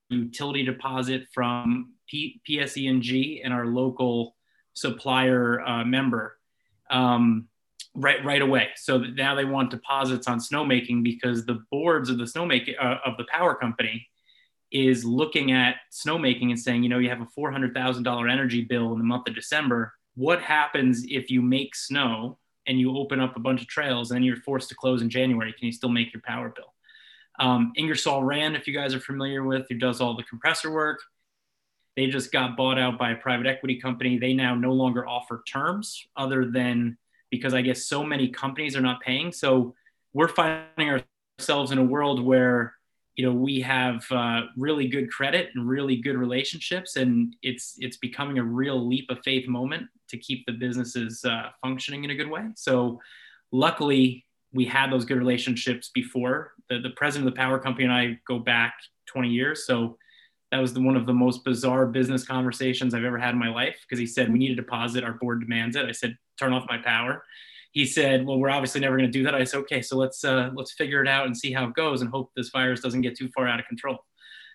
utility 0.09 0.65
deposit 0.65 1.27
from 1.35 1.93
P- 2.09 2.41
PSE&G 2.49 3.43
and 3.45 3.53
our 3.53 3.67
local 3.67 4.37
supplier 4.75 5.61
uh, 5.61 5.85
member 5.85 6.39
um, 6.91 7.49
right 7.95 8.25
right 8.25 8.43
away. 8.43 8.69
So 8.77 8.99
now 8.99 9.35
they 9.35 9.45
want 9.45 9.71
deposits 9.71 10.29
on 10.29 10.39
snowmaking 10.39 11.03
because 11.03 11.45
the 11.45 11.65
boards 11.71 12.11
of 12.11 12.19
the 12.19 12.25
snowmaking 12.25 12.75
uh, 12.81 12.99
of 13.05 13.17
the 13.17 13.27
power 13.31 13.55
company 13.55 14.07
is 14.71 15.05
looking 15.05 15.53
at 15.53 15.77
snowmaking 15.93 16.51
and 16.51 16.59
saying, 16.61 16.83
you 16.83 16.89
know, 16.89 16.99
you 16.99 17.09
have 17.09 17.21
a 17.21 17.27
four 17.35 17.51
hundred 17.51 17.75
thousand 17.75 18.03
dollar 18.03 18.29
energy 18.29 18.63
bill 18.63 18.93
in 18.93 18.99
the 18.99 19.05
month 19.05 19.29
of 19.29 19.35
December. 19.35 19.93
What 20.15 20.41
happens 20.41 21.05
if 21.09 21.31
you 21.31 21.43
make 21.43 21.75
snow 21.75 22.39
and 22.67 22.79
you 22.79 22.97
open 22.97 23.21
up 23.21 23.37
a 23.37 23.41
bunch 23.41 23.63
of 23.63 23.69
trails 23.69 24.11
and 24.11 24.25
you're 24.25 24.37
forced 24.37 24.69
to 24.71 24.75
close 24.75 25.03
in 25.03 25.11
January, 25.11 25.53
can 25.53 25.67
you 25.67 25.73
still 25.73 25.89
make 25.89 26.13
your 26.13 26.23
power 26.23 26.53
bill? 26.55 26.73
Um, 27.39 27.73
Ingersoll 27.77 28.23
Rand, 28.23 28.57
if 28.57 28.67
you 28.67 28.75
guys 28.75 28.95
are 28.95 29.01
familiar 29.01 29.45
with, 29.45 29.67
who 29.69 29.77
does 29.77 30.01
all 30.01 30.17
the 30.17 30.23
compressor 30.23 30.73
work, 30.73 31.01
they 31.97 32.07
just 32.07 32.31
got 32.31 32.57
bought 32.57 32.79
out 32.79 32.99
by 32.99 33.13
a 33.13 33.17
private 33.17 33.47
equity 33.47 33.81
company. 33.81 34.19
They 34.19 34.33
now 34.33 34.55
no 34.55 34.73
longer 34.73 35.07
offer 35.07 35.43
terms 35.49 36.07
other 36.17 36.45
than 36.45 36.99
because 37.31 37.55
I 37.55 37.63
guess 37.63 37.85
so 37.87 38.05
many 38.05 38.29
companies 38.29 38.77
are 38.77 38.81
not 38.81 39.01
paying. 39.01 39.33
So 39.33 39.75
we're 40.13 40.29
finding 40.29 41.03
ourselves 41.39 41.73
in 41.73 41.79
a 41.79 41.85
world 41.85 42.23
where 42.23 42.76
you 43.17 43.25
know 43.25 43.33
we 43.33 43.61
have 43.61 44.05
uh, 44.11 44.43
really 44.57 44.89
good 44.89 45.11
credit 45.11 45.51
and 45.55 45.67
really 45.67 45.97
good 45.97 46.17
relationships, 46.17 46.97
and 46.97 47.35
it's 47.43 47.75
it's 47.79 47.97
becoming 47.97 48.39
a 48.39 48.45
real 48.45 48.87
leap 48.87 49.11
of 49.11 49.19
faith 49.25 49.49
moment 49.49 49.89
to 50.09 50.19
keep 50.19 50.45
the 50.47 50.53
businesses 50.53 51.25
uh, 51.25 51.51
functioning 51.61 52.05
in 52.05 52.11
a 52.11 52.15
good 52.15 52.31
way. 52.31 52.45
So, 52.55 53.01
luckily, 53.53 54.25
we 54.53 54.65
had 54.65 54.93
those 54.93 55.05
good 55.05 55.19
relationships 55.19 55.91
before. 55.93 56.53
The, 56.69 56.79
the 56.81 56.91
president 56.91 57.29
of 57.29 57.35
the 57.35 57.39
power 57.39 57.59
company 57.59 57.85
and 57.85 57.93
I 57.93 58.19
go 58.29 58.39
back 58.39 58.75
20 59.07 59.29
years. 59.29 59.67
So, 59.67 59.97
that 60.53 60.61
was 60.61 60.73
the, 60.73 60.81
one 60.81 60.97
of 60.97 61.07
the 61.07 61.13
most 61.13 61.45
bizarre 61.45 61.87
business 61.87 62.25
conversations 62.25 62.95
I've 62.95 63.05
ever 63.05 63.19
had 63.19 63.31
in 63.31 63.39
my 63.39 63.49
life 63.49 63.77
because 63.83 63.99
he 63.99 64.07
said, 64.07 64.33
We 64.33 64.39
need 64.39 64.53
a 64.53 64.57
deposit. 64.57 65.05
Our 65.05 65.15
board 65.15 65.41
demands 65.41 65.75
it. 65.75 65.87
I 65.87 65.93
said, 65.93 66.17
Turn 66.39 66.53
off 66.53 66.67
my 66.69 66.79
power. 66.79 67.25
He 67.73 67.85
said, 67.85 68.25
"Well, 68.25 68.39
we're 68.39 68.51
obviously 68.51 68.81
never 68.81 68.97
going 68.97 69.11
to 69.11 69.19
do 69.19 69.25
that." 69.25 69.35
I 69.35 69.45
said, 69.45 69.59
"Okay, 69.61 69.83
so 69.83 69.97
let's 69.97 70.25
uh, 70.25 70.51
let's 70.55 70.73
figure 70.73 71.03
it 71.03 71.09
out 71.09 71.27
and 71.27 71.37
see 71.37 71.53
how 71.53 71.67
it 71.67 71.75
goes, 71.75 72.01
and 72.01 72.11
hope 72.11 72.31
this 72.37 72.51
virus 72.51 72.81
doesn't 72.81 73.03
get 73.03 73.17
too 73.17 73.29
far 73.35 73.47
out 73.47 73.61
of 73.61 73.67
control." 73.67 73.99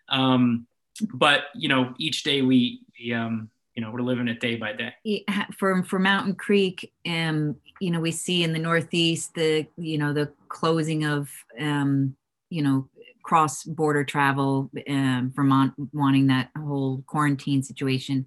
Um, 0.10 0.68
but 1.14 1.46
you 1.56 1.70
know, 1.70 1.94
each 1.98 2.24
day 2.24 2.42
we, 2.42 2.82
we 3.00 3.14
um, 3.14 3.50
you 3.76 3.82
know, 3.82 3.92
we're 3.92 4.02
living 4.02 4.28
it 4.28 4.40
day 4.40 4.56
by 4.56 4.74
day. 4.74 5.24
For 5.58 5.84
for 5.84 6.00
Mountain 6.00 6.36
Creek, 6.36 6.92
um, 7.08 7.56
you 7.80 7.92
know, 7.92 8.00
we 8.00 8.12
see 8.12 8.44
in 8.44 8.54
the 8.54 8.60
Northeast 8.60 9.34
the 9.36 9.66
you 9.78 9.98
know 9.98 10.14
the 10.14 10.32
closing 10.50 11.06
of 11.06 11.30
um, 11.60 12.16
you 12.50 12.62
know 12.62 12.90
cross 13.24 13.64
border 13.64 14.04
travel, 14.04 14.70
um, 14.90 15.32
Vermont 15.36 15.74
wanting 15.94 16.28
that 16.28 16.50
whole 16.58 17.04
quarantine 17.08 17.64
situation. 17.64 18.26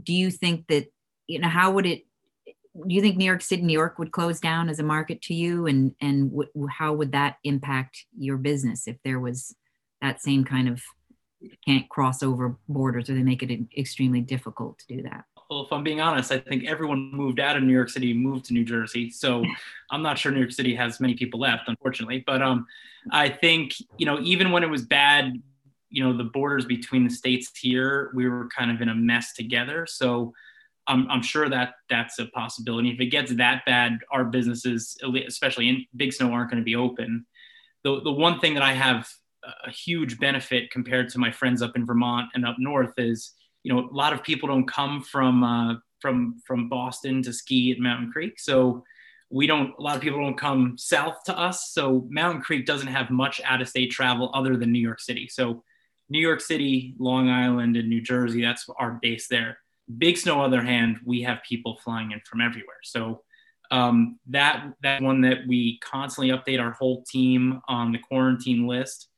Do 0.00 0.12
you 0.12 0.30
think 0.30 0.66
that 0.68 0.92
you 1.26 1.38
know 1.38 1.48
how 1.48 1.72
would 1.72 1.86
it 1.86 2.04
do 2.86 2.94
you 2.94 3.00
think 3.00 3.16
New 3.16 3.24
York 3.24 3.42
City, 3.42 3.62
New 3.62 3.72
York 3.72 3.98
would 3.98 4.12
close 4.12 4.40
down 4.40 4.68
as 4.68 4.78
a 4.78 4.82
market 4.82 5.22
to 5.22 5.34
you, 5.34 5.66
and 5.66 5.94
and 6.00 6.30
w- 6.30 6.68
how 6.70 6.92
would 6.92 7.12
that 7.12 7.36
impact 7.44 8.06
your 8.16 8.36
business 8.36 8.86
if 8.86 8.96
there 9.04 9.20
was 9.20 9.54
that 10.00 10.22
same 10.22 10.44
kind 10.44 10.68
of 10.68 10.82
can't 11.64 11.88
cross 11.88 12.22
over 12.22 12.56
borders, 12.68 13.08
or 13.08 13.14
they 13.14 13.22
make 13.22 13.42
it 13.42 13.60
extremely 13.76 14.20
difficult 14.20 14.78
to 14.78 14.96
do 14.96 15.02
that? 15.02 15.24
Well, 15.50 15.64
if 15.64 15.72
I'm 15.72 15.82
being 15.82 16.00
honest, 16.00 16.30
I 16.30 16.38
think 16.38 16.64
everyone 16.66 17.10
moved 17.10 17.40
out 17.40 17.56
of 17.56 17.62
New 17.62 17.72
York 17.72 17.88
City, 17.88 18.12
moved 18.12 18.46
to 18.46 18.52
New 18.52 18.64
Jersey. 18.64 19.10
So 19.10 19.44
I'm 19.90 20.02
not 20.02 20.18
sure 20.18 20.30
New 20.30 20.40
York 20.40 20.52
City 20.52 20.74
has 20.74 21.00
many 21.00 21.14
people 21.14 21.40
left, 21.40 21.68
unfortunately. 21.68 22.22
But 22.26 22.42
um, 22.42 22.66
I 23.10 23.28
think 23.28 23.74
you 23.96 24.06
know, 24.06 24.20
even 24.20 24.50
when 24.50 24.62
it 24.62 24.70
was 24.70 24.82
bad, 24.82 25.40
you 25.90 26.04
know, 26.04 26.16
the 26.16 26.24
borders 26.24 26.66
between 26.66 27.04
the 27.04 27.10
states 27.10 27.50
here, 27.56 28.10
we 28.14 28.28
were 28.28 28.48
kind 28.48 28.70
of 28.70 28.82
in 28.82 28.90
a 28.90 28.94
mess 28.94 29.32
together. 29.32 29.86
So 29.86 30.34
I'm, 30.88 31.08
I'm 31.10 31.22
sure 31.22 31.48
that 31.48 31.74
that's 31.88 32.18
a 32.18 32.26
possibility. 32.26 32.90
If 32.90 33.00
it 33.00 33.06
gets 33.06 33.32
that 33.34 33.64
bad, 33.66 33.98
our 34.10 34.24
businesses, 34.24 34.96
especially 35.26 35.68
in 35.68 35.84
Big 35.94 36.12
Snow, 36.12 36.32
aren't 36.32 36.50
going 36.50 36.62
to 36.62 36.64
be 36.64 36.76
open. 36.76 37.26
The, 37.84 38.00
the 38.00 38.10
one 38.10 38.40
thing 38.40 38.54
that 38.54 38.62
I 38.62 38.72
have 38.72 39.08
a 39.64 39.70
huge 39.70 40.18
benefit 40.18 40.70
compared 40.70 41.08
to 41.10 41.18
my 41.18 41.30
friends 41.30 41.62
up 41.62 41.76
in 41.76 41.86
Vermont 41.86 42.30
and 42.34 42.46
up 42.46 42.56
north 42.58 42.92
is, 42.96 43.32
you 43.62 43.72
know, 43.72 43.88
a 43.88 43.94
lot 43.94 44.12
of 44.12 44.22
people 44.22 44.48
don't 44.48 44.66
come 44.66 45.02
from 45.02 45.44
uh, 45.44 45.74
from 46.00 46.40
from 46.46 46.68
Boston 46.68 47.22
to 47.22 47.32
ski 47.32 47.72
at 47.72 47.78
Mountain 47.78 48.12
Creek, 48.12 48.38
so 48.38 48.84
we 49.30 49.46
don't. 49.46 49.74
A 49.78 49.82
lot 49.82 49.96
of 49.96 50.02
people 50.02 50.20
don't 50.20 50.38
come 50.38 50.76
south 50.76 51.22
to 51.26 51.38
us, 51.38 51.70
so 51.72 52.06
Mountain 52.10 52.42
Creek 52.42 52.66
doesn't 52.66 52.88
have 52.88 53.10
much 53.10 53.40
out 53.44 53.60
of 53.60 53.68
state 53.68 53.90
travel 53.90 54.30
other 54.34 54.56
than 54.56 54.72
New 54.72 54.80
York 54.80 55.00
City. 55.00 55.28
So 55.28 55.62
New 56.08 56.20
York 56.20 56.40
City, 56.40 56.94
Long 56.98 57.28
Island, 57.28 57.76
and 57.76 57.88
New 57.88 58.00
Jersey, 58.00 58.42
that's 58.42 58.66
our 58.78 58.98
base 59.02 59.28
there 59.28 59.58
Big 59.96 60.18
Snow, 60.18 60.40
on 60.40 60.50
the 60.50 60.58
other 60.58 60.66
hand, 60.66 60.98
we 61.04 61.22
have 61.22 61.38
people 61.48 61.78
flying 61.82 62.12
in 62.12 62.20
from 62.20 62.40
everywhere. 62.40 62.76
So 62.82 63.22
um, 63.70 64.18
that 64.28 64.72
that 64.82 65.02
one 65.02 65.20
that 65.22 65.38
we 65.46 65.78
constantly 65.78 66.30
update 66.30 66.60
our 66.60 66.72
whole 66.72 67.04
team 67.04 67.60
on 67.68 67.92
the 67.92 67.98
quarantine 67.98 68.66
list, 68.66 69.08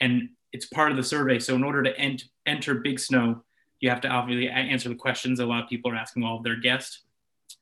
and 0.00 0.30
it's 0.52 0.66
part 0.66 0.90
of 0.90 0.96
the 0.96 1.02
survey. 1.02 1.38
So 1.38 1.54
in 1.54 1.64
order 1.64 1.82
to 1.82 1.96
ent- 1.98 2.24
enter 2.46 2.74
Big 2.74 2.98
Snow, 2.98 3.44
you 3.80 3.90
have 3.90 4.00
to 4.02 4.08
obviously 4.08 4.48
answer 4.48 4.88
the 4.88 4.94
questions 4.94 5.40
a 5.40 5.46
lot 5.46 5.64
of 5.64 5.68
people 5.68 5.90
are 5.90 5.96
asking 5.96 6.24
all 6.24 6.38
of 6.38 6.44
their 6.44 6.56
guests. 6.56 7.02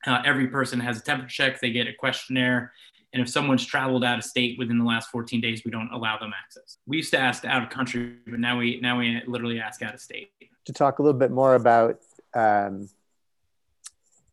Uh, 0.05 0.21
every 0.25 0.47
person 0.47 0.79
has 0.79 0.97
a 0.97 1.01
temperature 1.01 1.29
check. 1.29 1.59
They 1.59 1.71
get 1.71 1.87
a 1.87 1.93
questionnaire. 1.93 2.71
And 3.13 3.21
if 3.21 3.29
someone's 3.29 3.65
traveled 3.65 4.03
out 4.03 4.17
of 4.17 4.23
state 4.23 4.59
within 4.59 4.77
the 4.77 4.85
last 4.85 5.09
14 5.09 5.41
days, 5.41 5.63
we 5.63 5.71
don't 5.71 5.89
allow 5.91 6.17
them 6.19 6.33
access. 6.37 6.77
We 6.85 6.97
used 6.97 7.11
to 7.11 7.19
ask 7.19 7.45
out 7.45 7.63
of 7.63 7.69
country, 7.69 8.17
but 8.27 8.39
now 8.39 8.57
we 8.57 8.79
now 8.81 8.99
we 8.99 9.21
literally 9.27 9.59
ask 9.59 9.81
out 9.81 9.93
of 9.93 10.01
state. 10.01 10.29
To 10.65 10.73
talk 10.73 10.99
a 10.99 11.01
little 11.01 11.17
bit 11.17 11.31
more 11.31 11.55
about 11.55 11.99
um, 12.33 12.89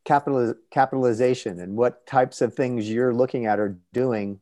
capital, 0.05 0.55
capitalization 0.71 1.61
and 1.61 1.77
what 1.77 2.07
types 2.07 2.41
of 2.41 2.55
things 2.55 2.89
you're 2.91 3.15
looking 3.15 3.47
at 3.47 3.59
or 3.59 3.79
doing 3.93 4.41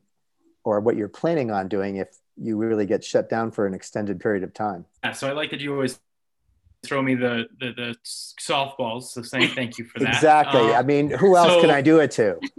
or 0.63 0.79
what 0.79 0.95
you're 0.95 1.09
planning 1.09 1.51
on 1.51 1.67
doing 1.67 1.97
if 1.97 2.07
you 2.37 2.57
really 2.57 2.85
get 2.85 3.03
shut 3.03 3.29
down 3.29 3.51
for 3.51 3.65
an 3.65 3.73
extended 3.73 4.19
period 4.19 4.43
of 4.43 4.53
time. 4.53 4.85
Yeah, 5.03 5.11
so 5.11 5.29
I 5.29 5.33
like 5.33 5.51
that 5.51 5.59
you 5.59 5.73
always 5.73 5.99
throw 6.83 7.01
me 7.01 7.15
the 7.15 7.47
the, 7.59 7.73
the 7.73 7.95
softballs. 8.39 9.03
So 9.03 9.21
saying 9.21 9.49
thank 9.49 9.77
you 9.77 9.85
for 9.85 9.99
that. 9.99 10.15
exactly. 10.15 10.61
Um, 10.61 10.75
I 10.75 10.83
mean, 10.83 11.09
who 11.09 11.35
else 11.37 11.53
so, 11.53 11.61
can 11.61 11.69
I 11.69 11.81
do 11.81 11.99
it 11.99 12.11
to? 12.11 12.39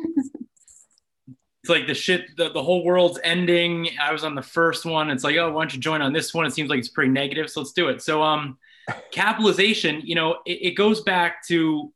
It's 1.64 1.70
like 1.70 1.86
the 1.86 1.94
shit. 1.94 2.36
The, 2.36 2.50
the 2.50 2.62
whole 2.62 2.84
world's 2.84 3.18
ending. 3.24 3.88
I 3.98 4.12
was 4.12 4.22
on 4.22 4.34
the 4.34 4.42
first 4.42 4.84
one. 4.84 5.08
It's 5.08 5.24
like, 5.24 5.34
oh, 5.36 5.50
why 5.50 5.62
don't 5.62 5.72
you 5.72 5.80
join 5.80 6.02
on 6.02 6.12
this 6.12 6.34
one? 6.34 6.44
It 6.44 6.52
seems 6.52 6.68
like 6.68 6.78
it's 6.78 6.90
pretty 6.90 7.10
negative. 7.10 7.48
So 7.48 7.60
let's 7.60 7.72
do 7.72 7.88
it. 7.88 8.02
So 8.02 8.22
um, 8.22 8.58
capitalization, 9.10 10.02
you 10.04 10.14
know, 10.14 10.38
it, 10.46 10.58
it, 10.62 10.70
goes 10.72 11.02
back 11.02 11.46
to 11.48 11.92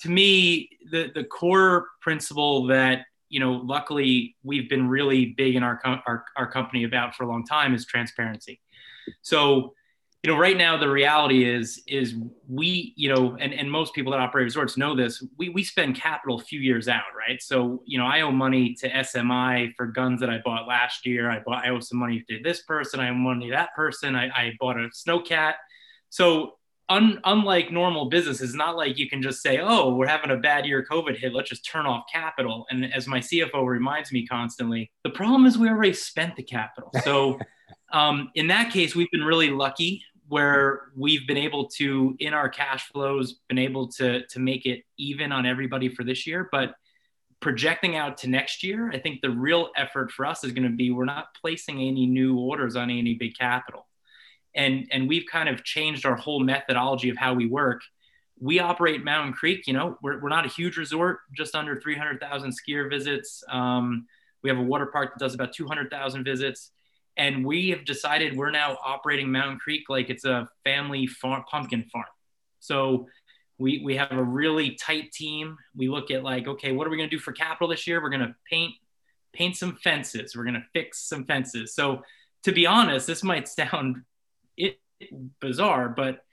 to 0.00 0.08
me 0.08 0.70
the 0.90 1.10
the 1.14 1.24
core 1.24 1.88
principle 2.00 2.66
that 2.66 3.02
you 3.28 3.40
know, 3.40 3.52
luckily 3.52 4.36
we've 4.42 4.68
been 4.68 4.88
really 4.88 5.34
big 5.36 5.54
in 5.54 5.62
our 5.62 5.80
our, 5.84 6.24
our 6.36 6.50
company 6.50 6.84
about 6.84 7.14
for 7.14 7.24
a 7.24 7.28
long 7.28 7.44
time 7.44 7.74
is 7.74 7.84
transparency. 7.84 8.60
So, 9.22 9.74
you 10.22 10.32
know, 10.32 10.38
right 10.38 10.56
now 10.56 10.76
the 10.76 10.88
reality 10.88 11.44
is 11.44 11.82
is 11.86 12.14
we, 12.48 12.92
you 12.96 13.14
know, 13.14 13.36
and, 13.38 13.52
and 13.52 13.70
most 13.70 13.94
people 13.94 14.12
that 14.12 14.20
operate 14.20 14.44
resorts 14.44 14.76
know 14.76 14.96
this, 14.96 15.22
we, 15.36 15.48
we 15.48 15.62
spend 15.62 15.94
capital 15.94 16.40
a 16.40 16.42
few 16.42 16.60
years 16.60 16.88
out, 16.88 17.04
right? 17.16 17.40
So, 17.40 17.82
you 17.86 17.98
know, 17.98 18.06
I 18.06 18.22
owe 18.22 18.32
money 18.32 18.74
to 18.80 18.90
SMI 18.90 19.74
for 19.76 19.86
guns 19.86 20.20
that 20.20 20.30
I 20.30 20.38
bought 20.44 20.66
last 20.66 21.06
year. 21.06 21.30
I 21.30 21.40
bought 21.40 21.64
I 21.64 21.70
owe 21.70 21.80
some 21.80 21.98
money 21.98 22.24
to 22.28 22.40
this 22.42 22.62
person, 22.62 23.00
I 23.00 23.10
owe 23.10 23.14
money 23.14 23.46
to 23.46 23.52
that 23.52 23.74
person. 23.74 24.16
I, 24.16 24.28
I 24.28 24.52
bought 24.58 24.76
a 24.76 24.88
snowcat 24.88 25.54
so 26.10 26.58
un, 26.88 27.20
unlike 27.24 27.70
normal 27.70 28.06
business, 28.06 28.40
it's 28.40 28.54
not 28.54 28.76
like 28.76 28.98
you 28.98 29.08
can 29.08 29.22
just 29.22 29.42
say, 29.42 29.58
"Oh, 29.60 29.94
we're 29.94 30.06
having 30.06 30.30
a 30.30 30.36
bad 30.36 30.66
year, 30.66 30.84
COVID 30.88 31.16
hit. 31.16 31.32
Let's 31.32 31.50
just 31.50 31.64
turn 31.64 31.86
off 31.86 32.04
capital." 32.12 32.66
And 32.70 32.92
as 32.92 33.06
my 33.06 33.20
CFO 33.20 33.66
reminds 33.66 34.12
me 34.12 34.26
constantly, 34.26 34.90
the 35.04 35.10
problem 35.10 35.46
is 35.46 35.58
we 35.58 35.68
already 35.68 35.92
spent 35.92 36.36
the 36.36 36.42
capital. 36.42 36.90
So 37.04 37.38
um, 37.92 38.30
in 38.34 38.48
that 38.48 38.72
case, 38.72 38.94
we've 38.94 39.10
been 39.10 39.24
really 39.24 39.50
lucky 39.50 40.04
where 40.28 40.90
we've 40.94 41.26
been 41.26 41.38
able 41.38 41.68
to, 41.68 42.14
in 42.18 42.34
our 42.34 42.50
cash 42.50 42.88
flows, 42.88 43.40
been 43.48 43.58
able 43.58 43.88
to 43.88 44.26
to 44.26 44.38
make 44.38 44.66
it 44.66 44.84
even 44.98 45.32
on 45.32 45.46
everybody 45.46 45.88
for 45.88 46.04
this 46.04 46.26
year, 46.26 46.48
but 46.50 46.74
projecting 47.40 47.94
out 47.94 48.16
to 48.16 48.28
next 48.28 48.64
year, 48.64 48.90
I 48.92 48.98
think 48.98 49.20
the 49.20 49.30
real 49.30 49.70
effort 49.76 50.10
for 50.10 50.26
us 50.26 50.42
is 50.42 50.50
going 50.50 50.68
to 50.68 50.76
be 50.76 50.90
we're 50.90 51.04
not 51.04 51.28
placing 51.40 51.76
any 51.76 52.04
new 52.04 52.36
orders 52.36 52.74
on 52.74 52.90
any 52.90 53.14
big 53.14 53.36
capital 53.38 53.87
and 54.58 54.86
and 54.92 55.08
we've 55.08 55.24
kind 55.30 55.48
of 55.48 55.64
changed 55.64 56.04
our 56.04 56.16
whole 56.16 56.40
methodology 56.40 57.08
of 57.08 57.16
how 57.16 57.32
we 57.32 57.46
work. 57.46 57.80
We 58.40 58.60
operate 58.60 59.02
mountain 59.02 59.32
creek 59.32 59.66
you 59.66 59.72
know 59.72 59.96
we're, 60.02 60.20
we're 60.20 60.28
not 60.28 60.44
a 60.44 60.48
huge 60.50 60.76
resort 60.76 61.20
just 61.34 61.54
under 61.54 61.80
300000 61.80 62.52
skier 62.52 62.90
visits. 62.90 63.42
Um, 63.48 64.06
we 64.42 64.50
have 64.50 64.58
a 64.58 64.62
water 64.62 64.86
park 64.86 65.14
that 65.14 65.24
does 65.24 65.34
about 65.34 65.52
200000 65.52 66.24
visits. 66.24 66.70
And 67.16 67.44
we 67.44 67.70
have 67.70 67.84
decided 67.84 68.36
we're 68.36 68.52
now 68.52 68.78
operating 68.84 69.30
mountain 69.30 69.58
creek 69.58 69.88
like 69.88 70.08
it's 70.08 70.24
a 70.24 70.48
family 70.64 71.06
farm 71.06 71.44
pumpkin 71.50 71.84
farm. 71.92 72.06
So 72.60 73.08
we, 73.58 73.82
we 73.84 73.96
have 73.96 74.12
a 74.12 74.22
really 74.22 74.76
tight 74.76 75.10
team. 75.10 75.56
We 75.76 75.88
look 75.88 76.10
at 76.12 76.22
like 76.22 76.46
okay 76.46 76.72
what 76.72 76.86
are 76.86 76.90
we 76.90 76.96
going 76.96 77.10
to 77.10 77.16
do 77.16 77.20
for 77.20 77.32
capital 77.32 77.68
this 77.68 77.86
year? 77.86 78.00
We're 78.00 78.10
going 78.10 78.26
to 78.26 78.34
paint 78.48 78.74
paint 79.32 79.56
some 79.56 79.76
fences. 79.82 80.36
We're 80.36 80.44
going 80.44 80.54
to 80.54 80.64
fix 80.72 81.08
some 81.08 81.24
fences. 81.24 81.74
So 81.74 82.02
to 82.44 82.52
be 82.52 82.66
honest 82.66 83.06
this 83.08 83.24
might 83.24 83.48
sound 83.60 84.02
it 84.58 84.78
bizarre, 85.40 85.88
but 85.88 86.24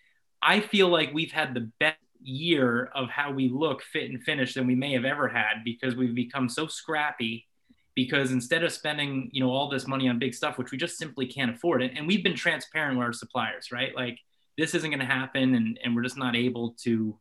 I 0.41 0.59
feel 0.59 0.89
like 0.89 1.13
we've 1.13 1.31
had 1.31 1.53
the 1.53 1.71
best 1.79 1.97
year 2.21 2.89
of 2.95 3.09
how 3.09 3.31
we 3.31 3.49
look, 3.49 3.83
fit, 3.83 4.09
and 4.09 4.23
finish 4.23 4.53
than 4.53 4.67
we 4.67 4.75
may 4.75 4.93
have 4.93 5.05
ever 5.05 5.27
had 5.27 5.63
because 5.63 5.95
we've 5.95 6.15
become 6.15 6.49
so 6.49 6.67
scrappy. 6.67 7.47
Because 7.95 8.31
instead 8.31 8.63
of 8.65 8.73
spending, 8.73 9.29
you 9.31 9.41
know, 9.41 9.49
all 9.49 9.69
this 9.69 9.87
money 9.87 10.09
on 10.09 10.19
big 10.19 10.33
stuff, 10.33 10.57
which 10.57 10.71
we 10.71 10.77
just 10.77 10.97
simply 10.97 11.25
can't 11.25 11.55
afford, 11.55 11.81
it, 11.81 11.93
and 11.95 12.05
we've 12.05 12.23
been 12.23 12.35
transparent 12.35 12.97
with 12.97 13.05
our 13.05 13.13
suppliers, 13.13 13.71
right? 13.71 13.95
Like 13.95 14.19
this 14.57 14.75
isn't 14.75 14.89
going 14.89 14.99
to 14.99 15.05
happen, 15.05 15.55
and, 15.55 15.79
and 15.81 15.95
we're 15.95 16.03
just 16.03 16.17
not 16.17 16.35
able 16.35 16.75
to, 16.83 17.17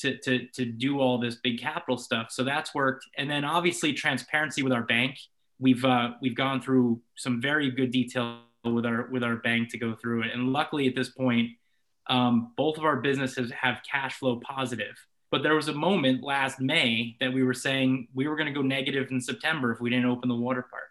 to 0.00 0.18
to 0.18 0.46
to 0.48 0.66
do 0.66 1.00
all 1.00 1.18
this 1.18 1.36
big 1.36 1.58
capital 1.58 1.96
stuff. 1.96 2.26
So 2.30 2.44
that's 2.44 2.74
worked, 2.74 3.06
and 3.16 3.30
then 3.30 3.46
obviously 3.46 3.94
transparency 3.94 4.62
with 4.62 4.74
our 4.74 4.82
bank. 4.82 5.18
We've 5.58 5.84
uh, 5.84 6.10
we've 6.20 6.36
gone 6.36 6.60
through 6.60 7.00
some 7.16 7.40
very 7.40 7.70
good 7.70 7.90
detail 7.90 8.40
with 8.64 8.86
our 8.86 9.08
with 9.10 9.22
our 9.22 9.36
bank 9.36 9.70
to 9.70 9.78
go 9.78 9.94
through 9.94 10.22
it. 10.22 10.32
And 10.32 10.52
luckily, 10.52 10.88
at 10.88 10.94
this 10.94 11.10
point, 11.10 11.50
um, 12.08 12.52
both 12.56 12.78
of 12.78 12.84
our 12.84 12.96
businesses 12.96 13.50
have 13.52 13.80
cash 13.90 14.14
flow 14.14 14.40
positive. 14.40 14.96
But 15.30 15.42
there 15.42 15.54
was 15.54 15.68
a 15.68 15.72
moment 15.72 16.24
last 16.24 16.60
May 16.60 17.16
that 17.20 17.32
we 17.32 17.44
were 17.44 17.54
saying 17.54 18.08
we 18.14 18.26
were 18.26 18.36
going 18.36 18.52
to 18.52 18.52
go 18.52 18.62
negative 18.62 19.10
in 19.10 19.20
September 19.20 19.72
if 19.72 19.80
we 19.80 19.90
didn't 19.90 20.06
open 20.06 20.28
the 20.28 20.34
water 20.34 20.66
park, 20.68 20.88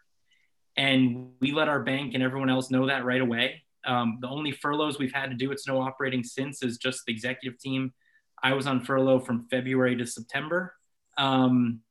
and 0.77 1.31
we 1.41 1.51
let 1.51 1.67
our 1.67 1.81
bank 1.81 2.13
and 2.13 2.23
everyone 2.23 2.49
else 2.49 2.71
know 2.71 2.87
that 2.87 3.05
right 3.05 3.21
away. 3.21 3.63
Um, 3.85 4.19
the 4.21 4.27
only 4.27 4.51
furloughs 4.51 4.99
we've 4.99 5.13
had 5.13 5.29
to 5.29 5.35
do 5.35 5.51
at 5.51 5.59
Snow 5.59 5.81
Operating 5.81 6.23
since 6.23 6.63
is 6.63 6.77
just 6.77 7.05
the 7.05 7.13
executive 7.13 7.59
team. 7.59 7.93
I 8.41 8.53
was 8.53 8.67
on 8.67 8.81
furlough 8.81 9.19
from 9.19 9.47
February 9.49 9.95
to 9.97 10.05
September. 10.05 10.73
Um, 11.17 11.81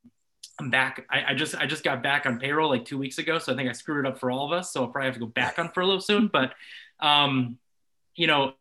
I'm 0.60 0.70
back. 0.70 1.06
I, 1.08 1.24
I, 1.28 1.34
just 1.34 1.54
I 1.54 1.66
just 1.66 1.84
got 1.84 2.02
back 2.02 2.26
on 2.26 2.38
payroll 2.38 2.68
like 2.68 2.84
two 2.84 2.98
weeks 2.98 3.18
ago, 3.18 3.38
so 3.38 3.52
I 3.52 3.56
think 3.56 3.68
I 3.68 3.72
screwed 3.72 4.04
it 4.04 4.08
up 4.08 4.18
for 4.18 4.30
all 4.30 4.44
of 4.44 4.52
us. 4.52 4.72
So 4.72 4.82
I'll 4.82 4.88
probably 4.88 5.06
have 5.06 5.14
to 5.14 5.20
go 5.20 5.26
back 5.26 5.58
on 5.58 5.70
furlough 5.70 6.00
soon. 6.00 6.28
But 6.32 6.54
um, 7.00 7.58
you 8.16 8.26
know, 8.26 8.54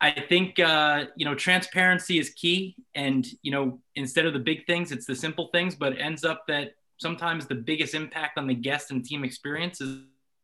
I 0.00 0.12
think 0.12 0.60
uh, 0.60 1.06
you 1.16 1.24
know 1.24 1.34
transparency 1.34 2.18
is 2.18 2.30
key, 2.30 2.76
and 2.94 3.26
you 3.42 3.50
know 3.50 3.80
instead 3.96 4.26
of 4.26 4.34
the 4.34 4.38
big 4.38 4.66
things, 4.66 4.92
it's 4.92 5.06
the 5.06 5.16
simple 5.16 5.48
things. 5.52 5.74
But 5.74 5.94
it 5.94 5.98
ends 5.98 6.24
up 6.24 6.46
that 6.46 6.74
sometimes 6.98 7.46
the 7.46 7.54
biggest 7.54 7.94
impact 7.94 8.38
on 8.38 8.46
the 8.46 8.54
guest 8.54 8.90
and 8.90 9.04
team 9.04 9.24
experience 9.24 9.80
is, 9.80 9.98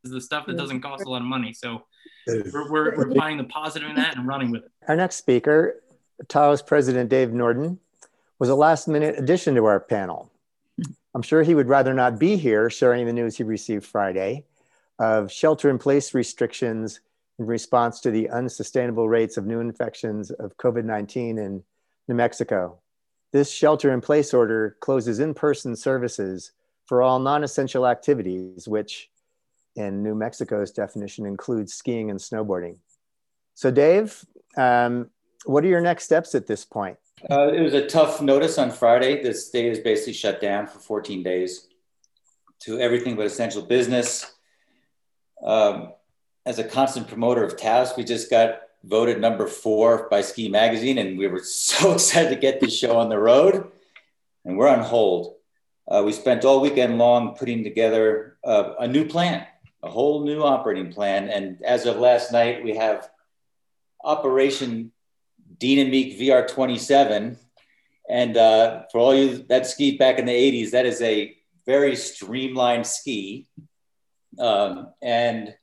is 0.05 0.11
the 0.11 0.21
stuff 0.21 0.47
that 0.47 0.57
doesn't 0.57 0.81
cost 0.81 1.05
a 1.05 1.09
lot 1.09 1.23
of 1.23 1.29
money. 1.29 1.53
So 1.53 1.85
we're, 2.27 2.71
we're, 2.71 2.97
we're 2.97 3.15
finding 3.15 3.39
the 3.39 3.51
positive 3.51 3.89
in 3.89 3.97
that 3.97 4.17
and 4.17 4.27
running 4.27 4.51
with 4.51 4.65
it. 4.65 4.71
Our 4.89 4.97
next 4.97 5.17
speaker, 5.17 5.83
Taos 6.29 6.61
President 6.61 7.09
Dave 7.09 7.33
Norden, 7.33 7.79
was 8.39 8.49
a 8.49 8.55
last 8.55 8.89
minute 8.89 9.19
addition 9.19 9.55
to 9.55 9.65
our 9.65 9.81
panel. 9.81 10.32
I'm 11.15 11.23
sure 11.23 11.43
he 11.43 11.55
would 11.55 11.69
rather 11.69 11.93
not 11.93 12.19
be 12.19 12.37
here 12.37 12.71
sharing 12.71 13.07
the 13.07 13.13
news 13.13 13.37
he 13.37 13.45
received 13.45 13.85
Friday 13.85 14.45
of 14.99 15.31
shelter 15.31 15.69
in 15.69 15.79
place 15.79 16.15
restrictions 16.15 17.01
in 17.39 17.47
response 17.47 18.01
to 18.01 18.11
the 18.11 18.31
unsustainable 18.31 19.09
rates 19.09 19.37
of 19.37 19.47
new 19.47 19.61
infections 19.61 20.31
of 20.31 20.57
COVID 20.57 20.85
19 20.85 21.39
in 21.39 21.63
New 22.09 22.15
Mexico. 22.15 22.79
This 23.33 23.51
shelter 23.51 23.93
in 23.93 24.01
place 24.01 24.35
order 24.35 24.77
closes 24.81 25.19
in 25.19 25.35
person 25.35 25.75
services 25.75 26.53
for 26.87 27.03
all 27.03 27.19
non 27.19 27.45
essential 27.45 27.87
activities, 27.87 28.69
which 28.69 29.11
in 29.77 30.03
New 30.03 30.15
Mexico's 30.15 30.71
definition 30.71 31.27
includes 31.27 31.73
skiing 31.73 32.11
and 32.11 32.21
snowboarding. 32.21 32.77
So, 33.55 33.71
Dave, 33.71 34.25
um, 34.57 35.11
what 35.45 35.65
are 35.65 35.69
your 35.69 35.81
next 35.81 36.05
steps 36.05 36.35
at 36.35 36.47
this 36.47 36.65
point? 36.65 36.99
Uh, 37.31 37.53
it 37.53 37.61
was 37.61 37.75
a 37.75 37.87
tough 37.87 38.21
notice 38.21 38.59
on 38.59 38.71
Friday. 38.71 39.23
The 39.23 39.33
state 39.33 39.67
is 39.67 39.79
basically 39.79 40.15
shut 40.15 40.41
down 40.41 40.67
for 40.67 40.81
14 40.81 41.23
days 41.23 41.69
to 42.61 42.81
everything 42.81 43.15
but 43.15 43.27
essential 43.27 43.63
business. 43.63 44.35
Um, 45.45 45.93
as 46.45 46.59
a 46.59 46.65
constant 46.65 47.07
promoter 47.07 47.45
of 47.45 47.57
Taos, 47.57 47.97
we 47.97 48.03
just 48.03 48.29
got 48.29 48.63
voted 48.83 49.21
number 49.21 49.47
four 49.47 50.09
by 50.11 50.21
Ski 50.21 50.49
Magazine, 50.49 50.99
and 50.99 51.17
we 51.17 51.29
were 51.29 51.39
so 51.45 51.93
excited 51.93 52.31
to 52.31 52.37
get 52.37 52.61
this 52.61 52.77
show 52.77 52.97
on 52.97 53.09
the 53.09 53.19
road. 53.19 53.71
And 54.45 54.57
we're 54.57 54.69
on 54.69 54.81
hold. 54.81 55.37
Uh, 55.87 56.03
we 56.05 56.13
spent 56.13 56.45
all 56.45 56.61
weekend 56.61 56.99
long 56.99 57.37
putting 57.37 57.63
together 57.63 58.37
uh, 58.43 58.75
a 58.81 58.89
new 58.89 59.05
plan, 59.05 59.47
a 59.85 59.91
whole 59.91 60.25
new 60.25 60.43
operating 60.43 60.93
plan. 60.93 61.29
And 61.29 61.63
as 61.63 61.87
of 61.87 61.99
last 61.99 62.33
night, 62.33 62.65
we 62.65 62.75
have 62.75 63.09
Operation 64.05 64.91
Dynamique 65.63 66.19
VR27. 66.19 67.37
And 68.11 68.37
uh, 68.37 68.83
for 68.91 68.99
all 68.99 69.15
you 69.15 69.45
that 69.49 69.67
skied 69.67 69.99
back 69.99 70.19
in 70.19 70.27
the 70.27 70.33
80s, 70.33 70.73
that 70.73 70.87
is 70.87 71.01
a 71.01 71.37
very 71.65 71.95
streamlined 71.95 72.87
ski. 72.87 73.47
Um, 74.39 74.89
and 75.01 75.55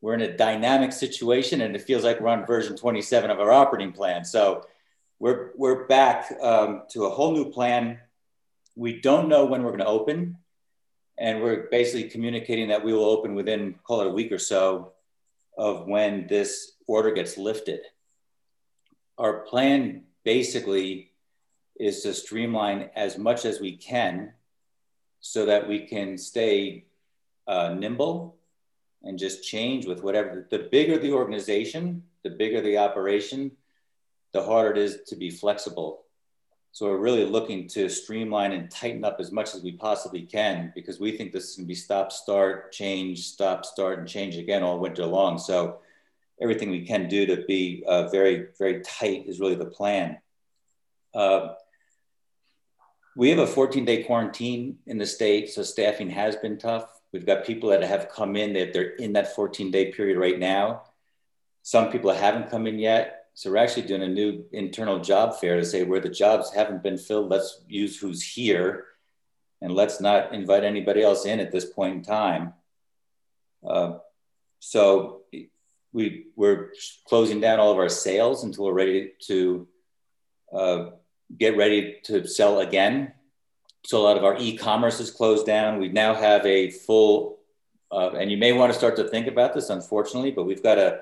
we're 0.00 0.14
in 0.14 0.22
a 0.22 0.36
dynamic 0.36 0.92
situation 0.92 1.60
and 1.60 1.76
it 1.76 1.82
feels 1.82 2.02
like 2.02 2.20
we're 2.20 2.28
on 2.28 2.46
version 2.46 2.76
27 2.76 3.30
of 3.30 3.38
our 3.38 3.52
operating 3.52 3.92
plan. 3.92 4.24
So 4.24 4.64
we're, 5.18 5.50
we're 5.56 5.86
back 5.86 6.32
um, 6.40 6.82
to 6.90 7.04
a 7.04 7.10
whole 7.10 7.32
new 7.32 7.50
plan. 7.50 7.98
We 8.74 9.00
don't 9.00 9.28
know 9.28 9.44
when 9.44 9.62
we're 9.62 9.70
going 9.70 9.80
to 9.80 9.86
open. 9.86 10.38
And 11.18 11.42
we're 11.42 11.68
basically 11.70 12.10
communicating 12.10 12.68
that 12.68 12.84
we 12.84 12.92
will 12.92 13.06
open 13.06 13.34
within, 13.34 13.74
call 13.84 14.02
it 14.02 14.06
a 14.06 14.10
week 14.10 14.32
or 14.32 14.38
so, 14.38 14.92
of 15.56 15.86
when 15.86 16.26
this 16.26 16.72
order 16.86 17.10
gets 17.12 17.38
lifted. 17.38 17.80
Our 19.18 19.40
plan 19.40 20.04
basically 20.24 21.12
is 21.78 22.02
to 22.02 22.12
streamline 22.12 22.90
as 22.94 23.18
much 23.18 23.44
as 23.44 23.60
we 23.60 23.76
can 23.76 24.32
so 25.20 25.46
that 25.46 25.66
we 25.66 25.86
can 25.86 26.18
stay 26.18 26.84
uh, 27.46 27.74
nimble 27.74 28.36
and 29.02 29.18
just 29.18 29.44
change 29.44 29.86
with 29.86 30.02
whatever. 30.02 30.46
The 30.50 30.68
bigger 30.70 30.98
the 30.98 31.12
organization, 31.12 32.02
the 32.22 32.30
bigger 32.30 32.60
the 32.60 32.78
operation, 32.78 33.52
the 34.32 34.42
harder 34.42 34.72
it 34.72 34.78
is 34.78 34.98
to 35.08 35.16
be 35.16 35.30
flexible. 35.30 36.02
So 36.72 36.86
we're 36.86 36.98
really 36.98 37.24
looking 37.24 37.68
to 37.68 37.88
streamline 37.88 38.52
and 38.52 38.70
tighten 38.70 39.02
up 39.02 39.16
as 39.18 39.32
much 39.32 39.54
as 39.54 39.62
we 39.62 39.72
possibly 39.72 40.22
can 40.22 40.72
because 40.74 41.00
we 41.00 41.16
think 41.16 41.32
this 41.32 41.50
is 41.50 41.56
going 41.56 41.64
to 41.64 41.68
be 41.68 41.74
stop, 41.74 42.12
start, 42.12 42.70
change, 42.70 43.28
stop, 43.28 43.64
start, 43.64 43.98
and 43.98 44.06
change 44.06 44.36
again 44.36 44.62
all 44.62 44.78
winter 44.78 45.06
long. 45.06 45.38
So 45.38 45.78
everything 46.40 46.70
we 46.70 46.86
can 46.86 47.08
do 47.08 47.26
to 47.26 47.44
be 47.46 47.82
uh, 47.86 48.08
very, 48.08 48.48
very 48.58 48.80
tight 48.82 49.24
is 49.26 49.40
really 49.40 49.54
the 49.54 49.64
plan. 49.64 50.18
Uh, 51.14 51.54
we 53.16 53.30
have 53.30 53.38
a 53.38 53.46
14 53.46 53.84
day 53.84 54.02
quarantine 54.02 54.78
in 54.86 54.98
the 54.98 55.06
state, 55.06 55.50
so 55.50 55.62
staffing 55.62 56.10
has 56.10 56.36
been 56.36 56.58
tough. 56.58 57.00
We've 57.12 57.24
got 57.24 57.46
people 57.46 57.70
that 57.70 57.82
have 57.82 58.10
come 58.10 58.36
in 58.36 58.52
that 58.54 58.74
they're 58.74 58.94
in 58.96 59.14
that 59.14 59.34
14 59.34 59.70
day 59.70 59.92
period 59.92 60.18
right 60.18 60.38
now. 60.38 60.82
Some 61.62 61.90
people 61.90 62.12
haven't 62.12 62.50
come 62.50 62.66
in 62.66 62.78
yet. 62.78 63.26
So 63.32 63.50
we're 63.50 63.58
actually 63.58 63.86
doing 63.86 64.02
a 64.02 64.08
new 64.08 64.44
internal 64.52 64.98
job 64.98 65.38
fair 65.38 65.56
to 65.56 65.64
say 65.64 65.82
where 65.82 66.00
the 66.00 66.08
jobs 66.08 66.52
haven't 66.54 66.82
been 66.82 66.96
filled, 66.96 67.30
let's 67.30 67.60
use 67.68 67.98
who's 67.98 68.22
here 68.22 68.84
and 69.60 69.74
let's 69.74 70.00
not 70.00 70.32
invite 70.34 70.64
anybody 70.64 71.02
else 71.02 71.26
in 71.26 71.40
at 71.40 71.52
this 71.52 71.64
point 71.64 71.96
in 71.96 72.02
time. 72.02 72.54
Uh, 73.66 73.98
so 74.60 75.15
we, 75.96 76.26
we're 76.36 76.72
closing 77.06 77.40
down 77.40 77.58
all 77.58 77.72
of 77.72 77.78
our 77.78 77.88
sales 77.88 78.44
until 78.44 78.66
we're 78.66 78.74
ready 78.74 79.12
to 79.22 79.66
uh, 80.52 80.90
get 81.38 81.56
ready 81.56 81.96
to 82.04 82.28
sell 82.28 82.60
again. 82.60 83.12
So 83.86 83.98
a 83.98 84.04
lot 84.04 84.18
of 84.18 84.24
our 84.24 84.36
e-commerce 84.38 85.00
is 85.00 85.10
closed 85.10 85.46
down. 85.46 85.80
We 85.80 85.88
now 85.88 86.12
have 86.14 86.44
a 86.44 86.70
full, 86.70 87.38
uh, 87.90 88.10
and 88.10 88.30
you 88.30 88.36
may 88.36 88.52
want 88.52 88.70
to 88.72 88.78
start 88.78 88.96
to 88.96 89.08
think 89.08 89.26
about 89.26 89.54
this, 89.54 89.70
unfortunately, 89.70 90.32
but 90.32 90.44
we've 90.44 90.62
got 90.62 90.76
a, 90.76 91.00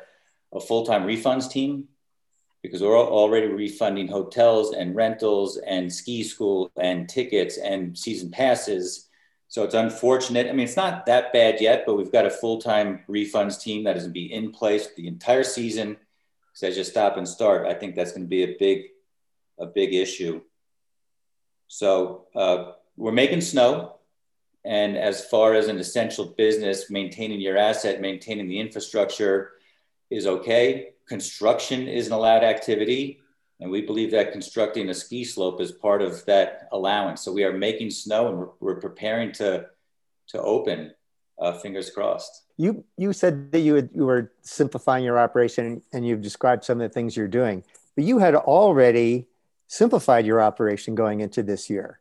a 0.52 0.60
full-time 0.60 1.02
refunds 1.02 1.50
team 1.50 1.88
because 2.62 2.80
we're 2.80 2.96
already 2.96 3.48
refunding 3.48 4.06
hotels 4.06 4.74
and 4.74 4.94
rentals 4.94 5.56
and 5.66 5.92
ski 5.92 6.22
school 6.22 6.70
and 6.76 7.08
tickets 7.08 7.58
and 7.58 7.98
season 7.98 8.30
passes. 8.30 9.03
So 9.54 9.62
it's 9.62 9.74
unfortunate. 9.74 10.48
I 10.48 10.50
mean, 10.50 10.64
it's 10.66 10.74
not 10.74 11.06
that 11.06 11.32
bad 11.32 11.60
yet, 11.60 11.84
but 11.86 11.94
we've 11.94 12.10
got 12.10 12.26
a 12.26 12.30
full-time 12.30 13.04
refunds 13.08 13.62
team 13.62 13.84
that 13.84 13.96
is 13.96 14.02
going 14.02 14.12
to 14.12 14.20
be 14.20 14.32
in 14.32 14.50
place 14.50 14.88
the 14.96 15.06
entire 15.06 15.44
season. 15.44 15.96
So 16.54 16.66
as 16.66 16.76
you 16.76 16.82
stop 16.82 17.18
and 17.18 17.28
start, 17.28 17.64
I 17.64 17.72
think 17.72 17.94
that's 17.94 18.10
going 18.10 18.24
to 18.24 18.28
be 18.28 18.42
a 18.42 18.56
big, 18.58 18.86
a 19.60 19.66
big 19.66 19.94
issue. 19.94 20.40
So 21.68 22.26
uh, 22.34 22.72
we're 22.96 23.12
making 23.12 23.42
snow. 23.42 24.00
And 24.64 24.96
as 24.96 25.24
far 25.24 25.54
as 25.54 25.68
an 25.68 25.78
essential 25.78 26.34
business, 26.36 26.90
maintaining 26.90 27.40
your 27.40 27.56
asset, 27.56 28.00
maintaining 28.00 28.48
the 28.48 28.58
infrastructure 28.58 29.52
is 30.10 30.26
okay. 30.26 30.94
Construction 31.06 31.86
is 31.86 32.08
an 32.08 32.12
allowed 32.12 32.42
activity. 32.42 33.20
And 33.60 33.70
we 33.70 33.82
believe 33.82 34.10
that 34.10 34.32
constructing 34.32 34.88
a 34.90 34.94
ski 34.94 35.24
slope 35.24 35.60
is 35.60 35.72
part 35.72 36.02
of 36.02 36.24
that 36.26 36.68
allowance. 36.72 37.22
So 37.22 37.32
we 37.32 37.44
are 37.44 37.52
making 37.52 37.90
snow 37.90 38.28
and 38.28 38.38
we're, 38.38 38.48
we're 38.60 38.80
preparing 38.80 39.32
to, 39.32 39.66
to 40.28 40.42
open, 40.42 40.92
uh, 41.38 41.52
fingers 41.52 41.90
crossed. 41.90 42.42
You, 42.56 42.84
you 42.96 43.12
said 43.12 43.52
that 43.52 43.60
you, 43.60 43.74
had, 43.74 43.90
you 43.94 44.06
were 44.06 44.32
simplifying 44.42 45.04
your 45.04 45.18
operation 45.18 45.82
and 45.92 46.06
you've 46.06 46.22
described 46.22 46.64
some 46.64 46.80
of 46.80 46.88
the 46.88 46.92
things 46.92 47.16
you're 47.16 47.28
doing, 47.28 47.64
but 47.94 48.04
you 48.04 48.18
had 48.18 48.34
already 48.34 49.26
simplified 49.66 50.26
your 50.26 50.40
operation 50.40 50.94
going 50.94 51.20
into 51.20 51.42
this 51.42 51.70
year. 51.70 52.00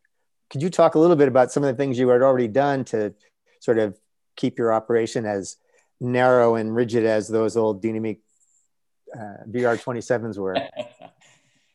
Could 0.49 0.61
you 0.61 0.69
talk 0.69 0.95
a 0.95 0.99
little 0.99 1.15
bit 1.15 1.27
about 1.27 1.51
some 1.51 1.63
of 1.63 1.75
the 1.75 1.81
things 1.81 1.97
you 1.97 2.09
had 2.09 2.21
already 2.21 2.47
done 2.47 2.85
to 2.85 3.13
sort 3.59 3.79
of 3.79 3.97
keep 4.35 4.57
your 4.57 4.73
operation 4.73 5.25
as 5.25 5.57
narrow 5.99 6.55
and 6.55 6.75
rigid 6.75 7.05
as 7.05 7.27
those 7.27 7.57
old 7.57 7.81
Dynamique 7.81 8.19
uh, 9.15 9.45
VR27s 9.49 10.37
were? 10.37 10.55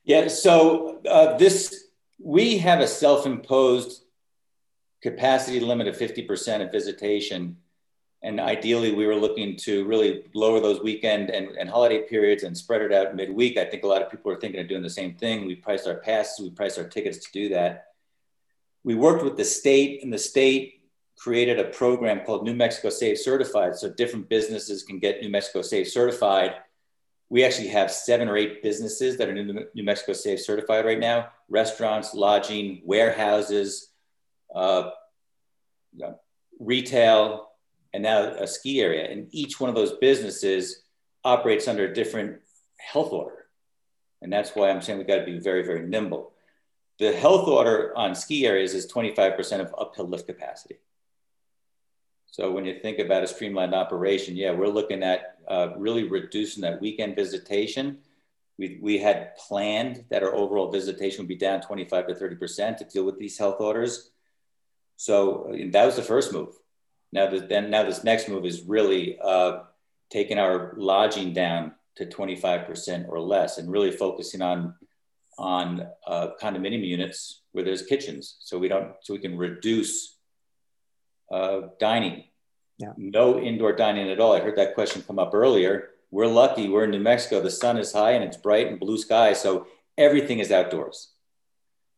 yeah, 0.08 0.26
so 0.26 1.00
uh, 1.08 1.36
this, 1.36 1.84
we 2.18 2.58
have 2.58 2.80
a 2.80 2.88
self 2.88 3.26
imposed 3.26 4.02
capacity 5.00 5.60
limit 5.60 5.86
of 5.86 5.96
50% 5.96 6.66
of 6.66 6.72
visitation 6.72 7.58
and 8.22 8.40
ideally, 8.40 8.92
we 8.92 9.06
were 9.06 9.14
looking 9.14 9.56
to 9.58 9.84
really 9.84 10.24
lower 10.34 10.58
those 10.58 10.80
weekend 10.80 11.30
and, 11.30 11.56
and 11.56 11.70
holiday 11.70 12.02
periods 12.02 12.42
and 12.42 12.56
spread 12.56 12.82
it 12.82 12.92
out 12.92 13.14
midweek. 13.14 13.56
I 13.56 13.64
think 13.64 13.84
a 13.84 13.86
lot 13.86 14.02
of 14.02 14.10
people 14.10 14.32
are 14.32 14.40
thinking 14.40 14.60
of 14.60 14.68
doing 14.68 14.82
the 14.82 14.90
same 14.90 15.14
thing. 15.14 15.46
We 15.46 15.54
priced 15.54 15.86
our 15.86 15.98
passes, 15.98 16.44
we 16.44 16.50
priced 16.50 16.78
our 16.78 16.88
tickets 16.88 17.18
to 17.18 17.32
do 17.32 17.48
that. 17.50 17.92
We 18.82 18.96
worked 18.96 19.22
with 19.22 19.36
the 19.36 19.44
state, 19.44 20.02
and 20.02 20.12
the 20.12 20.18
state 20.18 20.82
created 21.16 21.60
a 21.60 21.64
program 21.64 22.24
called 22.24 22.44
New 22.44 22.54
Mexico 22.54 22.90
Safe 22.90 23.20
Certified. 23.20 23.76
So 23.76 23.88
different 23.88 24.28
businesses 24.28 24.82
can 24.82 24.98
get 24.98 25.20
New 25.20 25.30
Mexico 25.30 25.62
Safe 25.62 25.88
Certified. 25.88 26.54
We 27.30 27.44
actually 27.44 27.68
have 27.68 27.90
seven 27.90 28.28
or 28.28 28.36
eight 28.36 28.62
businesses 28.62 29.18
that 29.18 29.28
are 29.28 29.34
New 29.34 29.84
Mexico 29.84 30.12
Safe 30.14 30.40
Certified 30.40 30.84
right 30.84 30.98
now 30.98 31.28
restaurants, 31.50 32.14
lodging, 32.14 32.82
warehouses, 32.84 33.90
uh, 34.54 34.90
retail, 36.58 37.48
and 37.94 38.02
now 38.02 38.20
a 38.20 38.46
ski 38.46 38.80
area. 38.80 39.10
And 39.10 39.28
each 39.30 39.58
one 39.58 39.70
of 39.70 39.76
those 39.76 39.92
businesses 39.98 40.82
operates 41.24 41.68
under 41.68 41.84
a 41.84 41.94
different 41.94 42.40
health 42.78 43.12
order. 43.12 43.46
And 44.20 44.32
that's 44.32 44.50
why 44.50 44.70
I'm 44.70 44.82
saying 44.82 44.98
we've 44.98 45.06
got 45.06 45.20
to 45.20 45.24
be 45.24 45.38
very, 45.38 45.64
very 45.64 45.86
nimble. 45.86 46.32
The 46.98 47.12
health 47.12 47.46
order 47.46 47.96
on 47.96 48.14
ski 48.14 48.46
areas 48.46 48.74
is 48.74 48.90
25% 48.92 49.60
of 49.60 49.74
uphill 49.78 50.08
lift 50.08 50.26
capacity. 50.26 50.76
So 52.26 52.50
when 52.50 52.64
you 52.64 52.78
think 52.80 52.98
about 52.98 53.22
a 53.22 53.26
streamlined 53.26 53.74
operation, 53.74 54.36
yeah, 54.36 54.52
we're 54.52 54.68
looking 54.68 55.02
at 55.02 55.37
uh, 55.48 55.70
really 55.76 56.04
reducing 56.04 56.62
that 56.62 56.80
weekend 56.80 57.16
visitation 57.16 57.98
We, 58.58 58.78
we 58.82 58.98
had 58.98 59.36
planned 59.36 60.04
that 60.10 60.22
our 60.22 60.34
overall 60.34 60.70
visitation 60.70 61.22
would 61.22 61.28
be 61.28 61.36
down 61.36 61.60
25 61.60 62.08
to 62.08 62.14
30% 62.14 62.76
to 62.76 62.84
deal 62.84 63.04
with 63.04 63.18
these 63.18 63.38
health 63.38 63.60
orders. 63.60 64.10
So 64.96 65.52
that 65.72 65.86
was 65.86 65.96
the 65.96 66.02
first 66.02 66.32
move. 66.32 66.54
Now, 67.12 67.30
the, 67.30 67.38
then 67.40 67.70
now 67.70 67.84
this 67.84 68.04
next 68.04 68.28
move 68.28 68.44
is 68.44 68.62
really 68.62 69.18
uh, 69.20 69.60
taking 70.10 70.38
our 70.38 70.74
lodging 70.76 71.32
down 71.32 71.74
to 71.96 72.06
25% 72.06 73.08
or 73.08 73.20
less 73.20 73.58
and 73.58 73.70
really 73.70 73.90
focusing 73.90 74.42
on 74.42 74.74
on 75.38 75.86
uh, 76.06 76.28
condominium 76.42 76.84
units 76.84 77.42
where 77.52 77.64
there's 77.64 77.82
kitchens 77.82 78.38
so 78.40 78.58
we 78.58 78.66
don't 78.66 78.94
so 79.02 79.12
we 79.12 79.20
can 79.20 79.38
reduce 79.38 80.16
uh, 81.30 81.60
dining 81.78 82.24
yeah. 82.78 82.92
no 82.96 83.38
indoor 83.38 83.74
dining 83.74 84.10
at 84.10 84.20
all. 84.20 84.32
I 84.32 84.40
heard 84.40 84.56
that 84.56 84.74
question 84.74 85.02
come 85.02 85.18
up 85.18 85.34
earlier. 85.34 85.90
We're 86.10 86.26
lucky. 86.26 86.68
We're 86.68 86.84
in 86.84 86.90
new 86.90 87.00
mexico. 87.00 87.40
The 87.40 87.50
sun 87.50 87.76
is 87.76 87.92
high 87.92 88.12
and 88.12 88.24
it's 88.24 88.36
bright 88.36 88.68
and 88.68 88.80
blue 88.80 88.98
sky 88.98 89.32
so 89.34 89.66
everything 89.96 90.38
is 90.38 90.50
outdoors. 90.50 91.12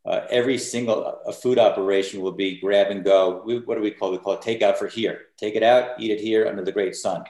Uh, 0.04 0.22
every 0.30 0.56
single 0.56 1.20
a 1.26 1.32
food 1.32 1.58
operation 1.58 2.22
will 2.22 2.32
be 2.32 2.58
grab 2.58 2.90
and 2.90 3.04
go. 3.04 3.42
We, 3.44 3.58
what 3.58 3.76
do 3.76 3.82
we 3.82 3.90
call 3.90 4.08
it? 4.08 4.12
we 4.12 4.18
call 4.18 4.32
it 4.32 4.42
take 4.42 4.62
out 4.62 4.78
for 4.78 4.88
here. 4.88 5.26
Take 5.36 5.54
it 5.54 5.62
out 5.62 6.00
eat 6.00 6.10
it 6.10 6.20
here 6.20 6.46
under 6.46 6.64
the 6.64 6.72
great 6.72 6.96
sun. 6.96 7.24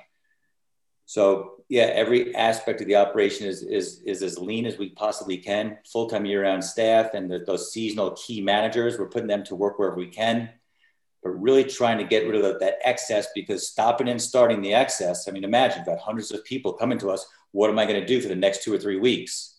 So 1.05 1.61
yeah, 1.71 1.85
every 1.85 2.35
aspect 2.35 2.81
of 2.81 2.89
the 2.89 2.97
operation 2.97 3.47
is, 3.47 3.63
is, 3.63 4.01
is 4.01 4.25
as 4.25 4.39
lean 4.39 4.67
as 4.67 4.77
we 4.77 4.91
possibly 4.91 5.37
can. 5.37 5.79
Full-time 5.87 6.25
year-round 6.25 6.65
staff 6.65 7.15
and 7.15 7.31
the, 7.31 7.39
those 7.39 7.73
seasonal 7.73 8.11
key 8.13 8.41
managers, 8.41 8.99
we're 8.99 9.09
putting 9.09 9.29
them 9.29 9.45
to 9.45 9.55
work 9.55 9.79
wherever 9.79 9.97
we 9.97 10.09
can, 10.09 10.51
but 11.23 11.31
really 11.31 11.65
trying 11.65 11.99
to 11.99 12.05
get 12.05 12.27
rid 12.27 12.43
of 12.43 12.61
that 12.61 12.79
excess 12.83 13.29
because 13.35 13.69
stopping 13.69 14.09
and 14.09 14.21
starting 14.21 14.63
the 14.63 14.73
excess. 14.73 15.29
I 15.29 15.33
mean, 15.33 15.45
imagine 15.45 15.85
got 15.85 15.99
hundreds 15.99 16.31
of 16.31 16.45
people 16.45 16.73
coming 16.73 16.99
to 16.99 17.11
us. 17.11 17.27
What 17.53 17.71
am 17.71 17.79
I 17.79 17.87
going 17.87 18.01
to 18.01 18.07
do 18.07 18.21
for 18.21 18.29
the 18.29 18.37
next 18.37 18.63
two 18.63 18.73
or 18.73 18.79
three 18.79 18.99
weeks? 18.99 19.59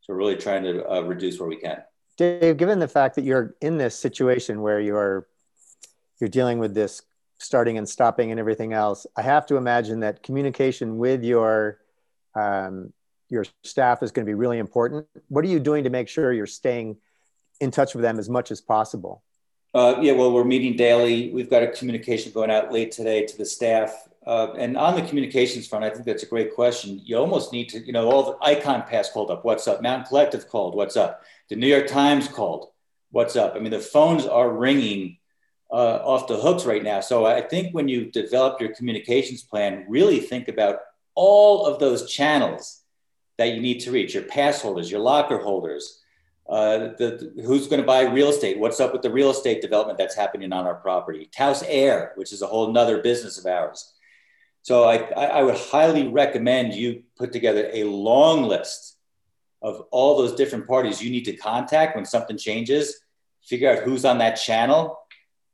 So 0.00 0.14
really 0.14 0.36
trying 0.36 0.64
to 0.64 0.88
uh, 0.90 1.00
reduce 1.02 1.38
where 1.38 1.48
we 1.48 1.56
can. 1.56 1.82
Dave, 2.16 2.56
given 2.56 2.78
the 2.80 2.88
fact 2.88 3.14
that 3.14 3.24
you're 3.24 3.54
in 3.60 3.78
this 3.78 3.96
situation 3.96 4.60
where 4.60 4.80
you're 4.80 5.28
you're 6.20 6.28
dealing 6.28 6.58
with 6.58 6.74
this 6.74 7.02
starting 7.38 7.78
and 7.78 7.88
stopping 7.88 8.32
and 8.32 8.40
everything 8.40 8.72
else, 8.72 9.06
I 9.16 9.22
have 9.22 9.46
to 9.46 9.56
imagine 9.56 10.00
that 10.00 10.24
communication 10.24 10.98
with 10.98 11.22
your 11.22 11.78
um, 12.34 12.92
your 13.28 13.44
staff 13.62 14.02
is 14.02 14.10
going 14.10 14.26
to 14.26 14.30
be 14.30 14.34
really 14.34 14.58
important. 14.58 15.06
What 15.28 15.44
are 15.44 15.48
you 15.48 15.60
doing 15.60 15.84
to 15.84 15.90
make 15.90 16.08
sure 16.08 16.32
you're 16.32 16.46
staying 16.46 16.96
in 17.60 17.70
touch 17.70 17.94
with 17.94 18.02
them 18.02 18.18
as 18.18 18.28
much 18.28 18.50
as 18.50 18.60
possible? 18.60 19.22
Uh, 19.74 19.96
yeah, 20.00 20.12
well, 20.12 20.32
we're 20.32 20.44
meeting 20.44 20.76
daily. 20.76 21.30
We've 21.30 21.50
got 21.50 21.62
a 21.62 21.68
communication 21.68 22.32
going 22.32 22.50
out 22.50 22.72
late 22.72 22.90
today 22.90 23.26
to 23.26 23.36
the 23.36 23.44
staff. 23.44 24.08
Uh, 24.26 24.52
and 24.58 24.76
on 24.76 24.94
the 24.94 25.02
communications 25.02 25.66
front, 25.66 25.84
I 25.84 25.90
think 25.90 26.04
that's 26.04 26.22
a 26.22 26.26
great 26.26 26.54
question. 26.54 27.00
You 27.04 27.16
almost 27.18 27.52
need 27.52 27.68
to, 27.70 27.80
you 27.80 27.92
know, 27.92 28.10
all 28.10 28.22
the 28.24 28.44
Icon 28.44 28.82
Pass 28.82 29.10
called 29.10 29.30
up. 29.30 29.44
What's 29.44 29.68
up? 29.68 29.82
Mountain 29.82 30.06
Collective 30.06 30.48
called. 30.48 30.74
What's 30.74 30.96
up? 30.96 31.22
The 31.48 31.56
New 31.56 31.66
York 31.66 31.86
Times 31.86 32.28
called. 32.28 32.68
What's 33.10 33.36
up? 33.36 33.54
I 33.54 33.58
mean, 33.58 33.70
the 33.70 33.78
phones 33.78 34.26
are 34.26 34.50
ringing 34.50 35.18
uh, 35.70 36.00
off 36.02 36.28
the 36.28 36.36
hooks 36.36 36.64
right 36.64 36.82
now. 36.82 37.00
So 37.00 37.26
I 37.26 37.42
think 37.42 37.74
when 37.74 37.88
you 37.88 38.10
develop 38.10 38.60
your 38.60 38.74
communications 38.74 39.42
plan, 39.42 39.84
really 39.88 40.20
think 40.20 40.48
about 40.48 40.80
all 41.14 41.66
of 41.66 41.78
those 41.78 42.10
channels 42.10 42.82
that 43.36 43.54
you 43.54 43.60
need 43.60 43.80
to 43.80 43.92
reach 43.92 44.14
your 44.14 44.24
pass 44.24 44.62
holders, 44.62 44.90
your 44.90 45.00
locker 45.00 45.38
holders, 45.38 45.97
uh, 46.48 46.78
the, 46.96 47.32
who's 47.44 47.66
going 47.66 47.80
to 47.80 47.86
buy 47.86 48.02
real 48.02 48.30
estate, 48.30 48.58
what's 48.58 48.80
up 48.80 48.92
with 48.92 49.02
the 49.02 49.10
real 49.10 49.30
estate 49.30 49.60
development 49.60 49.98
that's 49.98 50.14
happening 50.14 50.52
on 50.52 50.66
our 50.66 50.76
property, 50.76 51.28
Taos 51.30 51.62
Air, 51.64 52.12
which 52.16 52.32
is 52.32 52.40
a 52.40 52.46
whole 52.46 52.72
nother 52.72 53.02
business 53.02 53.38
of 53.38 53.44
ours. 53.46 53.92
So 54.62 54.84
I, 54.84 54.96
I 54.96 55.42
would 55.42 55.56
highly 55.56 56.08
recommend 56.08 56.74
you 56.74 57.02
put 57.16 57.32
together 57.32 57.70
a 57.72 57.84
long 57.84 58.44
list 58.44 58.96
of 59.62 59.84
all 59.90 60.16
those 60.16 60.34
different 60.34 60.66
parties 60.66 61.02
you 61.02 61.10
need 61.10 61.24
to 61.24 61.36
contact 61.36 61.96
when 61.96 62.04
something 62.04 62.36
changes, 62.36 63.00
figure 63.44 63.70
out 63.70 63.82
who's 63.82 64.04
on 64.04 64.18
that 64.18 64.34
channel, 64.34 64.98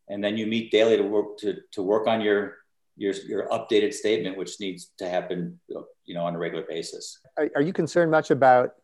and 0.08 0.22
then 0.22 0.36
you 0.36 0.46
meet 0.46 0.70
daily 0.70 0.96
to 0.96 1.02
work 1.02 1.38
to, 1.38 1.58
to 1.72 1.82
work 1.82 2.06
on 2.06 2.20
your 2.20 2.58
your 2.96 3.14
your 3.14 3.48
updated 3.48 3.92
statement, 3.92 4.36
which 4.36 4.60
needs 4.60 4.92
to 4.98 5.08
happen, 5.08 5.58
you 6.04 6.14
know, 6.14 6.24
on 6.24 6.34
a 6.34 6.38
regular 6.38 6.64
basis. 6.68 7.18
Are, 7.36 7.50
are 7.56 7.62
you 7.62 7.72
concerned 7.72 8.10
much 8.10 8.30
about 8.30 8.74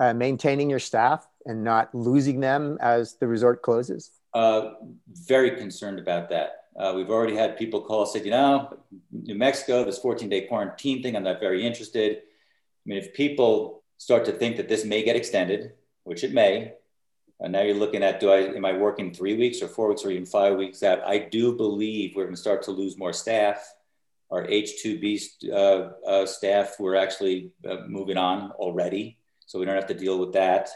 uh, 0.00 0.12
maintaining 0.12 0.68
your 0.70 0.78
staff 0.78 1.27
and 1.46 1.64
not 1.64 1.94
losing 1.94 2.40
them 2.40 2.78
as 2.80 3.14
the 3.14 3.26
resort 3.26 3.62
closes? 3.62 4.10
Uh, 4.34 4.72
very 5.12 5.52
concerned 5.52 5.98
about 5.98 6.28
that. 6.30 6.64
Uh, 6.78 6.92
we've 6.94 7.10
already 7.10 7.34
had 7.34 7.56
people 7.56 7.80
call 7.80 8.06
said, 8.06 8.24
you 8.24 8.30
know, 8.30 8.78
New 9.10 9.34
Mexico, 9.34 9.84
this 9.84 9.98
14 9.98 10.28
day 10.28 10.42
quarantine 10.42 11.02
thing, 11.02 11.16
I'm 11.16 11.24
not 11.24 11.40
very 11.40 11.66
interested. 11.66 12.18
I 12.18 12.20
mean, 12.84 12.98
if 12.98 13.12
people 13.14 13.82
start 13.96 14.24
to 14.26 14.32
think 14.32 14.56
that 14.56 14.68
this 14.68 14.84
may 14.84 15.02
get 15.02 15.16
extended, 15.16 15.72
which 16.04 16.22
it 16.22 16.32
may, 16.32 16.74
and 17.40 17.52
now 17.52 17.62
you're 17.62 17.74
looking 17.74 18.02
at 18.02 18.20
do 18.20 18.30
I 18.30 18.54
am 18.54 18.64
I 18.64 18.72
working 18.72 19.12
three 19.12 19.36
weeks 19.36 19.62
or 19.62 19.68
four 19.68 19.88
weeks 19.88 20.04
or 20.04 20.10
even 20.10 20.26
five 20.26 20.56
weeks 20.56 20.82
out? 20.82 21.06
I 21.06 21.18
do 21.18 21.54
believe 21.54 22.14
we're 22.14 22.24
going 22.24 22.34
to 22.34 22.40
start 22.40 22.62
to 22.62 22.70
lose 22.70 22.98
more 22.98 23.12
staff. 23.12 23.74
Our 24.30 24.46
H2B 24.46 25.50
uh, 25.52 25.56
uh, 26.06 26.26
staff 26.26 26.76
we're 26.78 26.96
actually 26.96 27.52
uh, 27.68 27.78
moving 27.86 28.16
on 28.16 28.50
already, 28.52 29.18
so 29.46 29.58
we 29.58 29.64
don't 29.64 29.74
have 29.74 29.86
to 29.86 29.94
deal 29.94 30.18
with 30.18 30.32
that. 30.34 30.68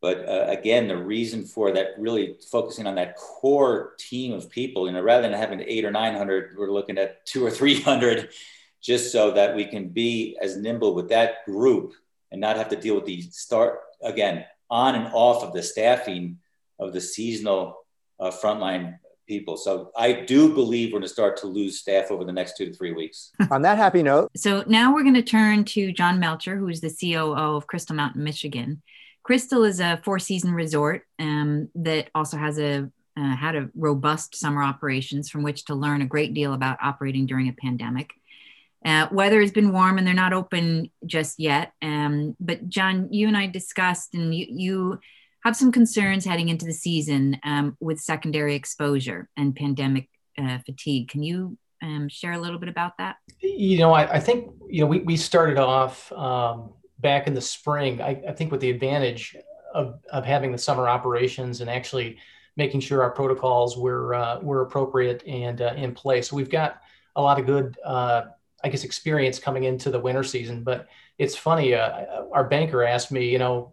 But 0.00 0.28
uh, 0.28 0.46
again, 0.48 0.86
the 0.86 0.96
reason 0.96 1.44
for 1.44 1.72
that 1.72 1.98
really 1.98 2.36
focusing 2.50 2.86
on 2.86 2.94
that 2.96 3.16
core 3.16 3.94
team 3.98 4.32
of 4.32 4.48
people, 4.48 4.86
you 4.86 4.92
know, 4.92 5.02
rather 5.02 5.22
than 5.22 5.32
having 5.32 5.60
eight 5.60 5.84
or 5.84 5.90
nine 5.90 6.14
hundred, 6.14 6.56
we're 6.56 6.70
looking 6.70 6.98
at 6.98 7.26
two 7.26 7.44
or 7.44 7.50
three 7.50 7.80
hundred, 7.80 8.30
just 8.80 9.10
so 9.10 9.32
that 9.32 9.56
we 9.56 9.64
can 9.64 9.88
be 9.88 10.38
as 10.40 10.56
nimble 10.56 10.94
with 10.94 11.08
that 11.08 11.44
group 11.44 11.94
and 12.30 12.40
not 12.40 12.56
have 12.56 12.68
to 12.68 12.76
deal 12.76 12.94
with 12.94 13.06
the 13.06 13.22
start 13.22 13.80
again 14.02 14.44
on 14.70 14.94
and 14.94 15.10
off 15.12 15.42
of 15.42 15.52
the 15.52 15.62
staffing 15.62 16.38
of 16.78 16.92
the 16.92 17.00
seasonal 17.00 17.78
uh, 18.20 18.30
frontline 18.30 18.98
people. 19.26 19.56
So 19.56 19.90
I 19.96 20.12
do 20.12 20.52
believe 20.52 20.88
we're 20.88 21.00
going 21.00 21.02
to 21.02 21.08
start 21.08 21.36
to 21.38 21.46
lose 21.46 21.78
staff 21.78 22.10
over 22.10 22.24
the 22.24 22.32
next 22.32 22.56
two 22.56 22.66
to 22.66 22.72
three 22.72 22.92
weeks. 22.92 23.32
On 23.50 23.62
that 23.62 23.76
happy 23.76 24.02
note. 24.02 24.30
So 24.36 24.64
now 24.66 24.94
we're 24.94 25.02
going 25.02 25.14
to 25.14 25.22
turn 25.22 25.64
to 25.66 25.92
John 25.92 26.18
Melcher, 26.18 26.56
who 26.56 26.68
is 26.68 26.80
the 26.80 26.90
COO 26.90 27.34
of 27.34 27.66
Crystal 27.66 27.94
Mountain, 27.94 28.24
Michigan. 28.24 28.82
Crystal 29.28 29.64
is 29.64 29.78
a 29.78 30.00
four 30.04 30.18
season 30.18 30.54
resort 30.54 31.02
um, 31.18 31.68
that 31.74 32.08
also 32.14 32.38
has 32.38 32.58
a 32.58 32.90
uh, 33.14 33.36
had 33.36 33.56
a 33.56 33.68
robust 33.74 34.34
summer 34.34 34.62
operations 34.62 35.28
from 35.28 35.42
which 35.42 35.66
to 35.66 35.74
learn 35.74 36.00
a 36.00 36.06
great 36.06 36.32
deal 36.32 36.54
about 36.54 36.78
operating 36.82 37.26
during 37.26 37.46
a 37.46 37.52
pandemic. 37.52 38.08
Uh, 38.82 39.06
weather 39.12 39.42
has 39.42 39.52
been 39.52 39.70
warm 39.70 39.98
and 39.98 40.06
they're 40.06 40.14
not 40.14 40.32
open 40.32 40.90
just 41.04 41.38
yet. 41.38 41.74
Um, 41.82 42.36
but 42.40 42.70
John, 42.70 43.12
you 43.12 43.28
and 43.28 43.36
I 43.36 43.48
discussed, 43.48 44.14
and 44.14 44.34
you, 44.34 44.46
you 44.48 45.00
have 45.44 45.54
some 45.54 45.72
concerns 45.72 46.24
heading 46.24 46.48
into 46.48 46.64
the 46.64 46.72
season 46.72 47.38
um, 47.44 47.76
with 47.80 48.00
secondary 48.00 48.54
exposure 48.54 49.28
and 49.36 49.54
pandemic 49.54 50.08
uh, 50.38 50.56
fatigue. 50.64 51.10
Can 51.10 51.22
you 51.22 51.58
um, 51.82 52.08
share 52.08 52.32
a 52.32 52.38
little 52.38 52.58
bit 52.58 52.70
about 52.70 52.96
that? 52.96 53.16
You 53.40 53.76
know, 53.76 53.92
I, 53.92 54.10
I 54.10 54.20
think 54.20 54.54
you 54.70 54.80
know 54.80 54.86
we 54.86 55.00
we 55.00 55.18
started 55.18 55.58
off 55.58 56.10
um, 56.12 56.72
back 57.00 57.26
in 57.26 57.34
the 57.34 57.40
spring. 57.40 58.00
I, 58.00 58.22
I 58.28 58.32
think 58.32 58.50
with 58.50 58.60
the 58.60 58.70
advantage 58.70 59.36
of 59.74 60.00
of 60.10 60.24
having 60.24 60.52
the 60.52 60.58
summer 60.58 60.88
operations 60.88 61.60
and 61.60 61.70
actually 61.70 62.18
making 62.56 62.80
sure 62.80 63.02
our 63.02 63.10
protocols 63.10 63.76
were 63.76 64.14
uh, 64.14 64.40
were 64.40 64.62
appropriate 64.62 65.22
and 65.26 65.60
uh, 65.60 65.74
in 65.76 65.94
place. 65.94 66.32
We've 66.32 66.50
got 66.50 66.80
a 67.16 67.22
lot 67.22 67.38
of 67.38 67.46
good 67.46 67.78
uh, 67.84 68.22
I 68.64 68.68
guess, 68.68 68.84
experience 68.84 69.38
coming 69.38 69.64
into 69.64 69.90
the 69.90 70.00
winter 70.00 70.24
season. 70.24 70.62
But 70.64 70.88
it's 71.18 71.36
funny. 71.36 71.74
Uh, 71.74 72.24
our 72.32 72.44
banker 72.44 72.82
asked 72.82 73.12
me, 73.12 73.28
you 73.28 73.38
know, 73.38 73.72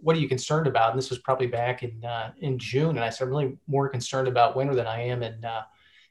what 0.00 0.16
are 0.16 0.20
you 0.20 0.28
concerned 0.28 0.66
about? 0.66 0.90
And 0.90 0.98
this 0.98 1.10
was 1.10 1.18
probably 1.18 1.46
back 1.46 1.82
in 1.82 2.04
uh, 2.04 2.32
in 2.38 2.58
June, 2.58 2.90
and 2.90 3.00
I 3.00 3.10
said, 3.10 3.24
I'm 3.24 3.30
really 3.30 3.56
more 3.66 3.88
concerned 3.88 4.28
about 4.28 4.56
winter 4.56 4.74
than 4.74 4.86
I 4.86 5.00
am 5.00 5.22
in 5.22 5.44
uh, 5.44 5.62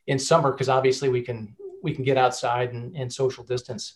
in 0.08 0.18
summer 0.18 0.52
because 0.52 0.70
obviously 0.70 1.10
we 1.10 1.22
can 1.22 1.56
we 1.84 1.94
can 1.94 2.04
get 2.04 2.18
outside 2.18 2.74
and, 2.74 2.96
and 2.96 3.12
social 3.12 3.44
distance. 3.44 3.96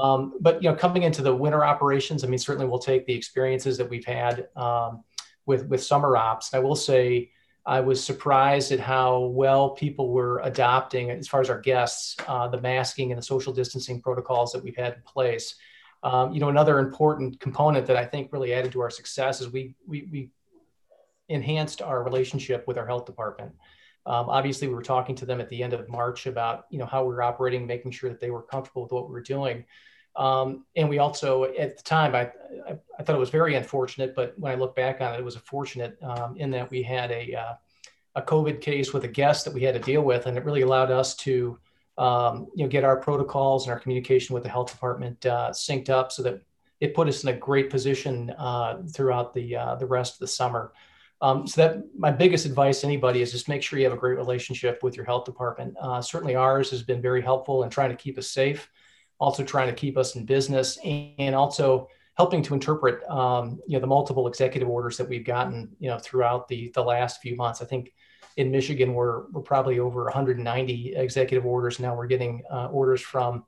Um, 0.00 0.34
but 0.40 0.62
you 0.62 0.70
know, 0.70 0.76
coming 0.76 1.02
into 1.02 1.22
the 1.22 1.34
winter 1.34 1.64
operations, 1.64 2.22
I 2.22 2.28
mean, 2.28 2.38
certainly 2.38 2.68
we'll 2.68 2.78
take 2.78 3.06
the 3.06 3.14
experiences 3.14 3.76
that 3.78 3.88
we've 3.88 4.04
had 4.04 4.48
um, 4.54 5.02
with 5.46 5.66
with 5.66 5.82
summer 5.82 6.16
ops. 6.16 6.54
I 6.54 6.58
will 6.58 6.76
say 6.76 7.30
I 7.64 7.80
was 7.80 8.04
surprised 8.04 8.70
at 8.72 8.80
how 8.80 9.20
well 9.20 9.70
people 9.70 10.10
were 10.10 10.40
adopting, 10.40 11.10
as 11.10 11.28
far 11.28 11.40
as 11.40 11.48
our 11.48 11.60
guests, 11.60 12.16
uh, 12.28 12.48
the 12.48 12.60
masking 12.60 13.12
and 13.12 13.18
the 13.18 13.22
social 13.24 13.52
distancing 13.52 14.00
protocols 14.00 14.52
that 14.52 14.62
we've 14.62 14.76
had 14.76 14.94
in 14.94 15.02
place. 15.06 15.54
Um, 16.02 16.32
you 16.32 16.40
know, 16.40 16.48
another 16.48 16.80
important 16.80 17.40
component 17.40 17.86
that 17.86 17.96
I 17.96 18.04
think 18.04 18.32
really 18.32 18.52
added 18.52 18.72
to 18.72 18.80
our 18.80 18.90
success 18.90 19.40
is 19.40 19.50
we 19.50 19.74
we, 19.86 20.08
we 20.12 20.30
enhanced 21.28 21.80
our 21.80 22.02
relationship 22.02 22.66
with 22.66 22.76
our 22.76 22.86
health 22.86 23.06
department. 23.06 23.52
Um, 24.04 24.28
obviously, 24.28 24.68
we 24.68 24.74
were 24.74 24.82
talking 24.82 25.14
to 25.16 25.26
them 25.26 25.40
at 25.40 25.48
the 25.48 25.62
end 25.62 25.72
of 25.72 25.88
March 25.88 26.26
about 26.26 26.66
you 26.70 26.78
know 26.78 26.86
how 26.86 27.04
we 27.04 27.14
were 27.14 27.22
operating, 27.22 27.66
making 27.66 27.92
sure 27.92 28.10
that 28.10 28.20
they 28.20 28.30
were 28.30 28.42
comfortable 28.42 28.82
with 28.82 28.92
what 28.92 29.08
we 29.08 29.12
were 29.12 29.22
doing. 29.22 29.64
Um, 30.14 30.66
and 30.76 30.88
we 30.88 30.98
also, 30.98 31.44
at 31.44 31.76
the 31.76 31.82
time, 31.82 32.14
I, 32.14 32.30
I, 32.68 32.76
I, 32.98 33.02
thought 33.02 33.16
it 33.16 33.18
was 33.18 33.30
very 33.30 33.54
unfortunate, 33.54 34.14
but 34.14 34.38
when 34.38 34.52
I 34.52 34.56
look 34.56 34.76
back 34.76 35.00
on 35.00 35.14
it, 35.14 35.18
it 35.18 35.24
was 35.24 35.36
a 35.36 35.40
fortunate 35.40 35.96
um, 36.02 36.36
in 36.36 36.50
that 36.50 36.70
we 36.70 36.82
had 36.82 37.10
a, 37.10 37.34
uh, 37.34 37.54
a 38.16 38.20
COVID 38.20 38.60
case 38.60 38.92
with 38.92 39.04
a 39.04 39.08
guest 39.08 39.46
that 39.46 39.54
we 39.54 39.62
had 39.62 39.72
to 39.74 39.80
deal 39.80 40.02
with, 40.02 40.26
and 40.26 40.36
it 40.36 40.44
really 40.44 40.60
allowed 40.60 40.90
us 40.90 41.16
to, 41.16 41.58
um, 41.96 42.48
you 42.54 42.64
know, 42.64 42.68
get 42.68 42.84
our 42.84 42.98
protocols 42.98 43.64
and 43.64 43.72
our 43.72 43.80
communication 43.80 44.34
with 44.34 44.42
the 44.42 44.50
health 44.50 44.70
department 44.70 45.24
uh, 45.24 45.48
synced 45.50 45.88
up 45.88 46.12
so 46.12 46.22
that 46.22 46.42
it 46.80 46.94
put 46.94 47.08
us 47.08 47.22
in 47.22 47.30
a 47.30 47.38
great 47.38 47.70
position 47.70 48.30
uh, 48.38 48.82
throughout 48.92 49.32
the 49.32 49.56
uh, 49.56 49.76
the 49.76 49.86
rest 49.86 50.14
of 50.14 50.18
the 50.18 50.26
summer. 50.26 50.72
Um, 51.22 51.46
so 51.46 51.60
that 51.62 51.84
my 51.96 52.10
biggest 52.10 52.46
advice 52.46 52.80
to 52.80 52.86
anybody 52.88 53.22
is 53.22 53.30
just 53.30 53.48
make 53.48 53.62
sure 53.62 53.78
you 53.78 53.84
have 53.84 53.94
a 53.94 53.96
great 53.96 54.16
relationship 54.16 54.82
with 54.82 54.96
your 54.96 55.06
health 55.06 55.24
department. 55.24 55.76
Uh, 55.80 56.02
certainly 56.02 56.34
ours 56.34 56.68
has 56.70 56.82
been 56.82 57.00
very 57.00 57.22
helpful 57.22 57.62
in 57.62 57.70
trying 57.70 57.90
to 57.90 57.96
keep 57.96 58.18
us 58.18 58.28
safe, 58.28 58.68
also 59.20 59.44
trying 59.44 59.68
to 59.68 59.72
keep 59.72 59.96
us 59.96 60.16
in 60.16 60.24
business, 60.24 60.78
and 60.84 61.32
also 61.36 61.86
helping 62.14 62.42
to 62.42 62.54
interpret 62.54 63.08
um, 63.08 63.60
you 63.68 63.74
know 63.74 63.80
the 63.80 63.86
multiple 63.86 64.26
executive 64.26 64.68
orders 64.68 64.96
that 64.96 65.08
we've 65.08 65.24
gotten 65.24 65.70
you 65.78 65.88
know 65.88 65.98
throughout 65.98 66.48
the 66.48 66.72
the 66.74 66.82
last 66.82 67.20
few 67.22 67.36
months. 67.36 67.62
I 67.62 67.66
think 67.66 67.92
in 68.36 68.50
Michigan 68.50 68.92
we're 68.92 69.30
we're 69.30 69.42
probably 69.42 69.78
over 69.78 70.02
190 70.04 70.94
executive 70.96 71.46
orders 71.46 71.78
now. 71.78 71.94
We're 71.94 72.08
getting 72.08 72.42
uh, 72.50 72.66
orders 72.66 73.00
from 73.00 73.44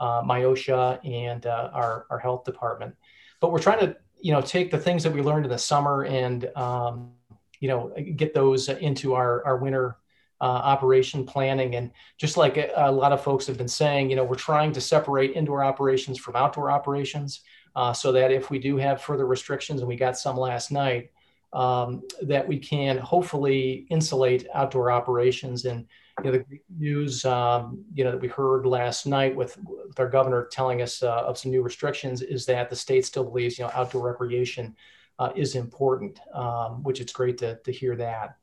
uh, 0.00 0.22
MIOSHA 0.22 1.06
and 1.06 1.44
uh, 1.44 1.70
our 1.74 2.06
our 2.08 2.18
health 2.18 2.44
department, 2.44 2.96
but 3.38 3.52
we're 3.52 3.58
trying 3.58 3.80
to 3.80 3.96
you 4.18 4.32
know 4.32 4.40
take 4.40 4.70
the 4.70 4.78
things 4.78 5.02
that 5.02 5.12
we 5.12 5.20
learned 5.20 5.44
in 5.44 5.50
the 5.50 5.58
summer 5.58 6.04
and 6.04 6.50
um, 6.56 7.12
you 7.60 7.68
know 7.68 7.92
get 8.16 8.34
those 8.34 8.68
into 8.68 9.14
our 9.14 9.44
our 9.44 9.56
winter 9.58 9.96
uh, 10.40 10.44
operation 10.44 11.24
planning. 11.24 11.74
And 11.74 11.90
just 12.16 12.36
like 12.36 12.56
a, 12.56 12.70
a, 12.76 12.92
lot 12.92 13.12
of 13.12 13.22
folks 13.22 13.46
have 13.46 13.58
been 13.58 13.68
saying 13.68 14.10
you 14.10 14.16
know 14.16 14.24
we're 14.24 14.36
trying 14.36 14.72
to 14.72 14.80
separate 14.80 15.32
indoor 15.34 15.64
operations 15.64 16.18
from 16.18 16.36
outdoor 16.36 16.70
operations 16.70 17.40
uh, 17.74 17.92
so 17.92 18.12
that 18.12 18.30
if 18.30 18.50
we 18.50 18.58
do 18.58 18.76
have 18.76 19.02
further 19.02 19.26
restrictions 19.26 19.80
and 19.80 19.88
we 19.88 19.96
got 19.96 20.18
some 20.18 20.36
last 20.36 20.70
night 20.70 21.10
um, 21.52 22.02
that 22.22 22.46
we 22.46 22.58
can 22.58 22.98
hopefully 22.98 23.86
insulate 23.90 24.46
outdoor 24.54 24.90
operations. 24.90 25.64
And 25.64 25.86
you 26.22 26.32
know 26.32 26.38
the 26.38 26.60
news 26.76 27.24
um, 27.24 27.84
you 27.94 28.04
know 28.04 28.12
that 28.12 28.20
we 28.20 28.28
heard 28.28 28.66
last 28.66 29.06
night 29.06 29.34
with, 29.34 29.56
with 29.64 29.98
our 29.98 30.08
governor 30.08 30.48
telling 30.50 30.82
us 30.82 31.02
uh, 31.02 31.22
of 31.22 31.38
some 31.38 31.50
new 31.50 31.62
restrictions 31.62 32.22
is 32.22 32.44
that 32.46 32.70
the 32.70 32.76
state 32.76 33.06
still 33.06 33.24
believes 33.24 33.58
you 33.58 33.64
know 33.64 33.70
outdoor 33.74 34.06
recreation 34.06 34.76
uh, 35.18 35.30
is 35.34 35.54
important, 35.54 36.20
um, 36.32 36.82
which 36.82 37.00
it's 37.00 37.12
great 37.12 37.38
to, 37.38 37.56
to 37.64 37.72
hear 37.72 37.96
that. 37.96 38.36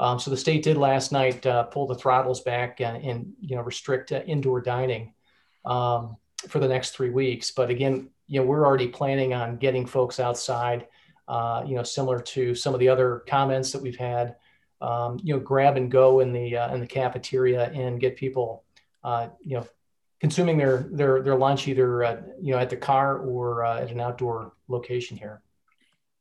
Um, 0.00 0.18
so 0.18 0.30
the 0.30 0.36
state 0.36 0.62
did 0.62 0.78
last 0.78 1.12
night 1.12 1.44
uh, 1.44 1.64
pull 1.64 1.86
the 1.86 1.94
throttles 1.94 2.40
back 2.40 2.80
and, 2.80 2.96
and 3.04 3.32
you 3.40 3.54
know 3.54 3.62
restrict 3.62 4.12
uh, 4.12 4.22
indoor 4.26 4.60
dining 4.62 5.12
um, 5.66 6.16
for 6.48 6.58
the 6.58 6.68
next 6.68 6.92
three 6.92 7.10
weeks. 7.10 7.50
But 7.50 7.68
again, 7.68 8.08
you 8.26 8.40
know 8.40 8.46
we're 8.46 8.66
already 8.66 8.88
planning 8.88 9.34
on 9.34 9.58
getting 9.58 9.86
folks 9.86 10.18
outside. 10.18 10.86
Uh, 11.28 11.62
you 11.64 11.76
know, 11.76 11.82
similar 11.82 12.18
to 12.18 12.56
some 12.56 12.74
of 12.74 12.80
the 12.80 12.88
other 12.88 13.22
comments 13.28 13.70
that 13.72 13.82
we've 13.82 13.96
had. 13.96 14.36
Um, 14.80 15.20
you 15.22 15.34
know, 15.34 15.40
grab 15.40 15.76
and 15.76 15.90
go 15.90 16.20
in 16.20 16.32
the 16.32 16.56
uh, 16.56 16.74
in 16.74 16.80
the 16.80 16.86
cafeteria 16.86 17.70
and 17.70 18.00
get 18.00 18.16
people, 18.16 18.64
uh, 19.04 19.28
you 19.44 19.58
know, 19.58 19.66
consuming 20.18 20.56
their 20.56 20.88
their 20.90 21.22
their 21.22 21.36
lunch 21.36 21.68
either 21.68 22.24
you 22.40 22.52
know 22.52 22.58
at 22.58 22.70
the 22.70 22.76
car 22.76 23.18
or 23.18 23.64
at 23.64 23.90
an 23.90 24.00
outdoor 24.00 24.54
location 24.68 25.18
here. 25.18 25.42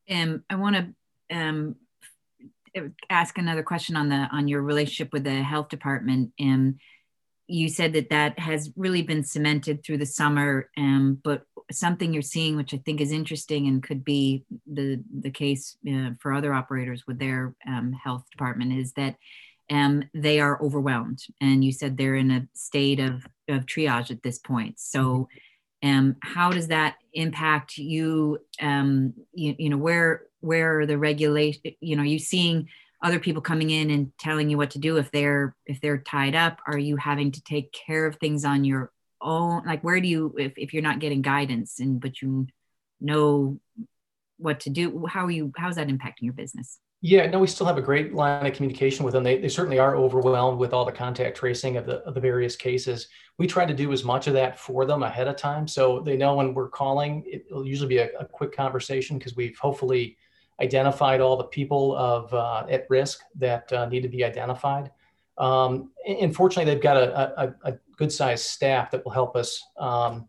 Um, 0.09 0.43
I 0.49 0.55
want 0.55 0.75
to 0.75 1.35
um, 1.35 1.75
ask 3.09 3.37
another 3.37 3.63
question 3.63 3.95
on 3.95 4.09
the 4.09 4.27
on 4.31 4.47
your 4.47 4.61
relationship 4.61 5.13
with 5.13 5.23
the 5.23 5.43
health 5.43 5.69
department. 5.69 6.31
Um, 6.39 6.77
you 7.47 7.67
said 7.67 7.93
that 7.93 8.09
that 8.09 8.37
has 8.37 8.71
really 8.75 9.01
been 9.01 9.23
cemented 9.23 9.83
through 9.83 9.97
the 9.97 10.05
summer, 10.05 10.69
um, 10.77 11.19
but 11.23 11.43
something 11.71 12.13
you're 12.13 12.21
seeing, 12.21 12.55
which 12.55 12.73
I 12.73 12.77
think 12.77 13.01
is 13.01 13.11
interesting 13.11 13.67
and 13.67 13.81
could 13.83 14.03
be 14.03 14.45
the 14.71 15.03
the 15.19 15.31
case 15.31 15.77
uh, 15.91 16.11
for 16.19 16.33
other 16.33 16.53
operators 16.53 17.05
with 17.07 17.19
their 17.19 17.55
um, 17.67 17.93
health 17.93 18.25
department, 18.31 18.73
is 18.73 18.93
that 18.93 19.15
um, 19.69 20.03
they 20.13 20.39
are 20.39 20.61
overwhelmed. 20.63 21.19
And 21.41 21.63
you 21.63 21.71
said 21.71 21.97
they're 21.97 22.15
in 22.15 22.31
a 22.31 22.47
state 22.53 22.99
of, 22.99 23.25
of 23.47 23.65
triage 23.65 24.11
at 24.11 24.23
this 24.23 24.39
point. 24.39 24.79
So 24.79 25.27
um, 25.83 26.15
how 26.21 26.51
does 26.51 26.67
that 26.67 26.95
impact 27.13 27.77
you, 27.77 28.39
um, 28.61 29.13
you, 29.33 29.55
you 29.57 29.69
know, 29.69 29.77
where, 29.77 30.23
where 30.41 30.79
are 30.79 30.85
the 30.85 30.97
regulation, 30.97 31.61
you 31.79 31.95
know, 31.95 32.03
are 32.03 32.05
you 32.05 32.19
seeing 32.19 32.67
other 33.01 33.19
people 33.19 33.41
coming 33.41 33.69
in 33.69 33.89
and 33.89 34.11
telling 34.19 34.49
you 34.49 34.57
what 34.57 34.71
to 34.71 34.79
do 34.79 34.97
if 34.97 35.09
they're, 35.11 35.55
if 35.65 35.79
they're 35.79 35.99
tied 35.99 36.35
up, 36.35 36.59
are 36.67 36.77
you 36.77 36.97
having 36.97 37.31
to 37.31 37.41
take 37.43 37.71
care 37.71 38.05
of 38.05 38.17
things 38.17 38.43
on 38.43 38.65
your 38.65 38.91
own? 39.21 39.63
Like, 39.65 39.83
where 39.83 40.01
do 40.01 40.07
you, 40.07 40.35
if, 40.37 40.53
if 40.57 40.73
you're 40.73 40.83
not 40.83 40.99
getting 40.99 41.21
guidance 41.21 41.79
and, 41.79 41.99
but 42.01 42.21
you 42.21 42.47
know 42.99 43.59
what 44.37 44.61
to 44.61 44.69
do, 44.69 45.05
how 45.07 45.25
are 45.25 45.31
you, 45.31 45.53
how's 45.55 45.75
that 45.75 45.87
impacting 45.87 46.23
your 46.23 46.33
business? 46.33 46.79
Yeah, 47.01 47.27
no, 47.27 47.39
we 47.39 47.47
still 47.47 47.65
have 47.65 47.77
a 47.77 47.81
great 47.81 48.13
line 48.13 48.45
of 48.45 48.53
communication 48.53 49.05
with 49.05 49.13
them. 49.13 49.23
They, 49.23 49.37
they 49.37 49.47
certainly 49.47 49.79
are 49.79 49.95
overwhelmed 49.95 50.59
with 50.59 50.73
all 50.73 50.83
the 50.83 50.91
contact 50.91 51.37
tracing 51.37 51.77
of 51.77 51.85
the, 51.85 51.99
of 51.99 52.13
the 52.13 52.19
various 52.19 52.57
cases. 52.57 53.07
We 53.37 53.47
try 53.47 53.65
to 53.65 53.73
do 53.73 53.93
as 53.93 54.03
much 54.03 54.27
of 54.27 54.33
that 54.33 54.59
for 54.59 54.85
them 54.85 55.03
ahead 55.03 55.29
of 55.29 55.37
time. 55.37 55.65
So 55.65 56.01
they 56.01 56.17
know 56.17 56.35
when 56.35 56.53
we're 56.53 56.67
calling, 56.67 57.23
it'll 57.31 57.65
usually 57.65 57.87
be 57.87 57.99
a, 57.99 58.09
a 58.19 58.25
quick 58.25 58.53
conversation 58.53 59.17
because 59.17 59.37
we've 59.37 59.57
hopefully 59.57 60.17
identified 60.59 61.21
all 61.21 61.37
the 61.37 61.45
people 61.45 61.95
of 61.95 62.33
uh, 62.33 62.65
at 62.69 62.85
risk 62.89 63.21
that 63.35 63.71
uh, 63.71 63.85
need 63.85 64.01
to 64.01 64.09
be 64.09 64.25
identified. 64.25 64.91
Um, 65.37 65.91
and 66.05 66.35
fortunately, 66.35 66.73
they've 66.73 66.83
got 66.83 66.97
a, 66.97 67.41
a, 67.41 67.71
a 67.71 67.77
good 67.95 68.11
sized 68.11 68.43
staff 68.43 68.91
that 68.91 69.05
will 69.05 69.13
help 69.13 69.37
us, 69.37 69.63
um, 69.77 70.27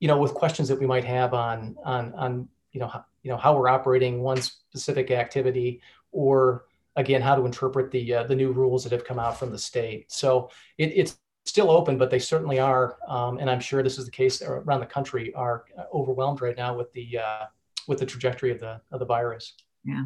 you 0.00 0.08
know, 0.08 0.18
with 0.18 0.34
questions 0.34 0.68
that 0.68 0.78
we 0.78 0.86
might 0.86 1.04
have 1.04 1.32
on, 1.32 1.76
on, 1.82 2.12
on, 2.12 2.48
you 2.72 2.80
know, 2.80 2.92
you 3.22 3.30
know, 3.30 3.38
how 3.38 3.56
we're 3.56 3.68
operating 3.68 4.20
one 4.20 4.40
specific 4.40 5.10
activity 5.10 5.80
or 6.12 6.64
again 6.96 7.22
how 7.22 7.34
to 7.34 7.46
interpret 7.46 7.90
the 7.90 8.14
uh, 8.14 8.22
the 8.24 8.34
new 8.34 8.52
rules 8.52 8.84
that 8.84 8.92
have 8.92 9.04
come 9.04 9.18
out 9.18 9.38
from 9.38 9.50
the 9.50 9.58
state. 9.58 10.10
So 10.10 10.50
it, 10.78 10.92
it's 10.94 11.18
still 11.44 11.70
open, 11.70 11.98
but 11.98 12.10
they 12.10 12.18
certainly 12.18 12.58
are, 12.58 12.96
um, 13.08 13.38
and 13.38 13.50
I'm 13.50 13.60
sure 13.60 13.82
this 13.82 13.98
is 13.98 14.04
the 14.04 14.10
case 14.10 14.42
around 14.42 14.80
the 14.80 14.86
country, 14.86 15.32
are 15.34 15.64
overwhelmed 15.92 16.40
right 16.40 16.56
now 16.56 16.76
with 16.76 16.92
the 16.92 17.18
uh, 17.18 17.46
with 17.88 17.98
the 17.98 18.06
trajectory 18.06 18.50
of 18.50 18.60
the 18.60 18.80
of 18.92 19.00
the 19.00 19.06
virus. 19.06 19.54
Yeah, 19.84 20.04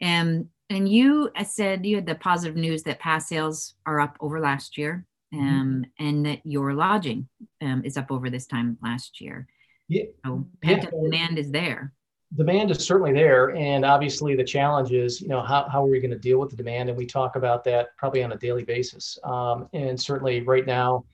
and 0.00 0.48
and 0.70 0.88
you 0.88 1.30
I 1.36 1.42
said 1.42 1.84
you 1.86 1.96
had 1.96 2.06
the 2.06 2.14
positive 2.14 2.56
news 2.56 2.82
that 2.84 3.00
pass 3.00 3.28
sales 3.28 3.74
are 3.86 4.00
up 4.00 4.16
over 4.20 4.40
last 4.40 4.78
year, 4.78 5.06
mm-hmm. 5.34 5.46
um, 5.46 5.84
mm-hmm. 5.84 6.06
and 6.06 6.26
that 6.26 6.40
your 6.44 6.74
lodging 6.74 7.28
um, 7.60 7.82
is 7.84 7.96
up 7.96 8.10
over 8.10 8.30
this 8.30 8.46
time 8.46 8.78
last 8.82 9.20
year. 9.20 9.46
Yeah, 9.88 10.04
so 10.24 10.46
pent 10.62 10.86
up 10.86 10.92
yeah. 10.92 11.02
demand 11.02 11.38
is 11.38 11.50
there 11.50 11.92
demand 12.34 12.70
is 12.70 12.84
certainly 12.84 13.12
there 13.12 13.54
and 13.56 13.84
obviously 13.84 14.34
the 14.34 14.44
challenge 14.44 14.92
is 14.92 15.20
you 15.20 15.28
know 15.28 15.42
how, 15.42 15.68
how 15.68 15.84
are 15.84 15.88
we 15.88 16.00
going 16.00 16.10
to 16.10 16.18
deal 16.18 16.38
with 16.38 16.50
the 16.50 16.56
demand? 16.56 16.88
And 16.88 16.96
we 16.96 17.06
talk 17.06 17.36
about 17.36 17.64
that 17.64 17.96
probably 17.96 18.22
on 18.22 18.32
a 18.32 18.36
daily 18.36 18.64
basis. 18.64 19.18
Um, 19.24 19.68
and 19.72 20.00
certainly 20.00 20.42
right 20.42 20.66
now 20.66 21.04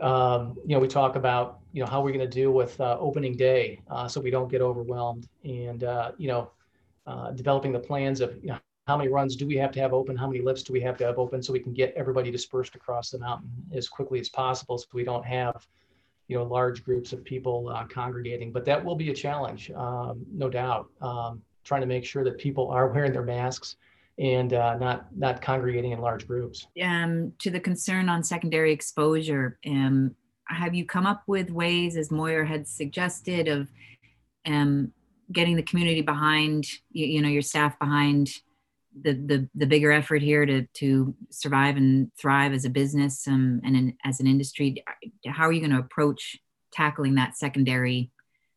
um, 0.00 0.56
you 0.66 0.74
know 0.74 0.80
we 0.80 0.88
talk 0.88 1.16
about 1.16 1.60
you 1.72 1.82
know 1.82 1.90
how 1.90 2.00
we're 2.00 2.12
going 2.12 2.28
to 2.28 2.34
deal 2.34 2.52
with 2.52 2.80
uh, 2.80 2.96
opening 2.98 3.36
day 3.36 3.80
uh, 3.90 4.08
so 4.08 4.20
we 4.20 4.30
don't 4.30 4.50
get 4.50 4.62
overwhelmed. 4.62 5.28
And 5.44 5.84
uh, 5.84 6.12
you 6.16 6.28
know 6.28 6.50
uh, 7.06 7.30
developing 7.32 7.72
the 7.72 7.80
plans 7.80 8.20
of 8.20 8.36
you 8.42 8.48
know 8.48 8.58
how 8.86 8.96
many 8.96 9.10
runs 9.10 9.34
do 9.34 9.46
we 9.46 9.56
have 9.56 9.72
to 9.72 9.80
have 9.80 9.92
open? 9.92 10.16
How 10.16 10.28
many 10.28 10.40
lifts 10.40 10.62
do 10.62 10.72
we 10.72 10.80
have 10.80 10.96
to 10.98 11.04
have 11.04 11.18
open 11.18 11.42
so 11.42 11.52
we 11.52 11.58
can 11.58 11.72
get 11.72 11.92
everybody 11.96 12.30
dispersed 12.30 12.76
across 12.76 13.10
the 13.10 13.18
mountain 13.18 13.50
as 13.74 13.88
quickly 13.88 14.20
as 14.20 14.28
possible 14.28 14.78
so 14.78 14.86
we 14.92 15.02
don't 15.02 15.24
have 15.24 15.66
you 16.28 16.36
know 16.36 16.44
large 16.44 16.84
groups 16.84 17.12
of 17.12 17.24
people 17.24 17.68
uh, 17.74 17.84
congregating 17.86 18.52
but 18.52 18.64
that 18.64 18.84
will 18.84 18.96
be 18.96 19.10
a 19.10 19.14
challenge 19.14 19.70
um, 19.72 20.24
no 20.32 20.48
doubt. 20.48 20.88
Um, 21.00 21.42
trying 21.66 21.80
to 21.80 21.86
make 21.86 22.04
sure 22.04 22.24
that 22.24 22.38
people 22.38 22.70
are 22.70 22.86
wearing 22.92 23.12
their 23.12 23.24
masks 23.24 23.76
and 24.18 24.54
uh, 24.54 24.76
not 24.78 25.06
not 25.14 25.42
congregating 25.42 25.92
in 25.92 26.00
large 26.00 26.26
groups. 26.26 26.66
Um, 26.82 27.32
to 27.40 27.50
the 27.50 27.60
concern 27.60 28.08
on 28.08 28.22
secondary 28.22 28.72
exposure 28.72 29.58
um, 29.66 30.14
have 30.48 30.74
you 30.74 30.86
come 30.86 31.06
up 31.06 31.22
with 31.26 31.50
ways 31.50 31.96
as 31.96 32.10
Maura 32.10 32.46
had 32.46 32.66
suggested 32.66 33.48
of 33.48 33.68
um, 34.46 34.92
getting 35.32 35.56
the 35.56 35.62
community 35.62 36.02
behind 36.02 36.64
you, 36.92 37.06
you 37.06 37.22
know 37.22 37.28
your 37.28 37.42
staff 37.42 37.78
behind 37.78 38.30
the, 39.02 39.12
the 39.12 39.48
the 39.54 39.66
bigger 39.66 39.92
effort 39.92 40.22
here 40.22 40.46
to 40.46 40.66
to 40.74 41.14
survive 41.30 41.76
and 41.76 42.10
thrive 42.20 42.52
as 42.52 42.64
a 42.64 42.70
business 42.70 43.26
um, 43.28 43.60
and 43.64 43.76
in, 43.76 43.96
as 44.04 44.20
an 44.20 44.26
industry 44.26 44.82
how 45.26 45.44
are 45.44 45.52
you 45.52 45.60
going 45.60 45.72
to 45.72 45.78
approach 45.78 46.36
tackling 46.72 47.14
that 47.14 47.36
secondary 47.36 48.10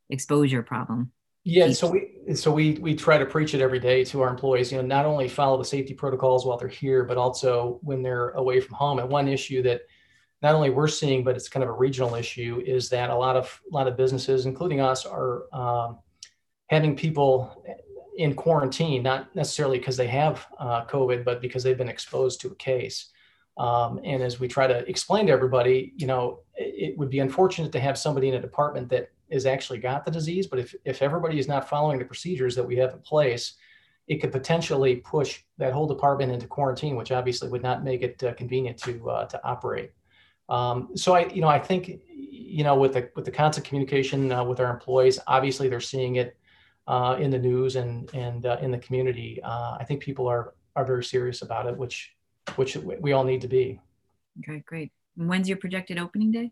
exposure 0.09 0.63
problem? 0.63 1.11
Yeah 1.43 1.71
so 1.71 1.89
we 1.89 2.35
so 2.35 2.51
we 2.51 2.73
we 2.73 2.95
try 2.95 3.17
to 3.17 3.25
preach 3.25 3.53
it 3.53 3.61
every 3.61 3.79
day 3.79 4.03
to 4.05 4.21
our 4.21 4.29
employees 4.29 4.71
you 4.71 4.77
know 4.77 4.85
not 4.85 5.05
only 5.05 5.27
follow 5.27 5.57
the 5.57 5.65
safety 5.65 5.93
protocols 5.93 6.45
while 6.45 6.57
they're 6.57 6.67
here 6.67 7.03
but 7.03 7.17
also 7.17 7.79
when 7.81 8.01
they're 8.01 8.29
away 8.31 8.59
from 8.59 8.75
home. 8.75 8.99
And 8.99 9.09
one 9.09 9.27
issue 9.27 9.61
that 9.63 9.81
not 10.41 10.55
only 10.55 10.69
we're 10.69 10.87
seeing 10.87 11.23
but 11.23 11.35
it's 11.35 11.49
kind 11.49 11.63
of 11.63 11.69
a 11.69 11.73
regional 11.73 12.15
issue 12.15 12.61
is 12.65 12.89
that 12.89 13.09
a 13.09 13.15
lot 13.15 13.35
of 13.35 13.59
a 13.71 13.75
lot 13.75 13.87
of 13.87 13.97
businesses 13.97 14.45
including 14.45 14.79
us 14.79 15.05
are 15.05 15.43
um, 15.53 15.99
having 16.67 16.95
people 16.95 17.63
in 18.19 18.35
quarantine, 18.35 19.01
not 19.01 19.33
necessarily 19.33 19.77
because 19.77 19.95
they 19.95 20.07
have 20.07 20.45
uh, 20.59 20.83
COVID, 20.83 21.23
but 21.23 21.41
because 21.41 21.63
they've 21.63 21.77
been 21.77 21.87
exposed 21.87 22.41
to 22.41 22.49
a 22.49 22.55
case. 22.55 23.11
Um, 23.57 24.01
and 24.03 24.21
as 24.21 24.41
we 24.41 24.47
try 24.49 24.67
to 24.67 24.87
explain 24.89 25.27
to 25.27 25.31
everybody, 25.31 25.93
you 25.95 26.05
know, 26.05 26.41
it, 26.55 26.89
it, 26.89 26.97
would 26.97 27.09
be 27.09 27.19
unfortunate 27.19 27.71
to 27.71 27.79
have 27.79 27.97
somebody 27.97 28.27
in 28.27 28.35
a 28.35 28.41
department 28.41 28.89
that 28.89 29.11
has 29.31 29.45
actually 29.45 29.79
got 29.79 30.03
the 30.03 30.11
disease, 30.11 30.47
but 30.47 30.59
if, 30.59 30.75
if 30.83 31.01
everybody 31.01 31.39
is 31.39 31.47
not 31.47 31.69
following 31.69 31.97
the 31.97 32.03
procedures 32.03 32.55
that 32.55 32.63
we 32.63 32.75
have 32.75 32.91
in 32.91 32.99
place, 32.99 33.53
it 34.07 34.17
could 34.19 34.33
potentially 34.33 34.97
push 34.97 35.43
that 35.57 35.71
whole 35.71 35.87
department 35.87 36.33
into 36.33 36.45
quarantine, 36.45 36.97
which 36.97 37.13
obviously 37.13 37.47
would 37.47 37.63
not 37.63 37.85
make 37.85 38.01
it 38.01 38.21
uh, 38.21 38.33
convenient 38.33 38.77
to 38.79 39.09
uh, 39.09 39.25
to 39.27 39.41
operate. 39.45 39.91
Um, 40.49 40.89
so 40.95 41.15
I, 41.15 41.27
you 41.27 41.39
know, 41.39 41.47
I 41.47 41.59
think 41.59 42.01
you 42.09 42.65
know, 42.65 42.75
with 42.75 42.93
the 42.93 43.11
with 43.15 43.23
the 43.23 43.31
constant 43.31 43.65
communication 43.65 44.31
uh, 44.31 44.43
with 44.43 44.59
our 44.59 44.71
employees, 44.71 45.19
obviously 45.27 45.69
they're 45.69 45.79
seeing 45.79 46.15
it 46.17 46.38
uh, 46.89 47.15
in 47.19 47.29
the 47.29 47.39
news 47.39 47.75
and 47.77 48.13
and 48.13 48.45
uh, 48.45 48.57
in 48.61 48.71
the 48.71 48.77
community. 48.79 49.39
Uh, 49.43 49.77
I 49.79 49.85
think 49.87 50.01
people 50.01 50.27
are 50.27 50.53
are 50.75 50.83
very 50.83 51.03
serious 51.03 51.41
about 51.41 51.67
it, 51.67 51.77
which 51.77 52.11
which 52.55 52.75
we 52.75 53.13
all 53.13 53.23
need 53.23 53.41
to 53.41 53.47
be. 53.47 53.79
Okay, 54.39 54.63
great. 54.65 54.91
And 55.17 55.29
when's 55.29 55.47
your 55.47 55.57
projected 55.57 55.99
opening 55.99 56.31
day? 56.31 56.51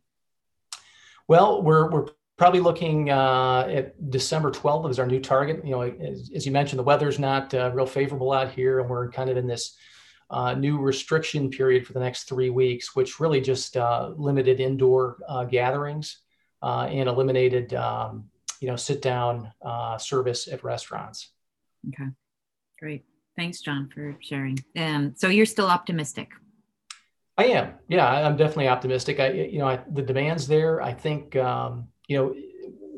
Well, 1.28 1.62
we're 1.62 1.90
we're 1.90 2.08
probably 2.38 2.60
looking 2.60 3.10
uh, 3.10 3.68
at 3.68 4.12
December 4.12 4.52
12th 4.52 4.92
as 4.92 5.00
our 5.00 5.08
new 5.08 5.20
target. 5.20 5.66
You 5.66 5.72
know, 5.72 5.82
as, 5.82 6.32
as 6.36 6.46
you 6.46 6.52
mentioned, 6.52 6.78
the 6.78 6.84
weather's 6.84 7.18
not 7.18 7.52
uh, 7.54 7.72
real 7.74 7.88
favorable 7.88 8.32
out 8.32 8.52
here, 8.52 8.80
and 8.80 8.90
we're 8.90 9.12
kind 9.12 9.30
of 9.30 9.38
in 9.38 9.48
this 9.48 9.76
uh, 10.30 10.54
new 10.54 10.78
restriction 10.78 11.50
period 11.50 11.88
for 11.88 11.94
the 11.94 12.00
next 12.00 12.26
three 12.26 12.52
weeks, 12.52 12.96
which 12.96 13.20
really 13.20 13.42
just 13.42 13.76
uh, 13.76 14.12
limited 14.16 14.60
indoor 14.60 15.18
uh, 15.28 15.46
gatherings 15.46 16.20
uh, 16.62 16.88
and 16.92 17.10
eliminated, 17.10 17.74
um, 17.74 18.26
you 18.60 18.68
know, 18.68 18.76
sit-down 18.76 19.52
uh, 19.62 19.98
service 19.98 20.48
at 20.48 20.64
restaurants. 20.64 21.32
Okay, 21.90 22.10
great. 22.80 23.06
Thanks, 23.36 23.62
John, 23.62 23.90
for 23.94 24.18
sharing. 24.22 24.58
Um, 24.76 25.14
so 25.16 25.28
you're 25.28 25.46
still 25.46 25.68
optimistic. 25.68 26.30
I 27.38 27.46
am. 27.46 27.74
Yeah, 27.88 28.08
I'm 28.08 28.36
definitely 28.36 28.68
optimistic. 28.68 29.20
I, 29.20 29.32
you 29.32 29.60
know, 29.60 29.68
I, 29.68 29.80
the 29.92 30.02
demand's 30.02 30.48
there. 30.48 30.82
I 30.82 30.92
think, 30.92 31.36
um, 31.36 31.88
you 32.08 32.18
know, 32.18 32.36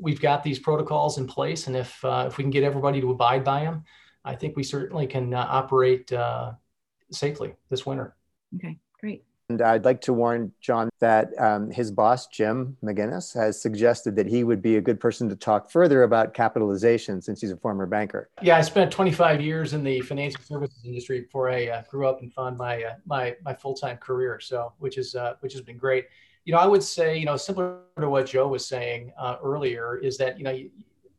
we've 0.02 0.22
got 0.22 0.44
these 0.44 0.60
protocols 0.60 1.18
in 1.18 1.28
place, 1.28 1.68
and 1.68 1.76
if 1.76 2.04
uh, 2.06 2.26
if 2.28 2.38
we 2.38 2.44
can 2.46 2.52
get 2.52 2.64
everybody 2.64 3.02
to 3.02 3.12
abide 3.12 3.44
by 3.44 3.66
them, 3.66 3.84
I 4.24 4.36
think 4.36 4.56
we 4.56 4.64
certainly 4.64 5.08
can 5.08 5.34
uh, 5.34 5.46
operate 5.50 6.12
uh, 6.14 6.54
safely 7.12 7.54
this 7.70 7.86
winter. 7.86 8.16
Okay, 8.56 8.78
great. 9.00 9.26
And 9.50 9.64
I'd 9.64 9.84
like 9.84 10.00
to 10.02 10.14
warn 10.14 10.52
John 10.62 10.92
that 11.00 11.32
um, 11.40 11.72
his 11.72 11.90
boss, 11.90 12.28
Jim 12.28 12.78
MacInnes, 12.84 13.34
has 13.34 13.60
suggested 13.60 14.16
that 14.16 14.28
he 14.28 14.44
would 14.44 14.62
be 14.62 14.76
a 14.76 14.82
good 14.82 15.00
person 15.00 15.28
to 15.28 15.36
talk 15.36 15.72
further 15.72 16.04
about 16.04 16.36
capitalization 16.36 17.20
since 17.20 17.42
he's 17.42 17.50
a 17.50 17.58
former 17.58 17.88
banker. 17.88 18.30
Yeah, 18.44 18.58
I 18.58 18.62
spent 18.62 18.92
25 18.92 19.42
years 19.42 19.74
in 19.74 19.84
the 19.84 20.02
financial 20.02 20.44
services 20.44 20.86
industry 20.86 21.22
before 21.22 21.50
I 21.50 21.68
uh, 21.68 21.82
grew 21.90 22.08
up 22.08 22.22
and 22.22 22.32
found 22.32 22.60
my 22.60 22.84
uh, 22.84 22.94
my 23.08 23.36
my 23.44 23.56
full 23.56 23.74
time 23.74 23.98
career. 23.98 24.40
So, 24.40 24.72
which 24.78 25.00
is 25.00 25.16
uh, 25.16 25.34
which 25.40 25.54
has 25.54 25.64
been 25.64 25.78
great. 25.78 26.06
You 26.46 26.54
know, 26.54 26.60
I 26.60 26.68
would 26.68 26.84
say, 26.84 27.18
you 27.18 27.26
know, 27.26 27.36
similar 27.36 27.80
to 28.00 28.08
what 28.08 28.28
Joe 28.28 28.50
was 28.50 28.68
saying 28.68 29.12
uh, 29.18 29.38
earlier, 29.44 29.98
is 29.98 30.16
that 30.20 30.38
you 30.38 30.44
know 30.44 30.56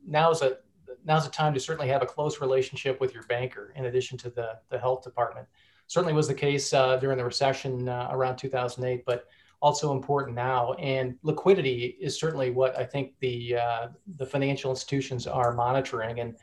now's 0.06 0.42
a 0.42 0.58
now's 1.04 1.26
a 1.26 1.30
time 1.30 1.52
to 1.54 1.58
certainly 1.58 1.88
have 1.88 2.02
a 2.02 2.06
close 2.06 2.40
relationship 2.40 3.00
with 3.00 3.12
your 3.12 3.24
banker 3.24 3.72
in 3.74 3.86
addition 3.86 4.16
to 4.18 4.30
the 4.30 4.58
the 4.68 4.78
health 4.78 5.02
department 5.02 5.48
certainly 5.90 6.14
was 6.14 6.28
the 6.28 6.34
case 6.34 6.72
uh, 6.72 6.96
during 6.98 7.18
the 7.18 7.24
recession 7.24 7.88
uh, 7.88 8.08
around 8.12 8.36
2008, 8.36 9.04
but 9.04 9.26
also 9.60 9.90
important 9.90 10.36
now. 10.36 10.72
And 10.74 11.16
liquidity 11.24 11.96
is 12.00 12.16
certainly 12.16 12.50
what 12.50 12.78
I 12.78 12.84
think 12.84 13.14
the 13.18 13.56
uh, 13.56 13.88
the 14.16 14.24
financial 14.24 14.70
institutions 14.70 15.26
are 15.26 15.52
monitoring, 15.52 16.20
and 16.20 16.36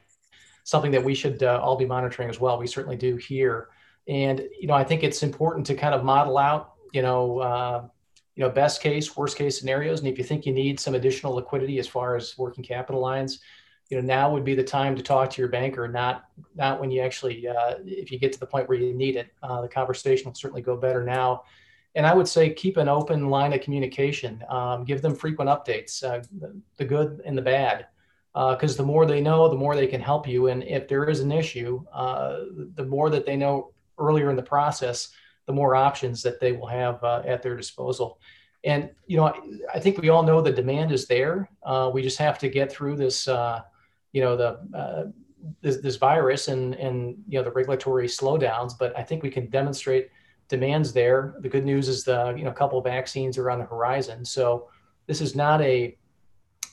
something 0.66 0.92
that 0.92 1.02
we 1.02 1.16
should 1.16 1.44
uh, 1.44 1.62
all 1.64 1.78
be 1.78 1.86
monitoring 1.86 2.30
as 2.30 2.42
well. 2.42 2.60
We 2.60 2.68
certainly 2.68 2.98
do 2.98 3.16
here. 3.16 3.70
And 4.10 4.42
you 4.60 4.68
know, 4.68 4.74
I 4.74 4.84
think 4.84 5.04
it's 5.04 5.24
important 5.24 5.66
to 5.68 5.76
kind 5.76 5.96
of 5.96 6.04
model 6.04 6.38
out, 6.38 6.74
you 6.92 7.02
know, 7.02 7.40
uh, 7.40 7.88
you 8.36 8.44
know, 8.44 8.50
best 8.50 8.82
case, 8.82 9.16
worst 9.16 9.38
case 9.38 9.58
scenarios. 9.58 10.00
And 10.00 10.10
if 10.10 10.18
you 10.18 10.26
think 10.26 10.46
you 10.46 10.54
need 10.54 10.78
some 10.78 10.94
additional 10.94 11.34
liquidity 11.34 11.80
as 11.80 11.88
far 11.88 12.18
as 12.18 12.38
working 12.38 12.66
capital 12.66 13.00
lines, 13.00 13.40
you 13.90 14.00
know 14.00 14.06
now 14.06 14.32
would 14.32 14.44
be 14.44 14.56
the 14.56 14.64
time 14.64 14.96
to 14.96 15.02
talk 15.02 15.30
to 15.30 15.42
your 15.42 15.50
banker 15.50 15.88
not 15.88 16.26
not 16.56 16.80
when 16.80 16.92
you 16.92 17.02
actually 17.02 17.48
uh, 17.48 17.76
if 17.86 18.12
you 18.12 18.20
get 18.20 18.34
to 18.34 18.40
the 18.40 18.46
point 18.46 18.68
where 18.68 18.78
you 18.78 18.94
need 18.94 19.16
it. 19.16 19.30
Uh, 19.42 19.62
the 19.62 19.68
conversation 19.68 20.28
will 20.28 20.36
certainly 20.36 20.62
go 20.62 20.76
better 20.76 21.04
now. 21.04 21.44
And 21.96 22.06
i 22.06 22.14
would 22.14 22.28
say 22.28 22.54
keep 22.54 22.78
an 22.78 22.90
open 22.90 23.30
line 23.30 23.54
of 23.54 23.62
communication. 23.62 24.44
Um, 24.50 24.84
give 24.84 25.02
them 25.02 25.16
frequent 25.16 25.50
updates 25.50 26.04
uh, 26.04 26.24
the, 26.78 26.86
good 26.86 27.22
and 27.26 27.38
the 27.38 27.42
bad. 27.42 27.88
Because 28.34 28.76
uh, 28.76 28.84
the 28.84 28.88
more 28.88 29.06
they 29.06 29.22
know 29.22 29.50
the 29.50 29.56
more 29.56 29.76
they 29.76 29.88
can 29.88 30.02
help 30.02 30.28
you. 30.28 30.48
And 30.48 30.64
if 30.64 30.88
there 30.88 31.10
is 31.10 31.22
an 31.22 31.32
issue 31.32 31.84
uh, 31.94 32.40
the 32.76 32.86
more 32.86 33.10
that 33.10 33.26
they 33.26 33.38
know 33.38 33.72
earlier 33.98 34.30
in 34.30 34.36
the 34.36 34.44
process 34.44 35.10
the 35.48 35.54
more 35.54 35.76
options 35.76 36.22
that 36.22 36.42
they 36.42 36.52
will 36.52 36.68
have 36.68 37.02
uh, 37.06 37.24
at 37.26 37.42
their 37.42 37.56
disposal. 37.56 38.20
And 38.66 38.90
you 39.06 39.18
know 39.18 39.34
i 39.74 39.80
think 39.80 39.98
we 39.98 40.10
all 40.10 40.24
know 40.24 40.42
the 40.42 40.52
demand 40.52 40.92
is 40.92 41.08
there. 41.08 41.50
We 41.94 42.02
just 42.02 42.18
have 42.18 42.38
to 42.40 42.50
get 42.50 42.70
through 42.72 42.98
this 42.98 43.30
you 44.18 44.22
know 44.26 44.36
the 44.44 44.50
uh, 44.82 45.04
this, 45.64 45.78
this 45.86 45.98
virus 46.10 46.44
and 46.54 46.76
and 46.86 46.96
you 47.30 47.38
know 47.38 47.44
the 47.48 47.56
regulatory 47.60 48.08
slowdowns 48.08 48.74
but 48.82 48.90
i 49.02 49.04
think 49.08 49.18
we 49.24 49.32
can 49.38 49.46
demonstrate 49.60 50.06
demands 50.48 50.94
there. 50.94 51.36
The 51.40 51.50
good 51.50 51.66
news 51.66 51.88
is 51.88 52.04
the 52.04 52.34
you 52.38 52.44
know 52.44 52.52
a 52.52 52.54
couple 52.54 52.78
of 52.78 52.86
vaccines 52.86 53.38
are 53.38 53.50
on 53.52 53.60
the 53.60 53.66
horizon. 53.66 54.24
So 54.24 54.70
this 55.06 55.22
is 55.22 55.36
not 55.36 55.62
a 55.62 55.98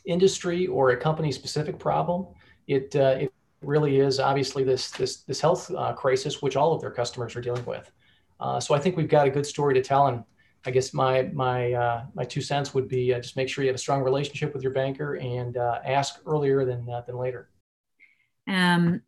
industry 0.04 0.66
or 0.66 0.90
a 0.90 0.96
company 0.96 1.32
specific 1.32 1.78
problem. 1.78 2.26
It 2.66 2.94
uh, 2.96 3.16
it 3.20 3.32
really 3.62 3.98
is 3.98 4.20
obviously 4.20 4.64
this 4.64 4.90
this 4.90 5.18
this 5.22 5.40
health 5.40 5.70
uh, 5.74 5.92
crisis 5.94 6.42
which 6.42 6.56
all 6.56 6.72
of 6.72 6.80
their 6.80 6.90
customers 6.90 7.34
are 7.36 7.40
dealing 7.40 7.64
with. 7.64 7.90
Uh, 8.40 8.58
so 8.58 8.74
i 8.74 8.80
think 8.80 8.96
we've 8.96 9.08
got 9.08 9.28
a 9.28 9.30
good 9.30 9.46
story 9.46 9.72
to 9.72 9.80
tell 9.80 10.08
and 10.08 10.24
I 10.66 10.70
guess 10.70 10.94
my 10.94 11.22
my 11.32 11.72
uh, 11.72 12.04
my 12.14 12.24
two 12.24 12.40
cents 12.40 12.74
would 12.74 12.88
be 12.88 13.12
uh, 13.12 13.20
just 13.20 13.36
make 13.36 13.48
sure 13.48 13.64
you 13.64 13.68
have 13.68 13.74
a 13.74 13.78
strong 13.78 14.02
relationship 14.02 14.54
with 14.54 14.62
your 14.62 14.72
banker 14.72 15.14
and 15.16 15.56
uh, 15.56 15.80
ask 15.84 16.20
earlier 16.26 16.64
than 16.64 16.88
uh, 16.88 17.02
than 17.02 17.16
later. 17.16 17.50
Um, 18.48 19.02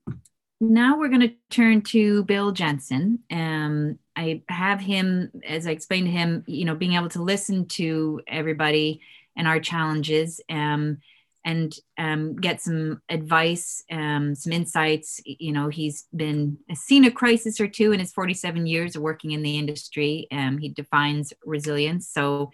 now 0.61 0.99
we're 0.99 1.09
going 1.09 1.29
to 1.29 1.35
turn 1.51 1.83
to 1.83 2.25
Bill 2.25 2.51
Jensen. 2.53 3.21
Um, 3.31 3.99
I 4.15 4.43
have 4.49 4.81
him, 4.81 5.31
as 5.47 5.67
I 5.67 5.71
explained 5.71 6.07
to 6.07 6.13
him, 6.13 6.45
you 6.47 6.65
know, 6.65 6.75
being 6.75 6.95
able 6.95 7.11
to 7.11 7.23
listen 7.23 7.67
to 7.69 8.23
everybody 8.27 9.03
and 9.37 9.47
our 9.47 9.61
challenges. 9.61 10.41
Um, 10.49 10.99
and 11.47 11.79
um, 11.97 12.35
get 12.35 12.61
some 12.61 13.01
advice, 13.09 13.83
um, 13.93 14.35
some 14.35 14.53
insights. 14.53 15.21
You 15.25 15.53
know, 15.53 15.69
he's 15.69 16.07
been 16.15 16.59
seen 16.75 17.05
a 17.05 17.11
crisis 17.11 17.61
or 17.61 17.69
two 17.69 17.93
in 17.93 18.01
his 18.01 18.13
47 18.13 18.67
years 18.67 18.97
of 18.97 19.03
working 19.03 19.31
in 19.31 19.43
the 19.43 19.57
industry. 19.57 20.27
Um, 20.33 20.59
he 20.59 20.69
defines 20.69 21.33
resilience. 21.45 22.09
So, 22.09 22.51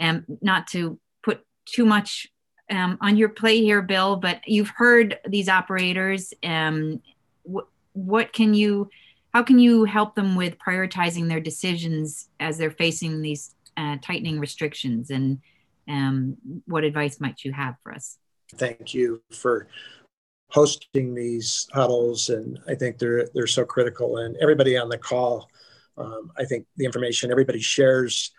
um, 0.00 0.24
not 0.40 0.68
to 0.68 1.00
put 1.24 1.44
too 1.66 1.84
much 1.84 2.28
um, 2.70 2.96
on 3.00 3.16
your 3.16 3.28
plate 3.28 3.64
here, 3.64 3.82
Bill, 3.82 4.14
but 4.14 4.40
you've 4.46 4.70
heard 4.70 5.18
these 5.28 5.48
operators. 5.48 6.32
Um, 6.44 7.02
wh- 7.42 7.66
what 7.92 8.32
can 8.32 8.54
you, 8.54 8.88
how 9.34 9.42
can 9.42 9.58
you 9.58 9.82
help 9.82 10.14
them 10.14 10.36
with 10.36 10.58
prioritizing 10.58 11.28
their 11.28 11.40
decisions 11.40 12.28
as 12.38 12.56
they're 12.56 12.70
facing 12.70 13.20
these 13.20 13.56
uh, 13.76 13.96
tightening 14.00 14.38
restrictions? 14.38 15.10
And 15.10 15.40
what 16.66 16.84
advice 16.84 17.18
might 17.18 17.42
you 17.42 17.52
have 17.52 17.74
for 17.82 17.92
us? 17.92 18.18
Thank 18.56 18.94
you 18.94 19.22
for 19.32 19.68
hosting 20.50 21.14
these 21.14 21.68
huddles 21.74 22.30
and 22.30 22.58
i 22.68 22.74
think 22.74 22.98
they're 22.98 23.28
they're 23.34 23.46
so 23.46 23.64
critical. 23.64 24.18
And 24.18 24.36
everybody 24.40 24.76
on 24.76 24.88
the 24.88 24.98
call 24.98 25.50
um, 25.96 26.30
i 26.36 26.44
think 26.44 26.66
the 26.76 26.84
information 26.84 27.30
everybody 27.30 27.60
shares 27.60 28.32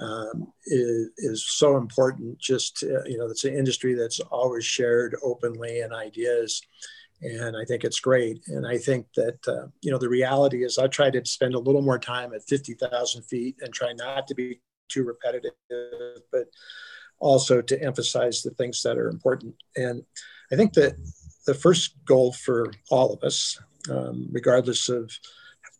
um, 0.00 0.52
is, 0.66 1.08
is 1.18 1.48
so 1.48 1.76
important. 1.76 2.38
Just 2.38 2.78
to, 2.78 3.02
you 3.06 3.18
know 3.18 3.26
it's 3.26 3.44
an 3.44 3.54
industry 3.54 3.94
that's 3.94 4.20
always 4.20 4.64
shared 4.64 5.16
openly 5.22 5.80
and 5.80 5.92
ideas 5.92 6.62
and 7.22 7.56
i 7.56 7.64
think 7.64 7.84
it's 7.84 8.00
great. 8.00 8.40
And 8.48 8.66
i 8.66 8.78
think 8.78 9.06
that 9.16 9.38
uh, 9.48 9.66
you 9.80 9.90
know 9.90 9.98
the 9.98 10.08
reality 10.08 10.64
is 10.64 10.78
i 10.78 10.86
try 10.86 11.10
to 11.10 11.24
spend 11.24 11.54
a 11.54 11.58
little 11.58 11.82
more 11.82 11.98
time 11.98 12.32
at 12.34 12.48
50000 12.48 13.22
feet 13.22 13.56
and 13.60 13.72
try 13.72 13.92
not 13.92 14.28
to 14.28 14.34
be 14.34 14.60
too 14.88 15.04
repetitive 15.04 15.52
but 16.32 16.46
also 17.20 17.60
to 17.60 17.82
emphasize 17.82 18.42
the 18.42 18.50
things 18.50 18.82
that 18.82 18.98
are 18.98 19.08
important. 19.08 19.54
And 19.76 20.04
I 20.52 20.56
think 20.56 20.72
that 20.74 20.96
the 21.46 21.54
first 21.54 21.94
goal 22.04 22.32
for 22.32 22.72
all 22.90 23.12
of 23.12 23.22
us, 23.22 23.58
um, 23.90 24.28
regardless 24.30 24.88
of 24.88 25.10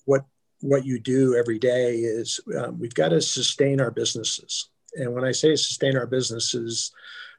what 0.04 0.24
what 0.60 0.84
you 0.84 0.98
do 0.98 1.36
every 1.36 1.58
day, 1.58 1.96
is 1.96 2.40
um, 2.58 2.80
we've 2.80 2.94
got 2.94 3.10
to 3.10 3.20
sustain 3.20 3.80
our 3.80 3.92
businesses. 3.92 4.70
And 4.96 5.14
when 5.14 5.24
I 5.24 5.30
say 5.30 5.54
sustain 5.54 5.96
our 5.96 6.06
businesses, 6.06 6.90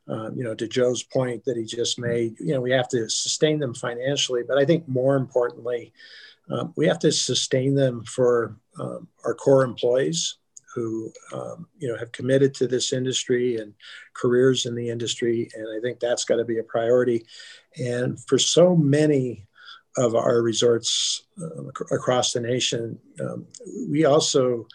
um, 0.08 0.38
you 0.38 0.43
know, 0.43 0.56
to 0.56 0.68
Joe's 0.68 1.04
point 1.04 1.43
that 1.43 1.58
he 1.58 1.66
just 1.66 2.00
made, 2.00 2.39
you 2.39 2.54
know, 2.54 2.62
we 2.62 2.72
have 2.72 2.88
to 2.89 3.10
sustain 3.10 3.60
them 3.60 3.74
financially, 3.74 4.43
but 4.47 4.58
I 4.58 4.64
think 4.64 4.88
more 4.88 5.18
importantly, 5.18 5.91
um, 6.50 6.74
we 6.78 6.88
have 6.88 7.00
to 7.00 7.12
sustain 7.12 7.76
them 7.76 8.04
for 8.06 8.56
um, 8.80 9.08
our 9.26 9.36
core 9.36 9.64
employees 9.64 10.39
who 10.74 11.11
um, 11.34 11.67
you 11.78 11.88
know 11.88 11.97
have 11.97 12.11
committed 12.11 12.53
to 12.55 12.67
this 12.67 12.93
industry 12.93 13.57
and 13.57 13.74
careers 14.13 14.65
in 14.65 14.76
the 14.76 14.89
industry 14.89 15.49
and 15.55 15.67
i 15.76 15.80
think 15.82 15.99
that's 15.99 16.26
got 16.26 16.38
to 16.38 16.45
be 16.45 16.59
a 16.59 16.63
priority. 16.63 17.26
And 17.78 18.20
for 18.28 18.38
so 18.38 18.76
many 18.76 19.47
of 19.97 20.15
our 20.15 20.41
resorts 20.41 21.24
uh, 21.41 21.63
across 21.95 22.34
the 22.34 22.41
nation 22.41 22.99
um, 23.22 23.47
we 23.89 24.05
also 24.05 24.67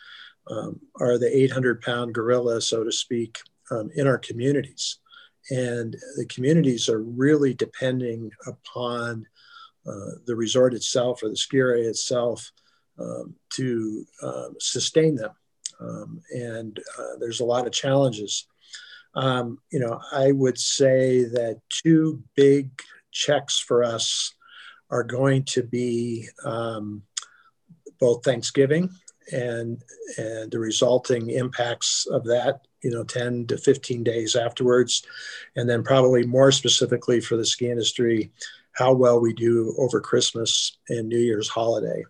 um, 0.50 0.80
are 1.00 1.18
the 1.18 1.34
800 1.34 1.80
pound 1.80 2.14
gorilla 2.14 2.60
so 2.60 2.84
to 2.84 2.92
speak 2.92 3.38
um, 3.70 3.90
in 3.94 4.06
our 4.06 4.18
communities. 4.18 4.98
And 5.50 5.94
the 6.16 6.26
communities 6.26 6.88
are 6.88 7.02
really 7.02 7.54
depending 7.54 8.30
upon 8.46 9.26
uh, 9.86 10.16
the 10.26 10.34
resort 10.34 10.72
itself 10.72 11.22
or 11.22 11.28
the 11.28 11.36
ski 11.36 11.58
area 11.58 11.88
itself 11.88 12.50
um, 12.98 13.34
to 13.50 14.06
um, 14.22 14.54
sustain 14.58 15.16
them 15.16 15.32
um, 15.80 16.20
and 16.34 16.78
uh, 16.98 17.16
there's 17.18 17.40
a 17.40 17.44
lot 17.44 17.66
of 17.66 17.72
challenges. 17.72 18.46
Um, 19.14 19.58
you 19.70 19.78
know, 19.78 20.00
I 20.12 20.32
would 20.32 20.58
say 20.58 21.24
that 21.24 21.60
two 21.68 22.22
big 22.34 22.70
checks 23.12 23.58
for 23.58 23.84
us 23.84 24.34
are 24.90 25.04
going 25.04 25.44
to 25.44 25.62
be 25.62 26.28
um, 26.44 27.02
both 27.98 28.24
Thanksgiving 28.24 28.90
and 29.32 29.82
and 30.18 30.50
the 30.50 30.58
resulting 30.58 31.30
impacts 31.30 32.06
of 32.06 32.24
that 32.24 32.60
you 32.82 32.90
know 32.90 33.04
10 33.04 33.46
to 33.46 33.56
15 33.56 34.04
days 34.04 34.36
afterwards 34.36 35.02
and 35.56 35.68
then 35.68 35.82
probably 35.82 36.26
more 36.26 36.52
specifically 36.52 37.20
for 37.20 37.36
the 37.36 37.46
ski 37.46 37.70
industry 37.70 38.30
how 38.72 38.92
well 38.92 39.20
we 39.20 39.32
do 39.32 39.74
over 39.78 40.00
christmas 40.00 40.76
and 40.88 41.08
new 41.08 41.18
year's 41.18 41.48
holiday 41.48 42.04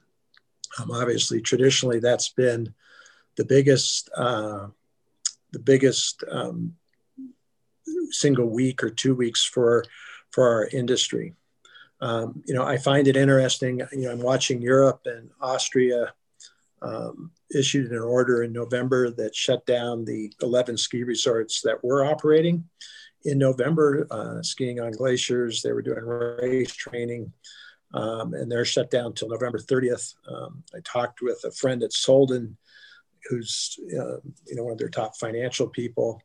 um, 0.81 0.91
obviously 0.91 1.41
traditionally 1.41 2.01
that's 2.01 2.31
been 2.31 2.75
the 3.37 3.45
biggest 3.45 4.11
uh, 4.17 4.69
the 5.53 5.59
biggest 5.59 6.25
um, 6.31 6.75
single 8.11 8.49
week 8.49 8.83
or 8.83 8.91
two 8.91 9.15
weeks 9.15 9.45
for 9.45 9.85
for 10.31 10.49
our 10.49 10.67
industry 10.69 11.35
um, 12.01 12.43
you 12.47 12.55
know 12.55 12.65
i 12.65 12.77
find 12.77 13.09
it 13.09 13.17
interesting 13.17 13.81
you 13.93 14.03
know 14.03 14.13
i'm 14.13 14.23
watching 14.23 14.61
europe 14.61 15.03
and 15.07 15.31
austria 15.41 16.13
um, 16.85 17.31
issued 17.55 17.91
an 17.91 17.99
order 17.99 18.43
in 18.43 18.53
November 18.53 19.11
that 19.11 19.35
shut 19.35 19.65
down 19.65 20.05
the 20.05 20.33
11 20.43 20.77
ski 20.77 21.03
resorts 21.03 21.63
that 21.63 21.83
were 21.83 22.05
operating 22.05 22.65
in 23.25 23.39
November, 23.39 24.07
uh, 24.11 24.43
skiing 24.43 24.81
on 24.81 24.93
glaciers. 24.93 25.63
They 25.63 25.73
were 25.73 25.83
doing 25.83 26.05
race 26.05 26.75
training, 26.75 27.33
um, 27.95 28.35
and 28.35 28.51
they're 28.51 28.65
shut 28.65 28.91
down 28.91 29.07
until 29.07 29.29
November 29.29 29.59
30th. 29.59 30.15
Um, 30.31 30.63
I 30.75 30.81
talked 30.85 31.23
with 31.23 31.43
a 31.45 31.51
friend 31.51 31.83
at 31.83 31.93
Solden, 31.93 32.57
who's 33.29 33.79
uh, 33.99 34.19
you 34.47 34.55
know 34.55 34.65
one 34.65 34.73
of 34.73 34.79
their 34.79 34.89
top 34.89 35.17
financial 35.17 35.67
people, 35.69 36.21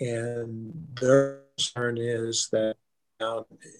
and 0.00 0.72
their 1.00 1.40
concern 1.56 1.98
is 1.98 2.48
that 2.52 2.76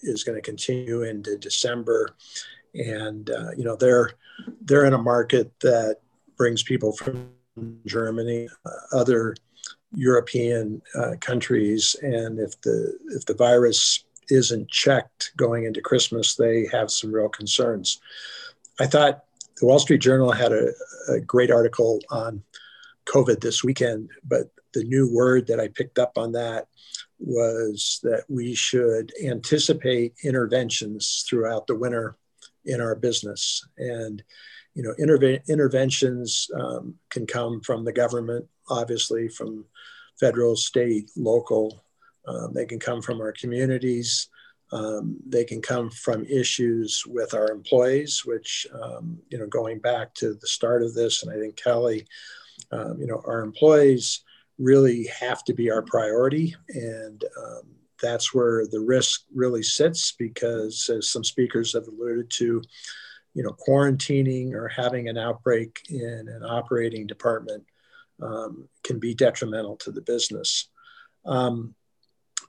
is 0.03 0.23
going 0.23 0.35
to 0.35 0.41
continue 0.41 1.03
into 1.03 1.37
December, 1.37 2.15
and 2.73 3.29
uh, 3.29 3.51
you 3.57 3.63
know 3.63 3.75
they're 3.75 4.11
they're 4.61 4.85
in 4.85 4.93
a 4.93 4.97
market 4.97 5.51
that 5.61 5.97
brings 6.37 6.63
people 6.63 6.93
from 6.93 7.29
Germany, 7.85 8.47
uh, 8.65 8.97
other 8.97 9.35
European 9.93 10.81
uh, 10.95 11.15
countries, 11.19 11.95
and 12.01 12.39
if 12.39 12.59
the 12.61 12.97
if 13.09 13.25
the 13.25 13.33
virus 13.33 14.03
isn't 14.29 14.69
checked 14.69 15.31
going 15.37 15.65
into 15.65 15.81
Christmas, 15.81 16.35
they 16.35 16.67
have 16.71 16.91
some 16.91 17.11
real 17.11 17.29
concerns. 17.29 17.99
I 18.79 18.85
thought 18.85 19.23
the 19.59 19.65
Wall 19.65 19.79
Street 19.79 20.01
Journal 20.01 20.31
had 20.31 20.51
a, 20.51 20.71
a 21.09 21.19
great 21.19 21.51
article 21.51 21.99
on 22.09 22.43
COVID 23.09 23.41
this 23.41 23.63
weekend, 23.63 24.09
but 24.23 24.49
the 24.73 24.83
new 24.83 25.11
word 25.11 25.47
that 25.47 25.59
I 25.59 25.67
picked 25.67 25.99
up 25.99 26.17
on 26.17 26.31
that 26.33 26.67
was 27.17 27.99
that 28.03 28.23
we 28.29 28.55
should 28.55 29.11
anticipate 29.23 30.13
interventions 30.23 31.25
throughout 31.27 31.67
the 31.67 31.75
winter 31.75 32.17
in 32.65 32.79
our 32.79 32.95
business. 32.95 33.67
And 33.77 34.23
you 34.75 34.83
know, 34.83 34.93
interve- 34.99 35.45
interventions 35.47 36.47
um, 36.57 36.95
can 37.09 37.25
come 37.25 37.59
from 37.61 37.83
the 37.83 37.91
government, 37.91 38.45
obviously, 38.69 39.27
from 39.27 39.65
federal, 40.19 40.55
state, 40.55 41.09
local. 41.17 41.83
Um, 42.27 42.53
they 42.53 42.65
can 42.65 42.79
come 42.79 43.01
from 43.01 43.19
our 43.19 43.33
communities. 43.33 44.29
Um, 44.71 45.17
they 45.27 45.43
can 45.43 45.61
come 45.61 45.89
from 45.89 46.25
issues 46.25 47.03
with 47.07 47.33
our 47.33 47.49
employees, 47.51 48.23
which, 48.25 48.67
um, 48.81 49.17
you 49.29 49.39
know, 49.39 49.47
going 49.47 49.79
back 49.79 50.13
to 50.15 50.35
the 50.35 50.47
start 50.47 50.83
of 50.83 50.93
this, 50.93 51.23
and 51.23 51.31
I 51.31 51.39
think 51.39 51.55
Kelly, 51.55 52.05
um, 52.71 52.99
you 52.99 53.07
know, 53.07 53.21
our 53.25 53.41
employees 53.41 54.21
really 54.57 55.07
have 55.07 55.43
to 55.45 55.53
be 55.53 55.71
our 55.71 55.81
priority. 55.81 56.55
And 56.69 57.23
um, 57.37 57.61
that's 58.01 58.33
where 58.33 58.67
the 58.67 58.79
risk 58.79 59.21
really 59.33 59.63
sits 59.63 60.11
because, 60.11 60.89
as 60.89 61.09
some 61.09 61.23
speakers 61.23 61.73
have 61.73 61.87
alluded 61.87 62.29
to, 62.31 62.61
you 63.33 63.43
know, 63.43 63.55
quarantining 63.67 64.53
or 64.53 64.67
having 64.67 65.07
an 65.07 65.17
outbreak 65.17 65.81
in 65.89 66.27
an 66.27 66.43
operating 66.43 67.07
department 67.07 67.63
um, 68.21 68.67
can 68.83 68.99
be 68.99 69.13
detrimental 69.13 69.77
to 69.77 69.91
the 69.91 70.01
business. 70.01 70.69
Um, 71.25 71.75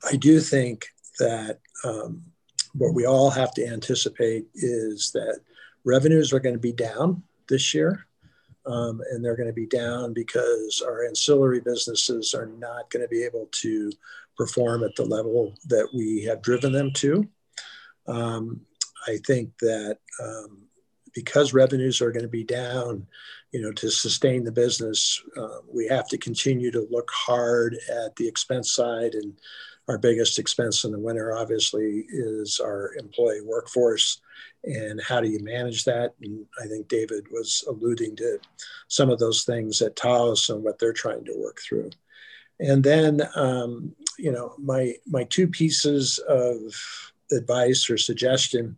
I 0.04 0.16
do 0.16 0.40
think 0.40 0.86
that 1.18 1.58
um, 1.84 2.24
what 2.74 2.94
we 2.94 3.06
all 3.06 3.30
have 3.30 3.52
to 3.54 3.66
anticipate 3.66 4.46
is 4.54 5.10
that 5.12 5.40
revenues 5.84 6.32
are 6.32 6.40
going 6.40 6.54
to 6.54 6.60
be 6.60 6.72
down 6.72 7.22
this 7.48 7.74
year. 7.74 8.06
Um, 8.66 9.00
and 9.10 9.24
they're 9.24 9.36
going 9.36 9.48
to 9.48 9.54
be 9.54 9.66
down 9.66 10.12
because 10.12 10.82
our 10.86 11.06
ancillary 11.06 11.60
businesses 11.60 12.34
are 12.34 12.46
not 12.46 12.90
going 12.90 13.02
to 13.02 13.08
be 13.08 13.22
able 13.24 13.48
to 13.52 13.90
perform 14.36 14.84
at 14.84 14.94
the 14.96 15.04
level 15.04 15.54
that 15.66 15.88
we 15.94 16.24
have 16.24 16.42
driven 16.42 16.72
them 16.72 16.92
to. 16.94 17.26
Um, 18.06 18.60
I 19.06 19.18
think 19.26 19.56
that 19.60 19.98
um, 20.22 20.62
because 21.14 21.54
revenues 21.54 22.00
are 22.00 22.12
going 22.12 22.22
to 22.22 22.28
be 22.28 22.44
down, 22.44 23.06
you 23.52 23.60
know, 23.60 23.72
to 23.72 23.90
sustain 23.90 24.44
the 24.44 24.52
business, 24.52 25.22
uh, 25.36 25.58
we 25.72 25.86
have 25.88 26.08
to 26.08 26.18
continue 26.18 26.70
to 26.70 26.86
look 26.90 27.10
hard 27.12 27.76
at 27.90 28.14
the 28.16 28.28
expense 28.28 28.72
side. 28.72 29.14
And 29.14 29.38
our 29.88 29.98
biggest 29.98 30.38
expense 30.38 30.84
in 30.84 30.92
the 30.92 30.98
winter, 30.98 31.36
obviously, 31.36 32.04
is 32.08 32.60
our 32.60 32.92
employee 32.98 33.40
workforce. 33.42 34.20
And 34.64 35.00
how 35.02 35.20
do 35.20 35.28
you 35.28 35.42
manage 35.42 35.84
that? 35.84 36.14
And 36.22 36.46
I 36.62 36.66
think 36.66 36.88
David 36.88 37.26
was 37.32 37.64
alluding 37.68 38.16
to 38.16 38.38
some 38.88 39.10
of 39.10 39.18
those 39.18 39.44
things 39.44 39.82
at 39.82 39.96
Taos 39.96 40.48
and 40.50 40.62
what 40.62 40.78
they're 40.78 40.92
trying 40.92 41.24
to 41.24 41.34
work 41.36 41.60
through. 41.60 41.90
And 42.60 42.84
then, 42.84 43.22
um, 43.34 43.94
you 44.18 44.30
know, 44.30 44.54
my 44.58 44.94
my 45.06 45.24
two 45.24 45.48
pieces 45.48 46.18
of 46.28 46.74
advice 47.32 47.88
or 47.88 47.96
suggestion 47.96 48.76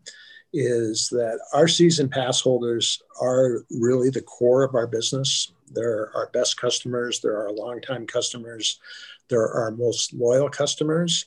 is 0.52 1.08
that 1.08 1.40
our 1.52 1.66
season 1.66 2.08
pass 2.08 2.40
holders 2.40 3.02
are 3.20 3.64
really 3.70 4.10
the 4.10 4.22
core 4.22 4.62
of 4.62 4.74
our 4.74 4.86
business. 4.86 5.52
They're 5.70 6.10
our 6.14 6.28
best 6.32 6.58
customers, 6.58 7.20
they're 7.20 7.40
our 7.40 7.52
longtime 7.52 8.06
customers, 8.06 8.78
they're 9.28 9.52
our 9.52 9.70
most 9.70 10.12
loyal 10.12 10.48
customers. 10.48 11.26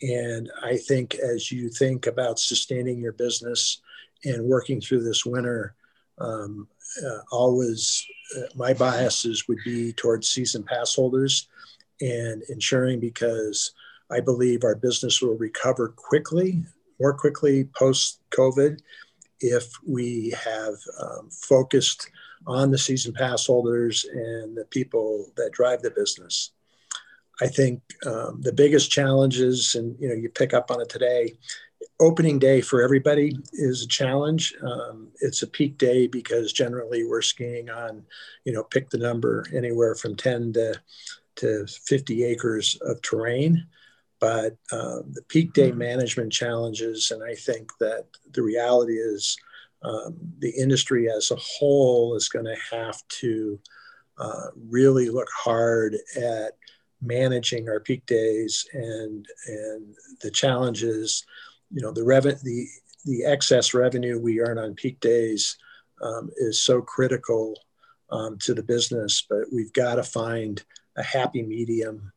And 0.00 0.50
I 0.62 0.76
think 0.76 1.14
as 1.14 1.52
you 1.52 1.68
think 1.68 2.06
about 2.06 2.38
sustaining 2.38 3.00
your 3.00 3.12
business 3.12 3.80
and 4.24 4.44
working 4.44 4.80
through 4.80 5.04
this 5.04 5.24
winter, 5.24 5.74
um, 6.18 6.68
uh, 7.04 7.18
always 7.30 8.04
uh, 8.36 8.42
my 8.54 8.74
biases 8.74 9.46
would 9.48 9.58
be 9.64 9.92
towards 9.92 10.28
season 10.28 10.62
pass 10.62 10.94
holders 10.94 11.48
and 12.00 12.42
ensuring 12.48 13.00
because 13.00 13.72
I 14.10 14.20
believe 14.20 14.64
our 14.64 14.74
business 14.74 15.22
will 15.22 15.36
recover 15.36 15.88
quickly 15.88 16.64
more 17.02 17.12
quickly 17.12 17.64
post 17.76 18.20
COVID 18.30 18.80
if 19.40 19.64
we 19.84 20.32
have 20.44 20.74
um, 21.00 21.28
focused 21.30 22.08
on 22.46 22.70
the 22.70 22.78
season 22.78 23.12
pass 23.12 23.46
holders 23.46 24.04
and 24.04 24.56
the 24.56 24.64
people 24.66 25.26
that 25.36 25.52
drive 25.52 25.82
the 25.82 25.90
business. 25.90 26.52
I 27.42 27.48
think 27.48 27.82
um, 28.06 28.40
the 28.40 28.52
biggest 28.52 28.90
challenges, 28.90 29.74
and 29.74 29.96
you 29.98 30.08
know, 30.08 30.14
you 30.14 30.28
pick 30.28 30.54
up 30.54 30.70
on 30.70 30.80
it 30.80 30.88
today. 30.88 31.34
Opening 32.00 32.38
day 32.38 32.60
for 32.60 32.82
everybody 32.82 33.36
is 33.52 33.82
a 33.82 33.88
challenge. 33.88 34.54
Um, 34.62 35.08
it's 35.20 35.42
a 35.42 35.46
peak 35.46 35.78
day 35.78 36.06
because 36.06 36.52
generally 36.52 37.04
we're 37.04 37.22
skiing 37.22 37.68
on, 37.68 38.04
you 38.44 38.52
know, 38.52 38.62
pick 38.62 38.90
the 38.90 38.98
number 38.98 39.44
anywhere 39.54 39.94
from 39.94 40.16
10 40.16 40.52
to, 40.54 40.80
to 41.36 41.66
50 41.66 42.24
acres 42.24 42.78
of 42.82 43.02
terrain 43.02 43.66
but 44.22 44.56
um, 44.70 45.10
the 45.14 45.22
peak 45.26 45.52
day 45.52 45.70
mm-hmm. 45.70 45.78
management 45.78 46.32
challenges, 46.32 47.10
and 47.10 47.24
I 47.24 47.34
think 47.34 47.72
that 47.80 48.06
the 48.30 48.42
reality 48.42 48.92
is 48.92 49.36
um, 49.82 50.14
the 50.38 50.50
industry 50.50 51.10
as 51.10 51.32
a 51.32 51.36
whole 51.36 52.14
is 52.14 52.28
going 52.28 52.44
to 52.44 52.56
have 52.70 53.02
to 53.20 53.58
uh, 54.18 54.50
really 54.70 55.10
look 55.10 55.26
hard 55.36 55.96
at 56.16 56.52
managing 57.02 57.68
our 57.68 57.80
peak 57.80 58.06
days 58.06 58.66
and 58.72 59.26
and 59.46 59.94
the 60.20 60.30
challenges. 60.30 61.24
You 61.70 61.82
know, 61.82 61.92
the 61.92 62.04
revenue, 62.04 62.38
the 62.42 62.66
the 63.04 63.24
excess 63.24 63.74
revenue 63.74 64.18
we 64.18 64.40
earn 64.40 64.58
on 64.58 64.74
peak 64.74 65.00
days 65.00 65.56
um, 66.00 66.30
is 66.36 66.62
so 66.62 66.80
critical 66.80 67.54
um, 68.10 68.38
to 68.38 68.54
the 68.54 68.62
business, 68.62 69.24
but 69.28 69.44
we've 69.52 69.72
got 69.72 69.96
to 69.96 70.02
find 70.02 70.62
a 70.96 71.02
happy 71.02 71.42
medium 71.42 72.12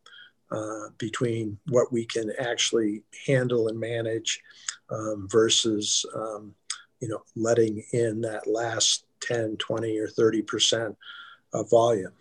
uh, 0.52 0.90
between 0.98 1.58
what 1.70 1.92
we 1.92 2.06
can 2.06 2.32
actually 2.40 3.04
handle 3.26 3.68
and 3.68 3.80
manage 3.80 4.40
um, 4.90 5.28
versus 5.30 6.06
um, 6.16 6.54
you 7.00 7.08
know 7.08 7.22
letting 7.36 7.84
in 7.94 8.22
that 8.22 8.48
last 8.48 9.06
10 9.22 9.58
20 9.58 9.98
or 9.98 10.08
30 10.08 10.42
percent 10.44 10.98
of 11.54 11.70
volume 11.70 12.14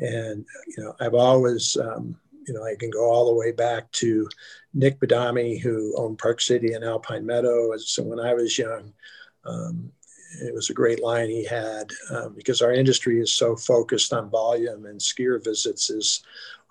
and 0.00 0.44
you 0.76 0.82
know 0.82 0.94
i've 1.00 1.14
always 1.14 1.76
um, 1.76 2.18
you 2.46 2.54
know 2.54 2.64
i 2.64 2.74
can 2.78 2.90
go 2.90 3.10
all 3.10 3.26
the 3.26 3.38
way 3.38 3.52
back 3.52 3.90
to 3.92 4.28
nick 4.74 4.98
badami 5.00 5.60
who 5.60 5.94
owned 5.96 6.18
park 6.18 6.40
city 6.40 6.72
and 6.72 6.84
alpine 6.84 7.24
meadow 7.24 7.76
so 7.76 8.02
when 8.02 8.18
i 8.18 8.34
was 8.34 8.58
young 8.58 8.92
um, 9.44 9.90
it 10.42 10.54
was 10.54 10.70
a 10.70 10.74
great 10.74 11.02
line 11.02 11.28
he 11.28 11.44
had 11.44 11.90
um, 12.10 12.34
because 12.34 12.62
our 12.62 12.72
industry 12.72 13.20
is 13.20 13.32
so 13.32 13.56
focused 13.56 14.12
on 14.12 14.30
volume 14.30 14.86
and 14.86 15.00
skier 15.00 15.42
visits 15.42 15.90
is 15.90 16.22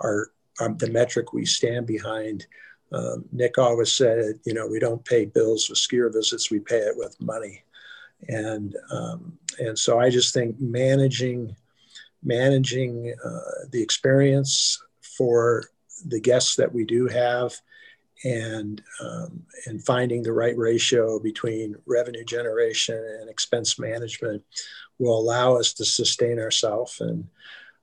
our 0.01 0.31
um, 0.59 0.77
the 0.77 0.89
metric 0.89 1.33
we 1.33 1.45
stand 1.45 1.87
behind. 1.87 2.45
Um, 2.91 3.25
Nick 3.31 3.57
always 3.57 3.91
said, 3.91 4.39
you 4.45 4.53
know, 4.53 4.67
we 4.67 4.79
don't 4.79 5.03
pay 5.05 5.25
bills 5.25 5.69
with 5.69 5.77
skier 5.77 6.11
visits, 6.11 6.51
we 6.51 6.59
pay 6.59 6.79
it 6.79 6.97
with 6.97 7.19
money. 7.21 7.63
And, 8.27 8.75
um, 8.91 9.37
and 9.59 9.77
so 9.77 9.99
I 9.99 10.09
just 10.09 10.33
think 10.33 10.59
managing, 10.59 11.55
managing 12.23 13.13
uh, 13.23 13.65
the 13.71 13.81
experience 13.81 14.81
for 15.17 15.63
the 16.05 16.19
guests 16.19 16.55
that 16.55 16.73
we 16.73 16.85
do 16.85 17.07
have 17.07 17.53
and 18.25 18.81
um, 19.01 19.43
and 19.65 19.83
finding 19.85 20.21
the 20.21 20.33
right 20.33 20.57
ratio 20.57 21.19
between 21.19 21.75
revenue 21.85 22.23
generation 22.25 22.97
and 23.21 23.29
expense 23.29 23.79
management 23.79 24.43
will 24.97 25.17
allow 25.17 25.55
us 25.55 25.73
to 25.73 25.85
sustain 25.85 26.39
ourselves 26.39 26.99
and 26.99 27.25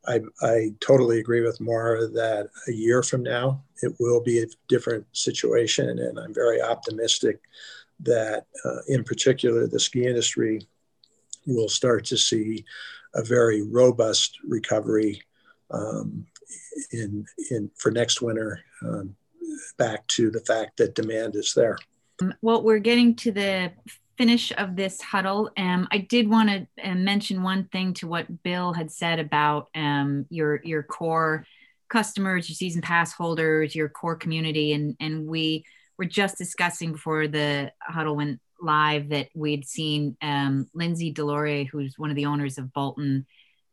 I, 0.07 0.21
I 0.41 0.73
totally 0.81 1.19
agree 1.19 1.41
with 1.41 1.61
Maura 1.61 2.07
that 2.09 2.49
a 2.69 2.73
year 2.73 3.03
from 3.03 3.23
now 3.23 3.63
it 3.83 3.95
will 3.99 4.23
be 4.23 4.41
a 4.41 4.47
different 4.69 5.05
situation. 5.13 5.99
And 5.99 6.19
I'm 6.19 6.33
very 6.33 6.63
optimistic 6.63 7.41
that 8.01 8.47
uh, 8.65 8.79
in 8.89 9.05
particular 9.05 9.67
the 9.67 9.81
ski 9.81 10.07
industry 10.07 10.67
will 11.47 11.69
start 11.69 12.05
to 12.07 12.17
see 12.17 12.65
a 13.17 13.25
very 13.25 13.63
robust 13.63 14.39
recovery 14.47 15.23
um, 15.71 16.27
in, 16.93 17.27
in 17.51 17.71
for 17.77 17.91
next 17.91 18.23
winter 18.23 18.61
um, 18.83 19.17
back 19.79 20.07
to 20.09 20.31
the 20.31 20.41
fact 20.41 20.77
that 20.77 20.95
demand 20.95 21.35
is 21.35 21.53
there. 21.55 21.79
Um, 22.23 22.35
well, 22.43 22.63
we're 22.63 22.79
getting 22.79 23.15
to 23.17 23.33
the 23.33 23.73
finish 24.17 24.53
of 24.57 24.77
this 24.77 25.01
huddle. 25.01 25.51
Um, 25.57 25.89
I 25.91 25.99
did 25.99 26.29
want 26.29 26.49
to 26.49 26.91
uh, 26.91 26.95
mention 26.95 27.43
one 27.43 27.65
thing 27.65 27.95
to 27.95 28.09
what 28.09 28.43
Bill 28.43 28.73
had 28.73 28.91
said 28.91 29.19
about 29.19 29.69
um, 29.75 30.27
your 30.31 30.61
your 30.63 30.83
core 30.83 31.47
customers, 31.89 32.49
your 32.49 32.55
season 32.55 32.83
pass 32.83 33.13
holders, 33.13 33.75
your 33.75 33.89
core 33.89 34.17
community, 34.17 34.73
and 34.73 34.97
and 35.01 35.27
we 35.27 35.65
were 35.99 36.05
just 36.05 36.39
discussing 36.39 36.93
before 36.93 37.27
the 37.27 37.73
huddle 37.81 38.17
went 38.17 38.41
live 38.61 39.11
that 39.11 39.29
we'd 39.35 39.67
seen 39.67 40.17
um, 40.23 40.69
Lindsay 40.75 41.13
DesLauriers, 41.13 41.69
who's 41.69 41.99
one 41.99 42.11
of 42.11 42.17
the 42.17 42.27
owners 42.27 42.59
of 42.59 42.73
Bolton 42.73 43.27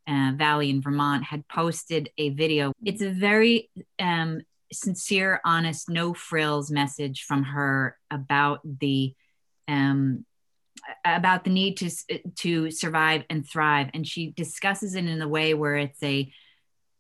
uh, 0.08 0.32
Valley 0.36 0.70
in 0.70 0.82
Vermont, 0.82 1.24
had 1.24 1.48
posted 1.48 2.10
a 2.18 2.30
video. 2.30 2.74
It's 2.84 3.02
a 3.02 3.10
very 3.10 3.70
um, 4.00 4.42
sincere, 4.72 5.40
honest, 5.46 5.90
no 5.90 6.14
frills 6.14 6.72
message 6.72 7.24
from 7.24 7.44
her 7.44 7.98
about 8.12 8.60
the 8.64 9.14
um, 9.68 10.26
about 11.06 11.44
the 11.44 11.50
need 11.50 11.78
to 11.78 11.90
to 12.38 12.72
survive 12.72 13.24
and 13.30 13.48
thrive, 13.48 13.90
and 13.94 14.06
she 14.06 14.32
discusses 14.32 14.96
it 14.96 15.06
in 15.06 15.22
a 15.22 15.28
way 15.28 15.54
where 15.54 15.78
it's 15.78 16.02
a 16.04 16.32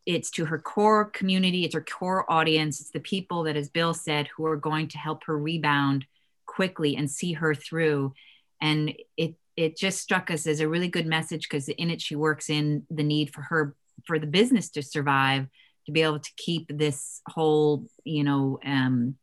it's 0.06 0.30
to 0.32 0.46
her 0.46 0.60
core 0.60 1.06
community, 1.06 1.64
it's 1.64 1.76
her 1.76 1.82
core 1.84 2.30
audience, 2.32 2.82
it's 2.82 2.92
the 2.92 3.00
people 3.00 3.44
that, 3.44 3.56
as 3.56 3.70
Bill 3.70 3.94
said, 3.94 4.28
who 4.36 4.46
are 4.46 4.58
going 4.58 4.90
to 4.90 4.98
help 4.98 5.24
her 5.26 5.38
rebound 5.38 6.06
quickly 6.54 6.96
and 6.96 7.10
see 7.10 7.34
her 7.34 7.56
through. 7.56 8.14
And 8.62 8.94
it 9.18 9.36
it 9.56 9.78
just 9.78 10.00
struck 10.00 10.32
us 10.32 10.48
as 10.48 10.60
a 10.60 10.68
really 10.68 10.88
good 10.88 11.06
message 11.06 11.48
because 11.48 11.70
in 11.70 11.90
it 11.90 12.02
she 12.02 12.16
works 12.16 12.50
in 12.50 12.86
the 12.90 13.04
need 13.04 13.34
for 13.34 13.42
her 13.42 13.76
for 14.06 14.20
the 14.20 14.28
business 14.28 14.70
to 14.72 14.82
survive 14.82 15.48
to 15.86 15.92
be 15.92 16.02
able 16.02 16.20
to 16.20 16.32
keep 16.38 16.66
this 16.70 17.22
whole 17.28 17.86
you 18.04 18.24
know 18.24 18.60
um, 18.66 19.16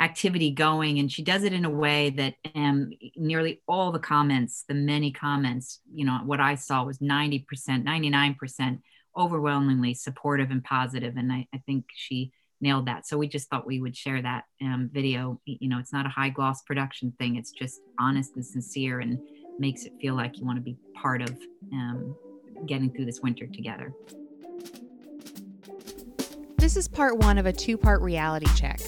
activity 0.00 0.50
going 0.50 0.98
and 0.98 1.10
she 1.10 1.22
does 1.22 1.44
it 1.44 1.52
in 1.52 1.64
a 1.64 1.70
way 1.70 2.10
that 2.10 2.34
um, 2.54 2.90
nearly 3.16 3.62
all 3.66 3.92
the 3.92 3.98
comments 3.98 4.64
the 4.68 4.74
many 4.74 5.10
comments 5.10 5.80
you 5.94 6.04
know 6.04 6.18
what 6.24 6.40
i 6.40 6.54
saw 6.54 6.84
was 6.84 6.98
90% 6.98 7.46
99% 7.46 8.78
overwhelmingly 9.16 9.94
supportive 9.94 10.50
and 10.50 10.64
positive 10.64 11.16
and 11.16 11.32
I, 11.32 11.46
I 11.54 11.58
think 11.66 11.86
she 11.94 12.32
nailed 12.62 12.86
that 12.86 13.06
so 13.06 13.18
we 13.18 13.28
just 13.28 13.48
thought 13.50 13.66
we 13.66 13.80
would 13.80 13.96
share 13.96 14.22
that 14.22 14.44
um, 14.62 14.88
video 14.92 15.40
you 15.44 15.68
know 15.68 15.78
it's 15.78 15.92
not 15.92 16.06
a 16.06 16.08
high 16.08 16.30
gloss 16.30 16.62
production 16.62 17.12
thing 17.18 17.36
it's 17.36 17.50
just 17.50 17.80
honest 17.98 18.36
and 18.36 18.46
sincere 18.46 19.00
and 19.00 19.18
makes 19.58 19.84
it 19.84 19.92
feel 20.00 20.14
like 20.14 20.38
you 20.38 20.46
want 20.46 20.56
to 20.56 20.62
be 20.62 20.76
part 20.94 21.20
of 21.20 21.36
um, 21.72 22.16
getting 22.66 22.90
through 22.90 23.04
this 23.04 23.20
winter 23.20 23.46
together 23.46 23.92
this 26.62 26.76
is 26.76 26.86
part 26.86 27.18
one 27.18 27.38
of 27.38 27.46
a 27.46 27.52
two 27.52 27.76
part 27.76 28.00
reality 28.02 28.46
check. 28.54 28.80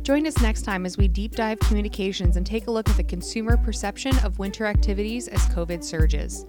Join 0.00 0.26
us 0.26 0.40
next 0.40 0.62
time 0.62 0.86
as 0.86 0.96
we 0.96 1.08
deep 1.08 1.36
dive 1.36 1.58
communications 1.58 2.38
and 2.38 2.46
take 2.46 2.68
a 2.68 2.70
look 2.70 2.88
at 2.88 2.96
the 2.96 3.04
consumer 3.04 3.58
perception 3.58 4.16
of 4.24 4.38
winter 4.38 4.64
activities 4.64 5.28
as 5.28 5.44
COVID 5.48 5.84
surges. 5.84 6.46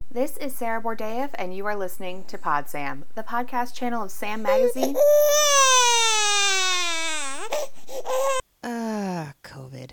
This 0.09 0.37
is 0.37 0.55
Sarah 0.55 0.81
Borodaeff, 0.81 1.31
and 1.35 1.53
you 1.53 1.65
are 1.65 1.75
listening 1.75 2.23
to 2.25 2.37
Pod 2.37 2.69
Sam, 2.69 3.03
the 3.15 3.23
podcast 3.23 3.73
channel 3.73 4.03
of 4.03 4.11
Sam 4.11 4.41
Magazine. 4.41 4.95
Ah, 8.65 9.29
uh, 9.29 9.33
COVID. 9.43 9.91